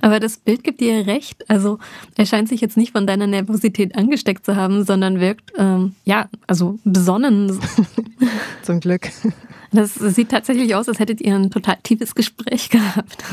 Aber 0.01 0.21
das 0.21 0.39
Bild 0.39 0.65
gibt 0.65 0.81
dir 0.81 1.07
recht. 1.07 1.49
Also 1.49 1.79
er 2.17 2.27
scheint 2.27 2.49
sich 2.49 2.61
jetzt 2.61 2.77
nicht 2.77 2.93
von 2.93 3.07
deiner 3.07 3.27
Nervosität 3.27 3.97
angesteckt 3.97 4.45
zu 4.45 4.57
haben, 4.57 4.85
sondern 4.85 5.21
wirkt, 5.21 5.53
ähm, 5.57 5.95
ja, 6.05 6.29
also 6.47 6.79
besonnen. 6.85 7.59
Zum 8.63 8.81
Glück. 8.81 9.11
Das 9.73 9.95
sieht 9.95 10.31
tatsächlich 10.31 10.75
aus, 10.75 10.89
als 10.89 11.01
hättet 11.01 11.21
ihr 11.21 11.35
ein 11.35 11.51
total 11.51 11.79
tiefes 11.83 12.15
Gespräch 12.15 12.71
gehabt. 12.71 13.25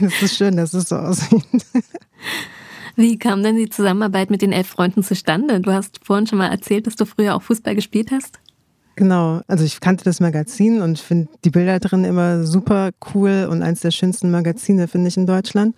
Das 0.00 0.22
ist 0.22 0.36
schön, 0.36 0.56
dass 0.56 0.72
es 0.72 0.88
so 0.88 0.96
aussieht. 0.96 1.44
Wie 2.96 3.18
kam 3.18 3.42
denn 3.42 3.56
die 3.56 3.68
Zusammenarbeit 3.68 4.30
mit 4.30 4.42
den 4.42 4.52
elf 4.52 4.68
Freunden 4.68 5.02
zustande? 5.02 5.60
Du 5.60 5.72
hast 5.72 6.00
vorhin 6.02 6.26
schon 6.26 6.38
mal 6.38 6.48
erzählt, 6.48 6.86
dass 6.86 6.96
du 6.96 7.04
früher 7.04 7.34
auch 7.34 7.42
Fußball 7.42 7.74
gespielt 7.74 8.10
hast. 8.10 8.38
Genau, 9.00 9.40
also 9.48 9.64
ich 9.64 9.80
kannte 9.80 10.04
das 10.04 10.20
Magazin 10.20 10.82
und 10.82 10.98
finde 10.98 11.28
die 11.46 11.48
Bilder 11.48 11.80
drin 11.80 12.04
immer 12.04 12.44
super 12.44 12.90
cool 13.14 13.48
und 13.50 13.62
eins 13.62 13.80
der 13.80 13.92
schönsten 13.92 14.30
Magazine, 14.30 14.88
finde 14.88 15.08
ich, 15.08 15.16
in 15.16 15.26
Deutschland. 15.26 15.74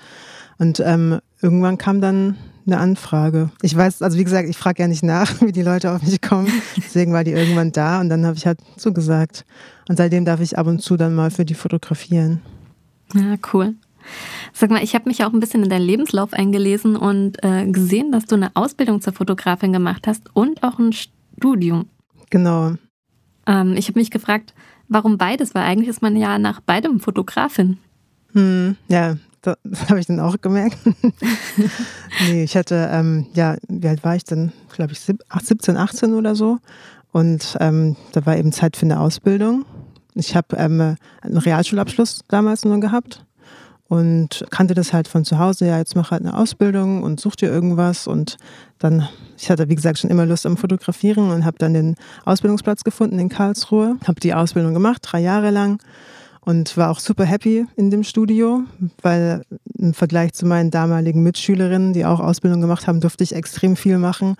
Und 0.58 0.82
ähm, 0.84 1.20
irgendwann 1.40 1.78
kam 1.78 2.00
dann 2.00 2.36
eine 2.66 2.78
Anfrage. 2.78 3.50
Ich 3.62 3.76
weiß, 3.76 4.02
also 4.02 4.18
wie 4.18 4.24
gesagt, 4.24 4.48
ich 4.48 4.56
frage 4.56 4.82
ja 4.82 4.88
nicht 4.88 5.04
nach, 5.04 5.40
wie 5.40 5.52
die 5.52 5.62
Leute 5.62 5.92
auf 5.92 6.02
mich 6.02 6.20
kommen. 6.20 6.48
Deswegen 6.76 7.12
war 7.12 7.22
die 7.22 7.30
irgendwann 7.30 7.70
da 7.70 8.00
und 8.00 8.08
dann 8.08 8.26
habe 8.26 8.36
ich 8.36 8.44
halt 8.44 8.58
zugesagt. 8.76 9.44
Und 9.88 9.98
seitdem 9.98 10.24
darf 10.24 10.40
ich 10.40 10.58
ab 10.58 10.66
und 10.66 10.82
zu 10.82 10.96
dann 10.96 11.14
mal 11.14 11.30
für 11.30 11.44
die 11.44 11.54
fotografieren. 11.54 12.42
Ja, 13.14 13.36
cool. 13.52 13.74
Sag 14.52 14.70
mal, 14.70 14.82
ich 14.82 14.96
habe 14.96 15.08
mich 15.08 15.22
auch 15.22 15.32
ein 15.32 15.38
bisschen 15.38 15.62
in 15.62 15.70
deinen 15.70 15.86
Lebenslauf 15.86 16.32
eingelesen 16.32 16.96
und 16.96 17.36
äh, 17.44 17.66
gesehen, 17.66 18.10
dass 18.10 18.26
du 18.26 18.34
eine 18.34 18.50
Ausbildung 18.54 19.00
zur 19.00 19.12
Fotografin 19.12 19.72
gemacht 19.72 20.08
hast 20.08 20.24
und 20.34 20.64
auch 20.64 20.80
ein 20.80 20.92
Studium. 20.92 21.86
Genau. 22.30 22.72
Ähm, 23.46 23.74
ich 23.76 23.88
habe 23.88 23.98
mich 23.98 24.10
gefragt, 24.10 24.54
warum 24.88 25.18
beides? 25.18 25.54
Weil 25.54 25.64
eigentlich 25.64 25.88
ist 25.88 26.02
man 26.02 26.16
ja 26.16 26.38
nach 26.38 26.60
beidem 26.60 27.00
Fotografin. 27.00 27.78
Hm, 28.32 28.76
ja, 28.88 29.16
das, 29.42 29.56
habe 29.88 30.00
ich 30.00 30.06
dann 30.06 30.20
auch 30.20 30.40
gemerkt. 30.40 30.78
nee, 32.28 32.44
ich 32.44 32.56
hatte, 32.56 32.88
ähm, 32.92 33.26
ja, 33.34 33.56
wie 33.68 33.88
alt 33.88 34.04
war 34.04 34.16
ich 34.16 34.24
denn? 34.24 34.52
Glaube 34.72 34.92
ich 34.92 35.00
17, 35.00 35.76
18 35.76 36.14
oder 36.14 36.34
so. 36.34 36.58
Und 37.12 37.56
ähm, 37.60 37.96
da 38.12 38.24
war 38.24 38.36
eben 38.36 38.52
Zeit 38.52 38.76
für 38.76 38.86
eine 38.86 39.00
Ausbildung. 39.00 39.64
Ich 40.14 40.36
habe 40.36 40.56
ähm, 40.56 40.96
einen 41.20 41.36
Realschulabschluss 41.36 42.20
damals 42.28 42.64
nur 42.64 42.80
gehabt 42.80 43.24
und 43.88 44.44
kannte 44.50 44.74
das 44.74 44.92
halt 44.92 45.06
von 45.06 45.24
zu 45.24 45.38
Hause. 45.38 45.66
Ja, 45.66 45.78
jetzt 45.78 45.96
mach 45.96 46.10
halt 46.10 46.22
eine 46.22 46.36
Ausbildung 46.36 47.02
und 47.02 47.20
such 47.20 47.36
dir 47.36 47.50
irgendwas. 47.50 48.06
Und 48.06 48.38
dann, 48.78 49.08
ich 49.36 49.50
hatte 49.50 49.68
wie 49.68 49.74
gesagt 49.74 49.98
schon 49.98 50.10
immer 50.10 50.24
Lust 50.24 50.46
am 50.46 50.56
Fotografieren 50.56 51.30
und 51.30 51.44
habe 51.44 51.58
dann 51.58 51.74
den 51.74 51.96
Ausbildungsplatz 52.24 52.84
gefunden 52.84 53.18
in 53.18 53.28
Karlsruhe. 53.28 53.96
Habe 54.06 54.20
die 54.20 54.32
Ausbildung 54.32 54.72
gemacht, 54.72 55.02
drei 55.02 55.20
Jahre 55.20 55.50
lang 55.50 55.82
und 56.40 56.76
war 56.76 56.90
auch 56.90 56.98
super 56.98 57.24
happy 57.24 57.66
in 57.76 57.90
dem 57.90 58.02
Studio, 58.02 58.62
weil 59.02 59.42
im 59.78 59.94
Vergleich 59.94 60.32
zu 60.32 60.46
meinen 60.46 60.70
damaligen 60.70 61.22
Mitschülerinnen, 61.22 61.92
die 61.92 62.04
auch 62.04 62.18
Ausbildung 62.18 62.60
gemacht 62.60 62.86
haben, 62.86 63.00
durfte 63.00 63.22
ich 63.22 63.34
extrem 63.34 63.76
viel 63.76 63.98
machen 63.98 64.36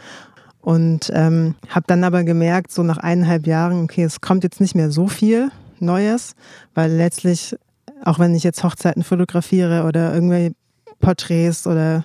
Und 0.63 1.11
ähm, 1.13 1.57
habe 1.69 1.85
dann 1.89 2.05
aber 2.05 2.23
gemerkt, 2.23 2.71
so 2.71 2.85
nach 2.85 2.99
eineinhalb 2.99 3.47
Jahren, 3.47 3.83
okay, 3.83 4.05
es 4.05 4.21
kommt 4.21 4.45
jetzt 4.45 4.61
nicht 4.61 4.77
mehr 4.77 4.91
so 4.91 5.09
viel 5.09 5.51
Neues, 5.81 6.35
weil 6.75 6.93
letztlich, 6.93 7.57
auch 8.05 8.19
wenn 8.19 8.35
ich 8.35 8.43
jetzt 8.43 8.65
Hochzeiten 8.65 9.03
fotografiere 9.03 9.85
oder 9.85 10.13
irgendwelche 10.15 10.55
Porträts 11.01 11.67
oder 11.67 12.05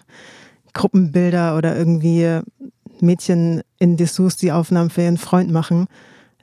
Gruppenbilder 0.74 1.58
oder 1.58 1.76
irgendwie 1.76 2.40
Mädchen 3.02 3.62
in 3.80 3.98
Dessous 3.98 4.38
die 4.38 4.52
Aufnahmen 4.52 4.90
für 4.90 5.02
ihren 5.02 5.18
Freund 5.18 5.52
machen, 5.52 5.88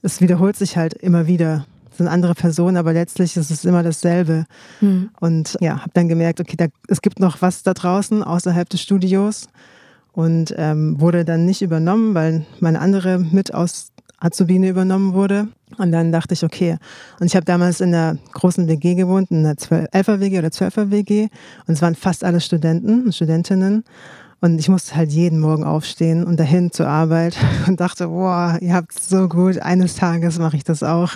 es 0.03 0.21
wiederholt 0.21 0.57
sich 0.57 0.77
halt 0.77 0.95
immer 0.95 1.27
wieder. 1.27 1.67
Es 1.91 1.99
sind 1.99 2.09
andere 2.09 2.35
Personen, 2.35 2.77
aber 2.77 2.93
letztlich 2.93 3.37
ist 3.37 3.51
es 3.51 3.65
immer 3.65 3.83
dasselbe. 3.83 4.47
Mhm. 4.81 5.11
Und 5.21 5.57
ja, 5.61 5.81
habe 5.81 5.91
dann 5.95 6.09
gemerkt, 6.09 6.41
okay, 6.41 6.57
da, 6.57 6.67
es 6.89 7.01
gibt 7.01 7.21
noch 7.21 7.41
was 7.41 7.63
da 7.63 7.73
draußen 7.73 8.23
außerhalb 8.23 8.69
des 8.69 8.83
Studios 8.83 9.49
und 10.13 10.55
ähm, 10.59 11.01
wurde 11.01 11.25
dann 11.25 11.45
nicht 11.45 11.63
übernommen, 11.63 12.15
weil 12.15 12.45
meine 12.61 12.81
andere 12.81 13.19
mit 13.19 13.55
aus 13.55 13.93
Azubine 14.19 14.69
übernommen 14.69 15.15
wurde. 15.15 15.49
Und 15.79 15.93
dann 15.93 16.13
dachte 16.13 16.35
ich, 16.35 16.45
okay. 16.45 16.77
Und 17.21 17.27
ich 17.27 17.37
habe 17.37 17.45
damals 17.45 17.81
in 17.81 17.95
einer 17.95 18.17
großen 18.33 18.69
WG 18.69 18.95
gewohnt, 18.95 19.31
in 19.31 19.45
einer 19.45 19.55
11er 19.55 20.21
WG 20.21 20.39
oder 20.39 20.49
12er 20.49 20.91
WG. 20.91 21.29
Und 21.67 21.75
es 21.75 21.83
waren 21.83 21.95
fast 21.95 22.25
alle 22.25 22.41
Studenten 22.41 23.05
und 23.05 23.15
Studentinnen. 23.15 23.85
Und 24.45 24.59
ich 24.59 24.69
musste 24.69 24.95
halt 24.95 25.11
jeden 25.11 25.41
Morgen 25.41 25.65
aufstehen 25.65 26.23
und 26.23 26.39
dahin 26.39 26.71
zur 26.71 26.87
Arbeit 26.87 27.35
und 27.67 27.81
dachte, 27.81 28.09
boah, 28.09 28.59
ihr 28.61 28.75
habt 28.75 28.95
es 28.95 29.09
so 29.09 29.27
gut, 29.27 29.59
eines 29.59 29.95
Tages 29.95 30.39
mache 30.39 30.59
ich 30.59 30.65
das 30.65 30.83
auch. 30.83 31.13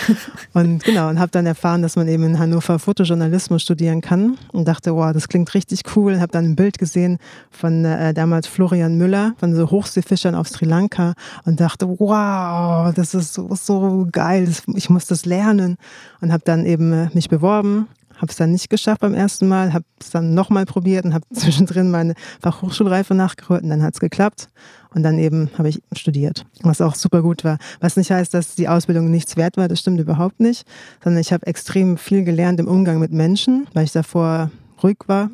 Und 0.52 0.84
genau, 0.84 1.08
und 1.08 1.18
habe 1.18 1.30
dann 1.30 1.46
erfahren, 1.46 1.80
dass 1.82 1.96
man 1.96 2.08
eben 2.08 2.24
in 2.24 2.38
Hannover 2.38 2.78
Fotojournalismus 2.78 3.62
studieren 3.62 4.00
kann 4.00 4.38
und 4.52 4.68
dachte, 4.68 4.94
wow, 4.94 5.12
das 5.12 5.28
klingt 5.28 5.52
richtig 5.54 5.82
cool. 5.94 6.20
Habe 6.20 6.32
dann 6.32 6.44
ein 6.44 6.56
Bild 6.56 6.78
gesehen 6.78 7.18
von 7.50 7.84
äh, 7.84 8.12
damals 8.14 8.46
Florian 8.46 8.96
Müller, 8.96 9.34
von 9.38 9.54
so 9.54 9.70
Hochseefischern 9.70 10.34
auf 10.34 10.48
Sri 10.48 10.66
Lanka 10.66 11.14
und 11.44 11.60
dachte, 11.60 11.88
wow, 11.98 12.92
das 12.94 13.14
ist 13.14 13.34
so, 13.34 13.48
so 13.54 14.06
geil, 14.10 14.50
ich 14.74 14.90
muss 14.90 15.06
das 15.06 15.24
lernen. 15.24 15.76
Und 16.20 16.32
habe 16.32 16.42
dann 16.44 16.66
eben 16.66 16.92
äh, 16.92 17.08
mich 17.14 17.28
beworben 17.28 17.88
habe 18.16 18.30
es 18.30 18.36
dann 18.36 18.52
nicht 18.52 18.70
geschafft 18.70 19.00
beim 19.00 19.14
ersten 19.14 19.48
Mal, 19.48 19.72
habe 19.72 19.84
es 20.00 20.10
dann 20.10 20.34
nochmal 20.34 20.66
probiert 20.66 21.04
und 21.04 21.14
habe 21.14 21.24
zwischendrin 21.32 21.90
meine 21.90 22.14
Fachhochschulreife 22.40 23.14
nachgeholt 23.14 23.62
und 23.62 23.70
dann 23.70 23.82
hat 23.82 23.94
es 23.94 24.00
geklappt. 24.00 24.48
Und 24.94 25.02
dann 25.02 25.18
eben 25.18 25.50
habe 25.58 25.68
ich 25.68 25.82
studiert, 25.92 26.46
was 26.62 26.80
auch 26.80 26.94
super 26.94 27.20
gut 27.20 27.44
war. 27.44 27.58
Was 27.80 27.96
nicht 27.96 28.10
heißt, 28.10 28.32
dass 28.32 28.54
die 28.54 28.68
Ausbildung 28.68 29.10
nichts 29.10 29.36
wert 29.36 29.58
war, 29.58 29.68
das 29.68 29.80
stimmt 29.80 30.00
überhaupt 30.00 30.40
nicht, 30.40 30.66
sondern 31.04 31.20
ich 31.20 31.34
habe 31.34 31.46
extrem 31.46 31.98
viel 31.98 32.24
gelernt 32.24 32.60
im 32.60 32.66
Umgang 32.66 32.98
mit 32.98 33.12
Menschen, 33.12 33.66
weil 33.74 33.84
ich 33.84 33.92
davor 33.92 34.50
ruhig 34.82 34.96
war. 35.06 35.30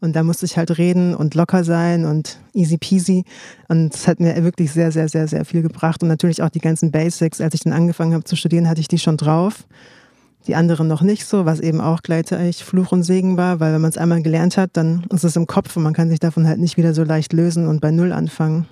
Und 0.00 0.14
da 0.14 0.22
musste 0.22 0.46
ich 0.46 0.56
halt 0.56 0.78
reden 0.78 1.14
und 1.14 1.34
locker 1.34 1.62
sein 1.62 2.04
und 2.04 2.38
easy 2.54 2.76
peasy. 2.76 3.24
Und 3.68 3.94
es 3.94 4.08
hat 4.08 4.18
mir 4.18 4.42
wirklich 4.42 4.72
sehr, 4.72 4.90
sehr, 4.90 5.08
sehr, 5.08 5.28
sehr 5.28 5.44
viel 5.44 5.62
gebracht. 5.62 6.02
Und 6.02 6.08
natürlich 6.08 6.42
auch 6.42 6.48
die 6.48 6.60
ganzen 6.60 6.90
Basics. 6.90 7.40
Als 7.40 7.54
ich 7.54 7.60
dann 7.60 7.72
angefangen 7.72 8.12
habe 8.12 8.24
zu 8.24 8.34
studieren, 8.34 8.68
hatte 8.68 8.80
ich 8.80 8.88
die 8.88 8.98
schon 8.98 9.16
drauf 9.16 9.64
die 10.46 10.54
anderen 10.54 10.88
noch 10.88 11.02
nicht 11.02 11.26
so, 11.26 11.44
was 11.44 11.60
eben 11.60 11.80
auch 11.80 12.02
gleichzeitig 12.02 12.64
Fluch 12.64 12.92
und 12.92 13.02
Segen 13.02 13.36
war, 13.36 13.60
weil 13.60 13.72
wenn 13.72 13.80
man 13.80 13.90
es 13.90 13.98
einmal 13.98 14.22
gelernt 14.22 14.56
hat, 14.56 14.70
dann 14.74 15.04
ist 15.10 15.24
es 15.24 15.36
im 15.36 15.46
Kopf 15.46 15.76
und 15.76 15.82
man 15.82 15.94
kann 15.94 16.08
sich 16.08 16.20
davon 16.20 16.46
halt 16.46 16.58
nicht 16.58 16.76
wieder 16.76 16.94
so 16.94 17.04
leicht 17.04 17.32
lösen 17.32 17.68
und 17.68 17.80
bei 17.80 17.90
Null 17.90 18.12
anfangen. 18.12 18.66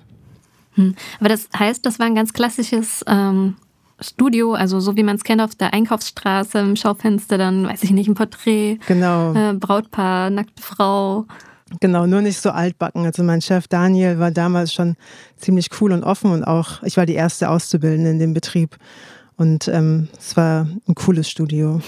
Hm. 0.73 0.95
Aber 1.19 1.29
das 1.29 1.49
heißt, 1.57 1.85
das 1.85 1.99
war 1.99 2.05
ein 2.05 2.15
ganz 2.15 2.33
klassisches 2.33 3.03
ähm, 3.07 3.55
Studio, 3.99 4.53
also 4.53 4.79
so 4.79 4.95
wie 4.95 5.03
man 5.03 5.15
es 5.15 5.23
kennt 5.23 5.41
auf 5.41 5.55
der 5.55 5.73
Einkaufsstraße, 5.73 6.59
im 6.59 6.75
Schaufenster, 6.75 7.37
dann 7.37 7.67
weiß 7.67 7.83
ich 7.83 7.91
nicht, 7.91 8.07
ein 8.07 8.15
Porträt, 8.15 8.79
genau. 8.87 9.33
Äh, 9.33 9.53
Brautpaar, 9.53 10.29
nackte 10.29 10.61
Frau. 10.61 11.25
Genau, 11.79 12.05
nur 12.05 12.21
nicht 12.21 12.41
so 12.41 12.49
altbacken. 12.49 13.05
Also 13.05 13.23
mein 13.23 13.41
Chef 13.41 13.67
Daniel 13.67 14.19
war 14.19 14.31
damals 14.31 14.73
schon 14.73 14.95
ziemlich 15.37 15.69
cool 15.79 15.93
und 15.93 16.03
offen 16.03 16.31
und 16.31 16.43
auch, 16.43 16.83
ich 16.83 16.97
war 16.97 17.05
die 17.05 17.13
erste 17.13 17.49
Auszubildende 17.49 18.09
in 18.09 18.19
dem 18.19 18.33
Betrieb. 18.33 18.75
Und 19.41 19.67
ähm, 19.69 20.07
es 20.19 20.37
war 20.37 20.67
ein 20.87 20.93
cooles 20.93 21.27
Studio. 21.27 21.81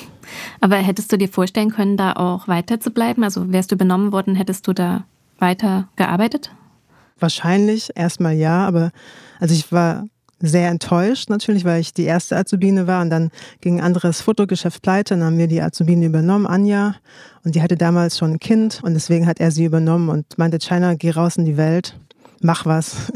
Aber 0.60 0.78
hättest 0.78 1.12
du 1.12 1.20
dir 1.20 1.30
vorstellen 1.30 1.70
können, 1.70 1.98
da 1.98 2.14
auch 2.14 2.48
weiter 2.48 2.80
zu 2.80 2.90
bleiben? 2.90 3.24
Also 3.24 3.52
wärst 3.52 3.70
du 3.70 3.76
übernommen 3.76 4.12
worden, 4.12 4.34
hättest 4.34 4.68
du 4.68 4.74
da 4.74 5.04
weiter 5.38 5.88
gearbeitet? 5.96 6.50
Wahrscheinlich 7.20 7.92
erstmal 7.94 8.34
ja, 8.34 8.66
aber 8.66 8.90
also 9.40 9.54
ich 9.54 9.72
war 9.72 10.06
sehr 10.40 10.72
enttäuscht 10.72 11.30
natürlich, 11.30 11.64
weil 11.64 11.80
ich 11.80 11.94
die 11.94 12.06
erste 12.06 12.38
Azubine 12.38 12.88
war 12.88 13.04
und 13.04 13.12
dann 13.12 13.30
ging 13.62 13.78
ein 13.78 13.86
anderes 13.86 14.22
Fotogeschäft 14.22 14.82
pleite. 14.82 15.14
Dann 15.14 15.24
haben 15.24 15.38
wir 15.38 15.48
die 15.48 15.62
Azubine 15.62 16.08
übernommen, 16.08 16.48
Anja, 16.48 16.96
und 17.46 17.54
die 17.54 17.62
hatte 17.62 17.78
damals 17.78 18.18
schon 18.18 18.32
ein 18.32 18.40
Kind 18.40 18.82
und 18.82 18.96
deswegen 18.96 19.28
hat 19.28 19.40
er 19.40 19.52
sie 19.52 19.66
übernommen 19.66 20.10
und 20.10 20.40
meinte, 20.40 20.58
China, 20.58 20.96
geh 20.96 21.12
raus 21.12 21.38
in 21.38 21.46
die 21.46 21.58
Welt 21.58 21.96
mach 22.44 22.66
was. 22.66 23.12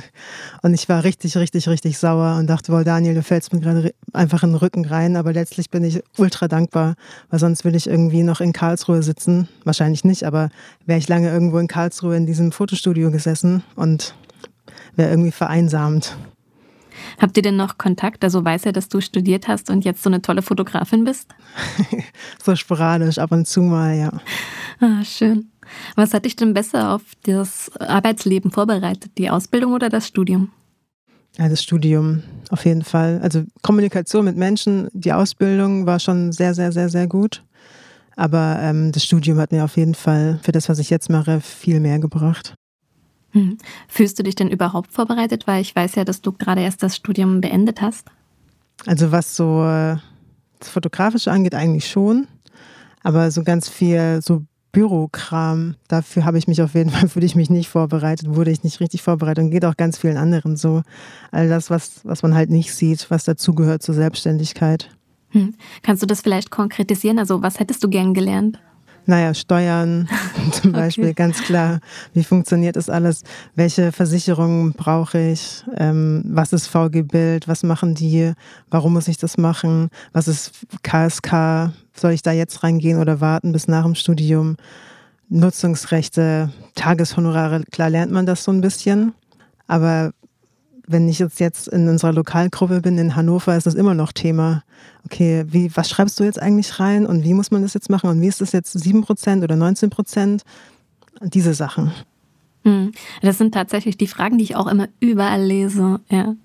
Und 0.62 0.74
ich 0.74 0.90
war 0.90 1.04
richtig, 1.04 1.38
richtig, 1.38 1.68
richtig 1.68 1.98
sauer 1.98 2.38
und 2.38 2.48
dachte, 2.48 2.72
wohl 2.72 2.84
Daniel, 2.84 3.16
du 3.16 3.24
fällst 3.24 3.54
mir 3.54 3.60
gerade 3.60 3.94
einfach 4.14 4.44
in 4.44 4.52
den 4.52 4.58
Rücken 4.58 4.86
rein. 4.86 5.16
Aber 5.16 5.34
letztlich 5.34 5.70
bin 5.70 5.84
ich 5.84 6.02
ultra 6.18 6.48
dankbar, 6.48 6.96
weil 7.30 7.40
sonst 7.40 7.64
würde 7.64 7.78
ich 7.78 7.88
irgendwie 7.88 8.24
noch 8.24 8.42
in 8.42 8.54
Karlsruhe 8.54 9.04
sitzen. 9.04 9.48
Wahrscheinlich 9.64 10.04
nicht, 10.04 10.24
aber 10.24 10.50
wäre 10.86 11.00
ich 11.00 11.08
lange 11.08 11.30
irgendwo 11.30 11.60
in 11.60 11.68
Karlsruhe 11.68 12.16
in 12.16 12.26
diesem 12.26 12.52
Fotostudio 12.52 13.12
gesessen 13.12 13.64
und 13.76 14.16
wäre 14.96 15.10
irgendwie 15.10 15.32
vereinsamt. 15.32 16.18
Habt 17.20 17.38
ihr 17.38 17.44
denn 17.44 17.56
noch 17.56 17.78
Kontakt? 17.78 18.24
Also 18.24 18.44
weiß 18.44 18.66
er, 18.66 18.72
dass 18.72 18.90
du 18.90 19.02
studiert 19.02 19.48
hast 19.48 19.70
und 19.70 19.86
jetzt 19.86 20.04
so 20.04 20.10
eine 20.10 20.22
tolle 20.22 20.42
Fotografin 20.42 21.04
bist? 21.04 21.34
so 22.44 22.56
sporadisch, 22.56 23.18
ab 23.18 23.32
und 23.32 23.48
zu 23.48 23.62
mal, 23.62 23.96
ja. 23.96 24.12
Ah, 24.80 25.04
schön. 25.04 25.50
Was 25.96 26.14
hat 26.14 26.26
dich 26.26 26.36
denn 26.36 26.54
besser 26.54 26.94
auf 26.94 27.02
das 27.24 27.72
Arbeitsleben 27.78 28.52
vorbereitet, 28.52 29.12
die 29.18 29.30
Ausbildung 29.30 29.74
oder 29.74 29.90
das 29.90 30.08
Studium? 30.08 30.52
Ja, 31.38 31.50
das 31.50 31.62
Studium 31.62 32.24
auf 32.50 32.66
jeden 32.66 32.84
Fall. 32.84 33.20
Also 33.22 33.44
Kommunikation 33.62 34.26
mit 34.26 34.38
Menschen, 34.38 34.90
die 34.94 35.14
Ausbildung 35.14 35.86
war 35.86 36.00
schon 36.00 36.32
sehr, 36.32 36.54
sehr, 36.54 36.72
sehr, 36.72 36.90
sehr 36.90 37.08
gut. 37.08 37.44
Aber 38.16 38.58
ähm, 38.60 38.92
das 38.92 39.04
Studium 39.04 39.38
hat 39.38 39.52
mir 39.52 39.64
auf 39.64 39.78
jeden 39.78 39.94
Fall 39.94 40.40
für 40.42 40.52
das, 40.52 40.68
was 40.70 40.80
ich 40.80 40.90
jetzt 40.90 41.10
mache, 41.10 41.40
viel 41.40 41.80
mehr 41.80 42.00
gebracht. 42.00 42.56
Hm. 43.32 43.60
Fühlst 43.88 44.18
du 44.18 44.24
dich 44.24 44.34
denn 44.34 44.50
überhaupt 44.50 44.92
vorbereitet? 44.92 45.46
Weil 45.46 45.62
ich 45.62 45.76
weiß 45.76 45.96
ja, 45.96 46.04
dass 46.04 46.22
du 46.22 46.32
gerade 46.32 46.62
erst 46.62 46.82
das 46.82 46.96
Studium 46.96 47.42
beendet 47.42 47.82
hast. 47.82 48.08
Also 48.88 49.12
was 49.12 49.36
so 49.36 49.64
äh, 49.64 49.98
das 50.60 50.70
Fotografische 50.70 51.32
angeht, 51.32 51.54
eigentlich 51.54 51.88
schon. 51.88 52.28
Aber 53.04 53.30
so 53.30 53.44
ganz 53.44 53.70
viel 53.70 54.22
so 54.24 54.44
Bürokram, 54.72 55.76
dafür 55.88 56.26
habe 56.26 56.38
ich 56.38 56.48
mich 56.48 56.62
auf 56.62 56.76
jeden 56.76 56.90
Fall, 56.92 57.10
fühle 57.10 57.26
ich 57.26 57.36
mich 57.36 57.50
nicht 57.50 57.70
vorbereitet, 57.70 58.36
wurde 58.36 58.52
ich 58.52 58.64
nicht 58.64 58.80
richtig 58.80 59.02
vorbereitet 59.02 59.44
und 59.44 59.52
geht 59.52 59.66
auch 59.66 59.78
ganz 59.78 59.98
vielen 59.98 60.18
anderen 60.18 60.58
so. 60.58 60.84
All 61.32 61.50
das, 61.50 61.70
was, 61.70 62.02
was 62.04 62.24
man 62.24 62.36
halt 62.36 62.50
nicht 62.50 62.74
sieht, 62.74 63.10
was 63.10 63.24
dazugehört 63.24 63.82
zur 63.82 63.96
Selbstständigkeit. 63.96 64.90
Hm. 65.30 65.56
Kannst 65.84 66.04
du 66.04 66.08
das 66.08 66.22
vielleicht 66.22 66.52
konkretisieren? 66.52 67.20
Also, 67.20 67.42
was 67.42 67.60
hättest 67.60 67.84
du 67.84 67.90
gern 67.90 68.14
gelernt? 68.14 68.60
Naja, 69.08 69.34
Steuern 69.34 70.10
zum 70.52 70.74
Beispiel, 70.74 71.06
okay. 71.06 71.14
ganz 71.14 71.42
klar. 71.42 71.80
Wie 72.14 72.26
funktioniert 72.26 72.76
das 72.76 72.90
alles? 72.90 73.24
Welche 73.56 73.94
Versicherungen 73.94 74.74
brauche 74.74 75.18
ich? 75.18 75.64
Ähm, 75.78 76.24
was 76.28 76.52
ist 76.52 76.68
VG-Bild? 76.68 77.48
Was 77.48 77.64
machen 77.64 77.96
die? 77.96 78.34
Warum 78.70 78.94
muss 78.94 79.08
ich 79.08 79.18
das 79.18 79.38
machen? 79.38 79.90
Was 80.12 80.28
ist 80.28 80.52
KSK? 80.84 81.72
Soll 81.96 82.12
ich 82.12 82.22
da 82.22 82.34
jetzt 82.34 82.64
reingehen 82.64 83.00
oder 83.00 83.22
warten 83.22 83.54
bis 83.54 83.70
nach 83.70 83.86
dem 83.86 83.96
Studium? 83.96 84.58
Nutzungsrechte, 85.30 86.52
Tageshonorare, 86.76 87.64
klar 87.72 87.90
lernt 87.90 88.12
man 88.12 88.26
das 88.26 88.44
so 88.44 88.52
ein 88.52 88.62
bisschen. 88.62 89.14
Aber 89.68 90.12
wenn 90.88 91.08
ich 91.10 91.20
jetzt, 91.20 91.40
jetzt 91.40 91.68
in 91.68 91.88
unserer 91.90 92.14
Lokalgruppe 92.14 92.82
bin 92.82 92.98
in 92.98 93.16
Hannover, 93.16 93.56
ist 93.56 93.68
das 93.68 93.76
immer 93.76 93.94
noch 93.94 94.14
Thema. 94.14 94.64
Okay, 95.06 95.46
wie, 95.48 95.76
was 95.76 95.90
schreibst 95.90 96.20
du 96.20 96.24
jetzt 96.24 96.42
eigentlich 96.42 96.80
rein 96.80 97.06
und 97.06 97.24
wie 97.24 97.34
muss 97.34 97.52
man 97.52 97.62
das 97.62 97.74
jetzt 97.74 97.90
machen 97.90 98.10
und 98.10 98.22
wie 98.22 98.28
ist 98.28 98.42
das 98.42 98.54
jetzt 98.54 98.76
7% 98.76 99.44
oder 99.44 99.56
19%? 99.56 100.42
Diese 101.22 101.54
Sachen. 101.54 101.92
Hm. 102.64 102.92
Das 103.22 103.38
sind 103.38 103.54
tatsächlich 103.54 103.98
die 103.98 104.08
Fragen, 104.08 104.38
die 104.38 104.44
ich 104.44 104.56
auch 104.56 104.68
immer 104.68 104.88
überall 105.00 105.44
lese. 105.44 106.00
Ja. 106.10 106.36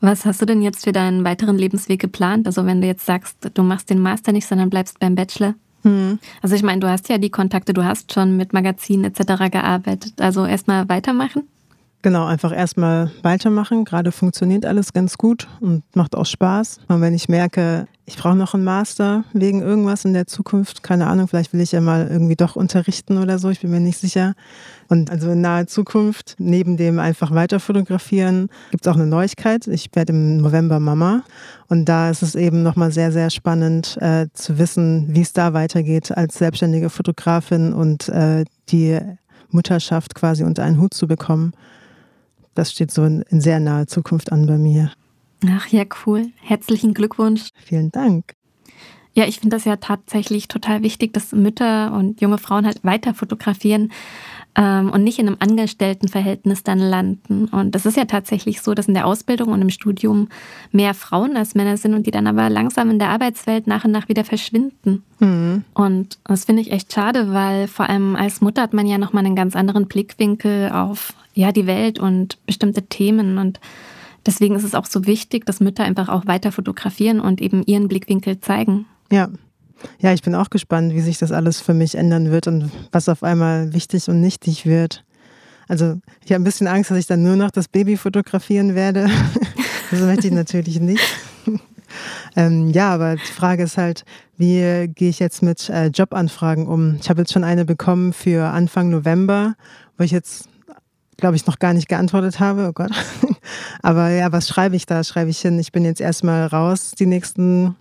Was 0.00 0.24
hast 0.24 0.40
du 0.40 0.46
denn 0.46 0.62
jetzt 0.62 0.84
für 0.84 0.92
deinen 0.92 1.24
weiteren 1.24 1.58
Lebensweg 1.58 2.00
geplant? 2.00 2.46
Also 2.46 2.64
wenn 2.66 2.80
du 2.80 2.86
jetzt 2.86 3.06
sagst, 3.06 3.36
du 3.54 3.62
machst 3.62 3.90
den 3.90 3.98
Master 3.98 4.32
nicht, 4.32 4.46
sondern 4.46 4.70
bleibst 4.70 5.00
beim 5.00 5.14
Bachelor. 5.14 5.54
Hm. 5.82 6.18
Also 6.42 6.54
ich 6.54 6.62
meine, 6.62 6.80
du 6.80 6.88
hast 6.88 7.08
ja 7.08 7.18
die 7.18 7.30
Kontakte, 7.30 7.72
du 7.72 7.84
hast 7.84 8.12
schon 8.12 8.36
mit 8.36 8.52
Magazinen 8.52 9.04
etc. 9.04 9.50
gearbeitet. 9.50 10.20
Also 10.20 10.46
erstmal 10.46 10.88
weitermachen? 10.88 11.48
Genau, 12.04 12.26
einfach 12.26 12.54
erstmal 12.54 13.10
weitermachen. 13.22 13.86
Gerade 13.86 14.12
funktioniert 14.12 14.66
alles 14.66 14.92
ganz 14.92 15.16
gut 15.16 15.48
und 15.60 15.84
macht 15.96 16.14
auch 16.14 16.26
Spaß. 16.26 16.80
Und 16.86 17.00
wenn 17.00 17.14
ich 17.14 17.30
merke, 17.30 17.86
ich 18.04 18.18
brauche 18.18 18.34
noch 18.34 18.52
einen 18.52 18.62
Master 18.62 19.24
wegen 19.32 19.62
irgendwas 19.62 20.04
in 20.04 20.12
der 20.12 20.26
Zukunft, 20.26 20.82
keine 20.82 21.06
Ahnung, 21.06 21.28
vielleicht 21.28 21.54
will 21.54 21.62
ich 21.62 21.72
ja 21.72 21.80
mal 21.80 22.06
irgendwie 22.06 22.36
doch 22.36 22.56
unterrichten 22.56 23.16
oder 23.16 23.38
so, 23.38 23.48
ich 23.48 23.60
bin 23.60 23.70
mir 23.70 23.80
nicht 23.80 23.96
sicher. 23.96 24.34
Und 24.90 25.10
also 25.10 25.30
in 25.30 25.40
naher 25.40 25.66
Zukunft, 25.66 26.34
neben 26.36 26.76
dem 26.76 26.98
einfach 26.98 27.30
weiter 27.30 27.58
fotografieren, 27.58 28.50
gibt 28.70 28.84
es 28.84 28.92
auch 28.92 28.96
eine 28.96 29.06
Neuigkeit. 29.06 29.66
Ich 29.66 29.88
werde 29.94 30.12
im 30.12 30.36
November 30.42 30.80
Mama 30.80 31.22
und 31.68 31.86
da 31.86 32.10
ist 32.10 32.20
es 32.20 32.34
eben 32.34 32.62
nochmal 32.62 32.92
sehr, 32.92 33.12
sehr 33.12 33.30
spannend 33.30 33.96
äh, 34.02 34.26
zu 34.34 34.58
wissen, 34.58 35.06
wie 35.08 35.22
es 35.22 35.32
da 35.32 35.54
weitergeht 35.54 36.14
als 36.14 36.36
selbstständige 36.36 36.90
Fotografin 36.90 37.72
und 37.72 38.10
äh, 38.10 38.44
die 38.68 39.00
Mutterschaft 39.48 40.14
quasi 40.14 40.44
unter 40.44 40.64
einen 40.64 40.78
Hut 40.78 40.92
zu 40.92 41.06
bekommen 41.06 41.54
das 42.54 42.72
steht 42.72 42.90
so 42.90 43.04
in, 43.04 43.22
in 43.22 43.40
sehr 43.40 43.60
naher 43.60 43.86
Zukunft 43.86 44.32
an 44.32 44.46
bei 44.46 44.58
mir. 44.58 44.92
Ach 45.46 45.66
ja, 45.68 45.84
cool. 46.06 46.28
Herzlichen 46.40 46.94
Glückwunsch. 46.94 47.48
Vielen 47.64 47.90
Dank. 47.90 48.34
Ja, 49.16 49.26
ich 49.26 49.38
finde 49.38 49.56
das 49.56 49.64
ja 49.64 49.76
tatsächlich 49.76 50.48
total 50.48 50.82
wichtig, 50.82 51.12
dass 51.12 51.32
Mütter 51.32 51.92
und 51.92 52.20
junge 52.20 52.38
Frauen 52.38 52.66
halt 52.66 52.82
weiter 52.82 53.14
fotografieren 53.14 53.92
ähm, 54.56 54.90
und 54.90 55.02
nicht 55.02 55.18
in 55.18 55.26
einem 55.26 55.36
Angestelltenverhältnis 55.40 56.62
dann 56.62 56.78
landen. 56.78 57.46
Und 57.46 57.74
das 57.74 57.86
ist 57.86 57.96
ja 57.96 58.04
tatsächlich 58.04 58.62
so, 58.62 58.74
dass 58.74 58.88
in 58.88 58.94
der 58.94 59.06
Ausbildung 59.06 59.48
und 59.48 59.62
im 59.62 59.70
Studium 59.70 60.28
mehr 60.72 60.94
Frauen 60.94 61.36
als 61.36 61.54
Männer 61.54 61.76
sind 61.76 61.94
und 61.94 62.06
die 62.06 62.10
dann 62.10 62.26
aber 62.26 62.48
langsam 62.50 62.90
in 62.90 62.98
der 62.98 63.08
Arbeitswelt 63.08 63.66
nach 63.66 63.84
und 63.84 63.90
nach 63.90 64.08
wieder 64.08 64.24
verschwinden. 64.24 65.02
Mhm. 65.18 65.64
Und 65.74 66.18
das 66.24 66.44
finde 66.44 66.62
ich 66.62 66.72
echt 66.72 66.92
schade, 66.92 67.32
weil 67.32 67.68
vor 67.68 67.88
allem 67.88 68.16
als 68.16 68.40
Mutter 68.40 68.62
hat 68.62 68.72
man 68.74 68.86
ja 68.86 68.98
nochmal 68.98 69.24
einen 69.24 69.36
ganz 69.36 69.56
anderen 69.56 69.86
Blickwinkel 69.86 70.70
auf 70.70 71.14
ja, 71.34 71.50
die 71.50 71.66
Welt 71.66 71.98
und 71.98 72.38
bestimmte 72.46 72.82
Themen 72.82 73.38
und 73.38 73.60
Deswegen 74.26 74.54
ist 74.54 74.64
es 74.64 74.74
auch 74.74 74.86
so 74.86 75.06
wichtig, 75.06 75.44
dass 75.44 75.60
Mütter 75.60 75.84
einfach 75.84 76.08
auch 76.08 76.26
weiter 76.26 76.50
fotografieren 76.50 77.20
und 77.20 77.42
eben 77.42 77.62
ihren 77.64 77.88
Blickwinkel 77.88 78.40
zeigen. 78.40 78.86
Ja. 79.12 79.28
Ja, 80.00 80.12
ich 80.12 80.22
bin 80.22 80.34
auch 80.34 80.50
gespannt, 80.50 80.94
wie 80.94 81.00
sich 81.00 81.18
das 81.18 81.32
alles 81.32 81.60
für 81.60 81.74
mich 81.74 81.94
ändern 81.94 82.30
wird 82.30 82.46
und 82.46 82.70
was 82.92 83.08
auf 83.08 83.22
einmal 83.22 83.72
wichtig 83.72 84.08
und 84.08 84.20
nichtig 84.20 84.66
wird. 84.66 85.04
Also 85.68 85.98
ich 86.24 86.32
habe 86.32 86.42
ein 86.42 86.44
bisschen 86.44 86.66
Angst, 86.66 86.90
dass 86.90 86.98
ich 86.98 87.06
dann 87.06 87.22
nur 87.22 87.36
noch 87.36 87.50
das 87.50 87.68
Baby 87.68 87.96
fotografieren 87.96 88.74
werde. 88.74 89.08
das 89.90 90.00
möchte 90.00 90.26
ich 90.26 90.32
natürlich 90.32 90.80
nicht. 90.80 91.02
ähm, 92.36 92.68
ja, 92.70 92.92
aber 92.92 93.16
die 93.16 93.32
Frage 93.32 93.62
ist 93.62 93.78
halt, 93.78 94.04
wie 94.36 94.88
gehe 94.88 95.08
ich 95.08 95.18
jetzt 95.18 95.42
mit 95.42 95.68
äh, 95.70 95.86
Jobanfragen 95.86 96.66
um? 96.66 96.96
Ich 97.00 97.08
habe 97.08 97.22
jetzt 97.22 97.32
schon 97.32 97.44
eine 97.44 97.64
bekommen 97.64 98.12
für 98.12 98.48
Anfang 98.48 98.90
November, 98.90 99.54
wo 99.96 100.04
ich 100.04 100.10
jetzt, 100.10 100.48
glaube 101.16 101.36
ich, 101.36 101.46
noch 101.46 101.58
gar 101.58 101.72
nicht 101.72 101.88
geantwortet 101.88 102.40
habe. 102.40 102.68
Oh 102.68 102.72
Gott. 102.72 102.92
aber 103.82 104.10
ja, 104.10 104.32
was 104.32 104.48
schreibe 104.48 104.76
ich 104.76 104.86
da? 104.86 105.02
Schreibe 105.04 105.30
ich 105.30 105.40
hin, 105.40 105.58
ich 105.58 105.72
bin 105.72 105.84
jetzt 105.84 106.00
erstmal 106.00 106.46
raus 106.46 106.92
die 106.98 107.06
nächsten 107.06 107.76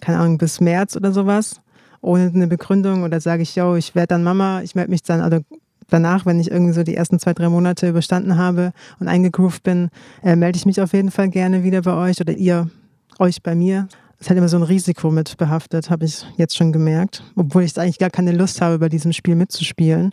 keine 0.00 0.18
Ahnung, 0.18 0.38
bis 0.38 0.60
März 0.60 0.96
oder 0.96 1.12
sowas, 1.12 1.60
ohne 2.00 2.30
eine 2.34 2.46
Begründung 2.46 3.02
oder 3.02 3.20
sage 3.20 3.42
ich, 3.42 3.54
yo, 3.56 3.76
ich 3.76 3.94
werde 3.94 4.08
dann 4.08 4.24
Mama, 4.24 4.62
ich 4.62 4.74
melde 4.74 4.90
mich 4.90 5.02
dann, 5.02 5.20
also 5.20 5.40
danach, 5.88 6.26
wenn 6.26 6.40
ich 6.40 6.50
irgendwie 6.50 6.72
so 6.72 6.82
die 6.82 6.96
ersten 6.96 7.18
zwei, 7.18 7.34
drei 7.34 7.48
Monate 7.48 7.88
überstanden 7.88 8.36
habe 8.36 8.72
und 8.98 9.08
eingegroovt 9.08 9.62
bin, 9.62 9.90
äh, 10.22 10.36
melde 10.36 10.56
ich 10.56 10.66
mich 10.66 10.80
auf 10.80 10.92
jeden 10.92 11.10
Fall 11.10 11.28
gerne 11.28 11.62
wieder 11.62 11.82
bei 11.82 11.94
euch 11.94 12.20
oder 12.20 12.32
ihr 12.32 12.70
euch 13.18 13.42
bei 13.42 13.54
mir. 13.54 13.88
Es 14.18 14.28
hat 14.28 14.36
immer 14.36 14.48
so 14.48 14.58
ein 14.58 14.62
Risiko 14.62 15.10
mit 15.10 15.36
behaftet, 15.38 15.90
habe 15.90 16.04
ich 16.04 16.26
jetzt 16.36 16.56
schon 16.56 16.72
gemerkt. 16.72 17.24
Obwohl 17.36 17.62
ich 17.62 17.78
eigentlich 17.78 17.98
gar 17.98 18.10
keine 18.10 18.32
Lust 18.32 18.60
habe, 18.60 18.78
bei 18.78 18.88
diesem 18.88 19.12
Spiel 19.12 19.34
mitzuspielen. 19.34 20.12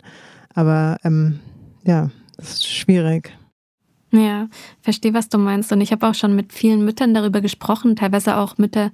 Aber 0.54 0.96
ähm, 1.04 1.40
ja, 1.84 2.10
es 2.38 2.54
ist 2.54 2.66
schwierig. 2.66 3.32
Ja, 4.10 4.48
verstehe, 4.80 5.12
was 5.12 5.28
du 5.28 5.38
meinst. 5.38 5.70
Und 5.70 5.80
ich 5.80 5.92
habe 5.92 6.08
auch 6.08 6.14
schon 6.14 6.34
mit 6.34 6.52
vielen 6.52 6.84
Müttern 6.84 7.12
darüber 7.12 7.40
gesprochen, 7.40 7.94
teilweise 7.94 8.36
auch 8.36 8.56
Mütter, 8.56 8.90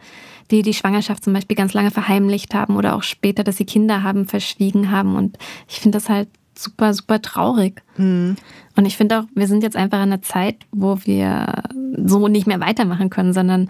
die 0.50 0.62
die 0.62 0.74
Schwangerschaft 0.74 1.22
zum 1.22 1.32
Beispiel 1.32 1.56
ganz 1.56 1.72
lange 1.72 1.92
verheimlicht 1.92 2.54
haben 2.54 2.76
oder 2.76 2.96
auch 2.96 3.02
später, 3.02 3.44
dass 3.44 3.56
sie 3.56 3.64
Kinder 3.64 4.02
haben, 4.02 4.26
verschwiegen 4.26 4.90
haben. 4.90 5.14
Und 5.14 5.38
ich 5.68 5.80
finde 5.80 5.96
das 5.96 6.08
halt 6.08 6.28
super, 6.56 6.94
super 6.94 7.22
traurig. 7.22 7.82
Mhm. 7.96 8.36
Und 8.76 8.86
ich 8.86 8.96
finde 8.96 9.20
auch, 9.20 9.24
wir 9.34 9.46
sind 9.46 9.62
jetzt 9.62 9.76
einfach 9.76 9.98
in 9.98 10.04
einer 10.04 10.22
Zeit, 10.22 10.56
wo 10.72 10.98
wir 11.04 11.62
so 11.96 12.28
nicht 12.28 12.46
mehr 12.46 12.60
weitermachen 12.60 13.10
können, 13.10 13.32
sondern 13.32 13.68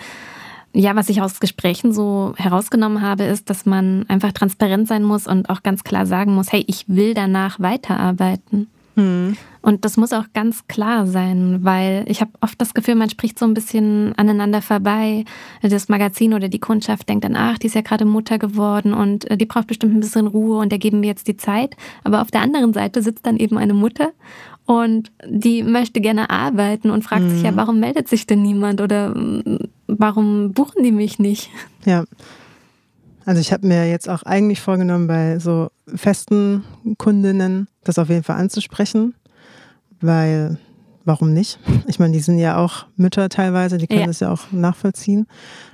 ja, 0.73 0.97
was 0.97 1.09
ich 1.09 1.23
aus 1.23 1.39
Gesprächen 1.41 1.93
so 1.93 2.35
herausgenommen 2.37 3.01
habe, 3.01 3.25
ist, 3.25 3.49
dass 3.49 3.65
man 3.65 4.07
einfach 4.09 4.33
transparent 4.33 4.89
sein 4.89 5.05
muss 5.05 5.27
und 5.27 5.49
auch 5.49 5.63
ganz 5.63 5.85
klar 5.85 6.05
sagen 6.05 6.35
muss, 6.35 6.53
hey, 6.53 6.65
ich 6.67 6.89
will 6.89 7.15
danach 7.15 7.61
weiterarbeiten. 7.61 8.69
Mhm. 8.97 9.37
Und 9.65 9.87
das 9.87 9.97
muss 9.97 10.13
auch 10.13 10.27
ganz 10.35 10.67
klar 10.67 11.07
sein, 11.07 11.61
weil 11.63 12.05
ich 12.07 12.21
habe 12.21 12.33
oft 12.43 12.61
das 12.61 12.75
Gefühl, 12.75 12.97
man 12.97 13.09
spricht 13.09 13.39
so 13.39 13.47
ein 13.47 13.55
bisschen 13.55 14.13
aneinander 14.19 14.61
vorbei. 14.61 15.25
Das 15.63 15.89
Magazin 15.89 16.35
oder 16.35 16.51
die 16.51 16.59
Kundschaft 16.59 17.09
denkt 17.09 17.25
dann, 17.25 17.35
ach, 17.35 17.57
die 17.57 17.69
ist 17.69 17.75
ja 17.75 17.81
gerade 17.81 18.05
Mutter 18.05 18.39
geworden 18.39 18.93
und 18.93 19.31
äh, 19.31 19.39
die 19.39 19.47
braucht 19.47 19.69
bestimmt 19.69 19.95
ein 19.95 20.01
bisschen 20.01 20.27
Ruhe 20.27 20.59
und 20.59 20.71
der 20.71 20.79
geben 20.79 21.01
wir 21.01 21.09
jetzt 21.09 21.29
die 21.29 21.39
Zeit. 21.39 21.77
Aber 22.05 22.21
auf 22.21 22.31
der 22.31 22.43
anderen 22.43 22.75
Seite 22.75 23.01
sitzt 23.01 23.25
dann 23.25 23.39
eben 23.39 23.57
eine 23.57 23.73
Mutter 23.73 24.13
und 24.67 25.11
die 25.27 25.63
möchte 25.63 26.03
gerne 26.03 26.29
arbeiten 26.29 26.91
und 26.91 27.03
fragt 27.03 27.23
mhm. 27.23 27.31
sich 27.31 27.43
ja, 27.43 27.53
mhm. 27.53 27.57
warum 27.57 27.81
meldet 27.81 28.07
sich 28.07 28.27
denn 28.27 28.43
niemand 28.43 28.83
oder 28.83 29.15
mm, 29.15 29.61
warum 29.87 30.53
buchen 30.53 30.83
die 30.83 30.93
mich 30.93 31.19
nicht? 31.19 31.49
Ja. 31.87 32.05
Also 33.25 33.41
ich 33.41 33.51
habe 33.51 33.67
mir 33.67 33.89
jetzt 33.89 34.11
auch 34.11 34.25
eigentlich 34.25 34.61
vorgenommen, 34.61 35.07
bei 35.07 35.39
so 35.39 35.71
festen 35.87 36.65
Kundinnen 36.99 37.69
das 37.83 37.99
auf 37.99 38.11
jeden 38.11 38.25
Fall 38.25 38.37
anzusprechen 38.37 39.15
weil 40.07 40.59
warum 41.05 41.33
nicht? 41.33 41.59
Ich 41.87 41.99
meine, 41.99 42.13
die 42.13 42.21
sind 42.21 42.39
ja 42.39 42.57
auch 42.57 42.87
Mütter 42.97 43.29
teilweise, 43.29 43.79
die 43.79 43.87
können 43.87 44.01
ja. 44.01 44.07
das 44.07 44.21
ja 44.21 44.33
auch 44.33 44.51
nachvollziehen. 44.53 45.27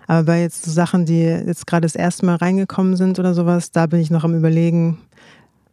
Aber 0.06 0.24
bei 0.24 0.40
jetzt 0.40 0.64
so 0.64 0.70
Sachen, 0.70 1.06
die 1.06 1.20
jetzt 1.20 1.66
gerade 1.66 1.82
das 1.82 1.94
erste 1.94 2.26
Mal 2.26 2.36
reingekommen 2.36 2.96
sind 2.96 3.18
oder 3.18 3.32
sowas, 3.32 3.70
da 3.70 3.86
bin 3.86 4.00
ich 4.00 4.10
noch 4.10 4.24
am 4.24 4.34
Überlegen, 4.34 4.98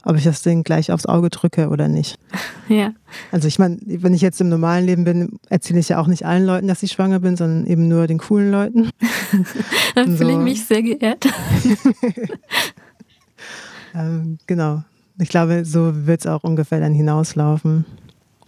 ob 0.03 0.15
ich 0.15 0.23
das 0.23 0.41
Ding 0.41 0.63
gleich 0.63 0.91
aufs 0.91 1.05
Auge 1.05 1.29
drücke 1.29 1.69
oder 1.69 1.87
nicht. 1.87 2.17
Ja. 2.69 2.91
Also 3.31 3.47
ich 3.47 3.59
meine, 3.59 3.77
wenn 3.85 4.13
ich 4.13 4.19
jetzt 4.19 4.41
im 4.41 4.49
normalen 4.49 4.85
Leben 4.85 5.05
bin, 5.05 5.39
erzähle 5.47 5.79
ich 5.79 5.87
ja 5.87 5.99
auch 5.99 6.07
nicht 6.07 6.25
allen 6.25 6.45
Leuten, 6.45 6.67
dass 6.67 6.83
ich 6.83 6.91
schwanger 6.91 7.21
bin, 7.21 7.37
sondern 7.37 7.65
eben 7.65 7.87
nur 7.87 8.07
den 8.07 8.17
coolen 8.17 8.51
Leuten. 8.51 8.89
Dann 9.95 10.17
fühle 10.17 10.33
so. 10.33 10.37
ich 10.37 10.43
mich 10.43 10.65
sehr 10.65 10.83
geehrt. 10.83 11.25
ähm, 13.95 14.37
genau. 14.47 14.83
Ich 15.17 15.29
glaube, 15.29 15.63
so 15.63 16.05
wird 16.05 16.19
es 16.19 16.27
auch 16.27 16.43
ungefähr 16.43 16.81
dann 16.81 16.93
hinauslaufen. 16.93 17.85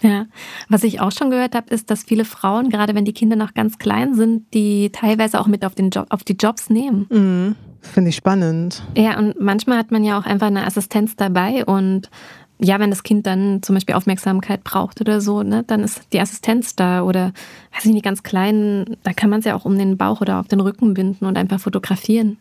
Ja, 0.01 0.27
was 0.69 0.83
ich 0.83 1.01
auch 1.01 1.11
schon 1.11 1.29
gehört 1.29 1.55
habe, 1.55 1.73
ist, 1.73 1.91
dass 1.91 2.03
viele 2.03 2.25
Frauen, 2.25 2.69
gerade 2.69 2.95
wenn 2.95 3.05
die 3.05 3.13
Kinder 3.13 3.35
noch 3.35 3.53
ganz 3.53 3.77
klein 3.79 4.15
sind, 4.15 4.53
die 4.53 4.91
teilweise 4.91 5.39
auch 5.39 5.47
mit 5.47 5.65
auf, 5.65 5.75
den 5.75 5.89
Job, 5.89 6.07
auf 6.09 6.23
die 6.23 6.37
Jobs 6.39 6.69
nehmen. 6.69 7.07
Mhm. 7.09 7.55
Finde 7.81 8.09
ich 8.09 8.15
spannend. 8.15 8.83
Ja, 8.95 9.17
und 9.17 9.39
manchmal 9.39 9.77
hat 9.77 9.91
man 9.91 10.03
ja 10.03 10.19
auch 10.19 10.25
einfach 10.25 10.47
eine 10.47 10.65
Assistenz 10.65 11.15
dabei 11.15 11.65
und 11.65 12.09
ja, 12.61 12.77
wenn 12.79 12.89
das 12.89 13.03
Kind 13.03 13.25
dann 13.25 13.63
zum 13.63 13.75
Beispiel 13.75 13.95
Aufmerksamkeit 13.95 14.65
braucht 14.65 14.99
oder 14.99 15.21
so, 15.21 15.43
ne, 15.43 15.63
dann 15.65 15.81
ist 15.81 16.01
die 16.11 16.19
Assistenz 16.19 16.75
da 16.75 17.03
oder, 17.03 17.31
weiß 17.73 17.85
ich 17.85 17.93
nicht, 17.93 18.03
ganz 18.03 18.21
klein, 18.21 18.97
da 19.03 19.13
kann 19.13 19.29
man 19.29 19.39
es 19.39 19.45
ja 19.45 19.55
auch 19.55 19.63
um 19.63 19.77
den 19.77 19.95
Bauch 19.95 20.19
oder 20.19 20.41
auf 20.41 20.49
den 20.49 20.59
Rücken 20.59 20.93
binden 20.93 21.25
und 21.25 21.37
einfach 21.37 21.61
fotografieren. 21.61 22.37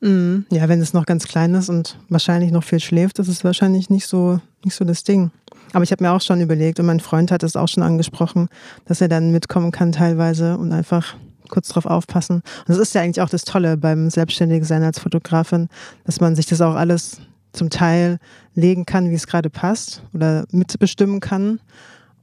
Mhm. 0.00 0.44
Ja, 0.50 0.68
wenn 0.68 0.80
es 0.80 0.92
noch 0.92 1.06
ganz 1.06 1.26
klein 1.26 1.54
ist 1.54 1.70
und 1.70 1.98
wahrscheinlich 2.10 2.52
noch 2.52 2.62
viel 2.62 2.80
schläft, 2.80 3.18
ist 3.18 3.28
es 3.28 3.42
wahrscheinlich 3.42 3.88
nicht 3.88 4.06
so, 4.06 4.38
nicht 4.62 4.74
so 4.74 4.84
das 4.84 5.02
Ding. 5.02 5.30
Aber 5.74 5.82
ich 5.82 5.92
habe 5.92 6.02
mir 6.02 6.12
auch 6.12 6.20
schon 6.20 6.40
überlegt 6.40 6.78
und 6.80 6.86
mein 6.86 7.00
Freund 7.00 7.30
hat 7.32 7.42
es 7.42 7.56
auch 7.56 7.68
schon 7.68 7.82
angesprochen, 7.82 8.48
dass 8.86 9.00
er 9.00 9.08
dann 9.08 9.32
mitkommen 9.32 9.72
kann 9.72 9.92
teilweise 9.92 10.56
und 10.56 10.72
einfach 10.72 11.16
kurz 11.48 11.68
drauf 11.68 11.84
aufpassen. 11.84 12.36
Und 12.36 12.68
das 12.68 12.78
ist 12.78 12.94
ja 12.94 13.02
eigentlich 13.02 13.20
auch 13.20 13.28
das 13.28 13.44
Tolle 13.44 13.76
beim 13.76 14.08
Selbstständigen 14.08 14.84
als 14.84 15.00
Fotografin, 15.00 15.68
dass 16.04 16.20
man 16.20 16.36
sich 16.36 16.46
das 16.46 16.60
auch 16.60 16.76
alles 16.76 17.20
zum 17.52 17.70
Teil 17.70 18.18
legen 18.54 18.86
kann, 18.86 19.10
wie 19.10 19.14
es 19.14 19.26
gerade 19.26 19.50
passt 19.50 20.02
oder 20.12 20.44
mitbestimmen 20.52 21.18
kann. 21.18 21.60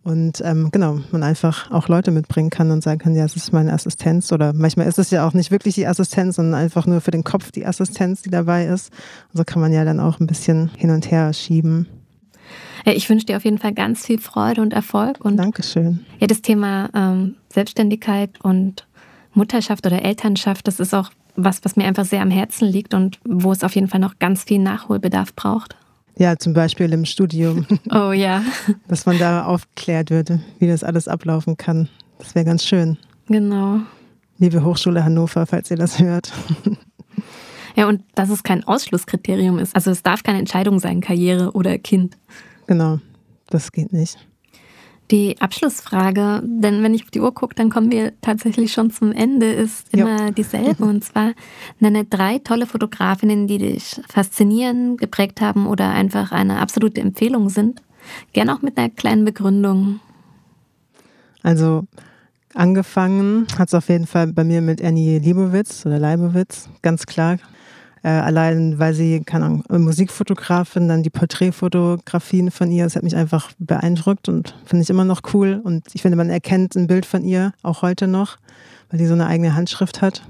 Und 0.04 0.42
ähm, 0.44 0.70
genau, 0.72 1.00
man 1.12 1.22
einfach 1.22 1.70
auch 1.72 1.90
Leute 1.90 2.10
mitbringen 2.10 2.50
kann 2.50 2.72
und 2.72 2.82
sagen 2.82 3.00
kann, 3.00 3.16
ja, 3.16 3.26
es 3.26 3.36
ist 3.36 3.54
meine 3.54 3.74
Assistenz. 3.74 4.32
Oder 4.32 4.54
manchmal 4.54 4.88
ist 4.88 4.98
es 4.98 5.12
ja 5.12 5.28
auch 5.28 5.34
nicht 5.34 5.52
wirklich 5.52 5.76
die 5.76 5.86
Assistenz, 5.86 6.38
sondern 6.38 6.56
einfach 6.56 6.88
nur 6.88 7.02
für 7.02 7.12
den 7.12 7.24
Kopf 7.24 7.52
die 7.52 7.66
Assistenz, 7.66 8.22
die 8.22 8.32
dabei 8.32 8.66
ist. 8.66 8.92
Und 9.32 9.38
so 9.38 9.44
kann 9.44 9.62
man 9.62 9.74
ja 9.74 9.84
dann 9.84 10.00
auch 10.00 10.20
ein 10.20 10.28
bisschen 10.28 10.72
hin 10.76 10.90
und 10.90 11.12
her 11.12 11.34
schieben. 11.34 11.86
Ich 12.86 13.10
wünsche 13.10 13.26
dir 13.26 13.38
auf 13.38 13.46
jeden 13.46 13.58
Fall 13.58 13.74
ganz 13.74 14.06
viel 14.06 14.20
Freude 14.20 14.62
und 14.62 14.74
Erfolg. 14.74 15.24
Und 15.24 15.38
Dankeschön. 15.38 16.06
Ja, 16.20 16.28
das 16.28 16.42
Thema 16.42 16.90
ähm, 16.94 17.36
Selbstständigkeit 17.50 18.32
und 18.42 18.88
Mutterschaft 19.34 19.86
oder 19.86 20.02
Elternschaft, 20.04 20.68
das 20.68 20.80
ist 20.80 20.94
auch 20.94 21.10
was, 21.36 21.64
was 21.64 21.76
mir 21.76 21.86
einfach 21.86 22.06
sehr 22.06 22.22
am 22.22 22.32
Herzen 22.32 22.68
liegt 22.68 22.94
und 22.94 23.20
wo 23.24 23.52
es 23.52 23.64
auf 23.64 23.76
jeden 23.76 23.88
Fall 23.88 24.00
noch 24.00 24.20
ganz 24.20 24.44
viel 24.44 24.60
Nachholbedarf 24.60 25.34
braucht. 25.36 25.76
Ja, 26.18 26.38
zum 26.38 26.54
Beispiel 26.54 26.92
im 26.92 27.06
Studium. 27.06 27.66
Oh 27.92 28.12
ja. 28.12 28.44
Dass 28.88 29.06
man 29.06 29.18
da 29.18 29.46
aufklärt 29.46 30.10
würde, 30.10 30.42
wie 30.60 30.68
das 30.68 30.84
alles 30.84 31.08
ablaufen 31.08 31.58
kann. 31.58 31.90
Das 32.20 32.36
wäre 32.36 32.46
ganz 32.46 32.66
schön. 32.66 32.98
Genau. 33.28 33.80
Liebe 34.38 34.64
Hochschule 34.64 35.04
Hannover, 35.04 35.46
falls 35.46 35.72
ihr 35.72 35.78
das 35.78 36.00
hört. 36.00 36.32
Ja, 37.76 37.88
und 37.88 38.04
dass 38.16 38.30
es 38.30 38.44
kein 38.44 38.64
Ausschlusskriterium 38.64 39.60
ist. 39.60 39.76
Also 39.76 39.92
es 39.92 40.04
darf 40.04 40.24
keine 40.24 40.40
Entscheidung 40.40 40.80
sein, 40.80 41.02
Karriere 41.02 41.52
oder 41.52 41.78
Kind. 41.78 42.18
Genau, 42.68 43.00
das 43.48 43.72
geht 43.72 43.94
nicht. 43.94 44.18
Die 45.12 45.42
Abschlussfrage, 45.42 46.42
denn 46.42 46.84
wenn 46.84 46.94
ich 46.94 47.04
auf 47.04 47.12
die 47.12 47.20
Uhr 47.20 47.34
gucke, 47.34 47.54
dann 47.54 47.70
kommen 47.70 47.92
wir 47.92 48.14
tatsächlich 48.22 48.72
schon 48.72 48.92
zum 48.92 49.12
Ende, 49.12 49.52
ist 49.52 49.94
immer 49.94 50.28
jo. 50.28 50.32
dieselbe. 50.32 50.86
Und 50.86 51.04
zwar 51.04 51.34
nenne 51.80 52.06
drei 52.06 52.40
tolle 52.40 52.66
Fotografinnen, 52.66 53.46
die 53.46 53.58
dich 53.58 54.00
faszinieren, 54.08 54.96
geprägt 54.96 55.42
haben 55.42 55.68
oder 55.68 55.90
einfach 55.90 56.32
eine 56.32 56.60
absolute 56.60 57.02
Empfehlung 57.02 57.50
sind. 57.50 57.82
Gerne 58.32 58.56
auch 58.56 58.62
mit 58.62 58.78
einer 58.78 58.90
kleinen 58.90 59.26
Begründung. 59.26 60.00
Also 61.44 61.84
angefangen 62.54 63.48
hat 63.58 63.68
es 63.68 63.74
auf 63.74 63.90
jeden 63.90 64.08
Fall 64.08 64.28
bei 64.28 64.46
mir 64.46 64.62
mit 64.62 64.82
Annie 64.82 65.20
Liebowitz 65.20 65.86
oder 65.86 66.00
Leibowitz, 66.00 66.70
ganz 66.82 67.06
klar. 67.06 67.38
Äh, 68.04 68.10
allein, 68.10 68.80
weil 68.80 68.96
sie, 68.96 69.22
keine 69.24 69.46
Ahnung, 69.46 69.64
Musikfotografin, 69.70 70.88
dann 70.88 71.04
die 71.04 71.12
Porträtfotografien 71.12 72.50
von 72.50 72.72
ihr, 72.72 72.84
das 72.86 72.96
hat 72.96 73.04
mich 73.04 73.16
einfach 73.16 73.52
beeindruckt 73.60 74.28
und 74.28 74.56
finde 74.66 74.84
ich 74.84 74.90
immer 74.90 75.06
noch 75.06 75.22
cool. 75.34 75.62
Und 75.64 75.84
ich 75.94 76.02
finde, 76.02 76.18
man 76.18 76.30
erkennt 76.30 76.76
ein 76.76 76.88
Bild 76.88 77.06
von 77.06 77.24
ihr, 77.24 77.54
auch 77.62 77.84
heute 77.84 78.08
noch, 78.08 78.38
weil 78.90 79.00
sie 79.00 79.06
so 79.06 79.14
eine 79.14 79.28
eigene 79.28 79.56
Handschrift 79.56 80.02
hat. 80.02 80.24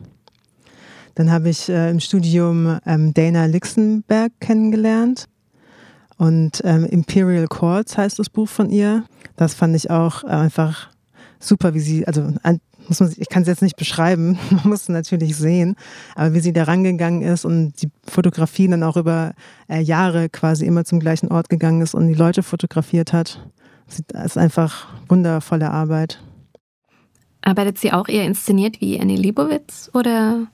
Dann 1.16 1.32
habe 1.32 1.50
ich 1.50 1.70
äh, 1.70 1.90
im 1.90 2.00
Studium 2.00 2.80
ähm, 2.86 3.14
Dana 3.14 3.46
Lixenberg 3.46 4.34
kennengelernt. 4.40 5.28
Und 6.18 6.62
ähm, 6.66 6.86
Imperial 6.86 7.48
Chords 7.48 7.98
heißt 7.98 8.20
das 8.20 8.30
Buch 8.30 8.48
von 8.48 8.70
ihr. 8.70 9.06
Das 9.38 9.54
fand 9.54 9.76
ich 9.76 9.90
auch 9.90 10.24
einfach 10.24 10.90
super, 11.40 11.74
wie 11.74 11.80
sie, 11.80 12.06
also 12.06 12.34
muss 12.88 13.00
man, 13.00 13.14
ich 13.16 13.30
kann 13.30 13.44
es 13.44 13.48
jetzt 13.48 13.62
nicht 13.62 13.76
beschreiben, 13.76 14.38
man 14.50 14.70
muss 14.70 14.84
es 14.84 14.90
natürlich 14.90 15.36
sehen, 15.36 15.76
aber 16.16 16.34
wie 16.34 16.40
sie 16.40 16.54
da 16.54 16.64
rangegangen 16.64 17.22
ist 17.22 17.46
und 17.46 17.82
die 17.82 17.90
Fotografien 18.08 18.72
dann 18.72 18.84
auch 18.84 18.98
über 18.98 19.34
äh, 19.70 19.82
Jahre 19.82 20.30
quasi 20.30 20.66
immer 20.66 20.86
zum 20.86 21.00
gleichen 21.00 21.32
Ort 21.32 21.50
gegangen 21.50 21.82
ist 21.82 21.94
und 21.94 22.08
die 22.08 22.14
Leute 22.14 22.44
fotografiert 22.44 23.14
hat. 23.14 23.46
Das 24.08 24.26
ist 24.26 24.38
einfach 24.38 24.88
wundervolle 25.10 25.70
Arbeit. 25.70 26.22
Arbeitet 27.42 27.80
sie 27.80 27.92
auch 27.92 28.08
eher 28.08 28.26
inszeniert 28.26 28.80
wie 28.82 29.00
Annie 29.00 29.18
Leibovitz 29.18 29.90
oder? 29.94 30.48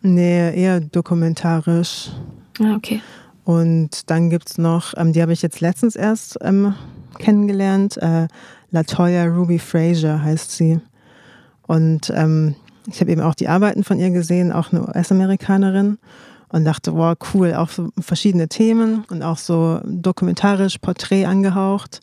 Nee, 0.00 0.54
eher 0.54 0.80
dokumentarisch. 0.80 2.10
Ah, 2.60 2.74
okay. 2.74 3.00
Und 3.44 4.10
dann 4.10 4.30
gibt 4.30 4.50
es 4.50 4.58
noch, 4.58 4.94
ähm, 4.96 5.12
die 5.12 5.22
habe 5.22 5.32
ich 5.32 5.42
jetzt 5.42 5.60
letztens 5.60 5.96
erst 5.96 6.38
ähm, 6.42 6.74
kennengelernt, 7.18 7.96
äh, 7.98 8.28
Latoya 8.70 9.26
Ruby 9.26 9.58
Fraser 9.58 10.22
heißt 10.22 10.50
sie. 10.50 10.80
Und 11.66 12.12
ähm, 12.14 12.54
ich 12.86 13.00
habe 13.00 13.12
eben 13.12 13.20
auch 13.20 13.34
die 13.34 13.48
Arbeiten 13.48 13.84
von 13.84 13.98
ihr 13.98 14.10
gesehen, 14.10 14.52
auch 14.52 14.72
eine 14.72 14.82
US-Amerikanerin. 14.82 15.98
Und 16.48 16.66
dachte, 16.66 16.94
wow, 16.94 17.16
cool, 17.32 17.54
auch 17.54 17.70
so 17.70 17.88
verschiedene 17.98 18.46
Themen 18.46 19.04
und 19.08 19.22
auch 19.22 19.38
so 19.38 19.80
dokumentarisch, 19.84 20.76
Porträt 20.78 21.24
angehaucht. 21.24 22.00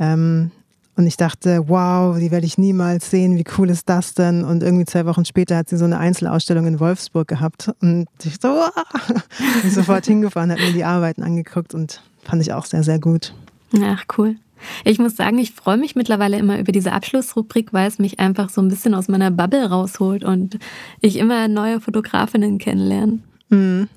Ähm, 0.00 0.50
und 0.96 1.06
ich 1.06 1.16
dachte, 1.16 1.68
wow, 1.68 2.18
die 2.18 2.30
werde 2.30 2.46
ich 2.46 2.56
niemals 2.56 3.10
sehen, 3.10 3.36
wie 3.36 3.44
cool 3.58 3.68
ist 3.68 3.88
das 3.88 4.14
denn? 4.14 4.44
Und 4.44 4.62
irgendwie 4.62 4.86
zwei 4.86 5.04
Wochen 5.04 5.26
später 5.26 5.56
hat 5.56 5.68
sie 5.68 5.76
so 5.76 5.84
eine 5.84 5.98
Einzelausstellung 5.98 6.66
in 6.66 6.80
Wolfsburg 6.80 7.28
gehabt. 7.28 7.70
Und 7.82 8.08
ich 8.24 8.38
so, 8.40 8.48
wow. 8.48 8.72
bin 9.62 9.70
sofort 9.70 10.06
hingefahren, 10.06 10.50
habe 10.50 10.62
mir 10.62 10.72
die 10.72 10.84
Arbeiten 10.84 11.22
angeguckt 11.22 11.74
und 11.74 12.02
fand 12.24 12.40
ich 12.40 12.54
auch 12.54 12.64
sehr, 12.64 12.82
sehr 12.82 12.98
gut. 12.98 13.34
Ach, 13.82 14.04
cool. 14.16 14.36
Ich 14.84 14.98
muss 14.98 15.16
sagen, 15.16 15.38
ich 15.38 15.52
freue 15.52 15.76
mich 15.76 15.96
mittlerweile 15.96 16.38
immer 16.38 16.58
über 16.58 16.72
diese 16.72 16.92
Abschlussrubrik, 16.92 17.72
weil 17.72 17.88
es 17.88 17.98
mich 17.98 18.20
einfach 18.20 18.48
so 18.48 18.60
ein 18.60 18.68
bisschen 18.68 18.94
aus 18.94 19.08
meiner 19.08 19.30
Bubble 19.30 19.68
rausholt 19.68 20.24
und 20.24 20.58
ich 21.00 21.16
immer 21.16 21.48
neue 21.48 21.80
Fotografinnen 21.80 22.58
kennenlerne. 22.58 23.20
Mhm. 23.48 23.88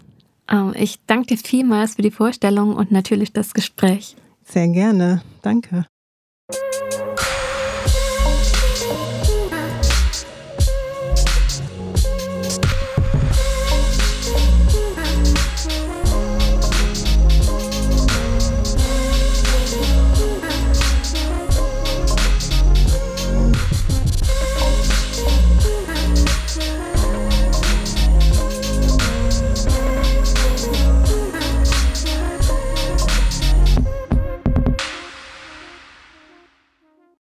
Ich 0.75 0.99
danke 1.05 1.27
dir 1.27 1.37
vielmals 1.37 1.95
für 1.95 2.01
die 2.01 2.11
Vorstellung 2.11 2.75
und 2.75 2.91
natürlich 2.91 3.33
das 3.33 3.53
Gespräch. 3.53 4.15
Sehr 4.43 4.67
gerne. 4.67 5.21
Danke. 5.43 5.85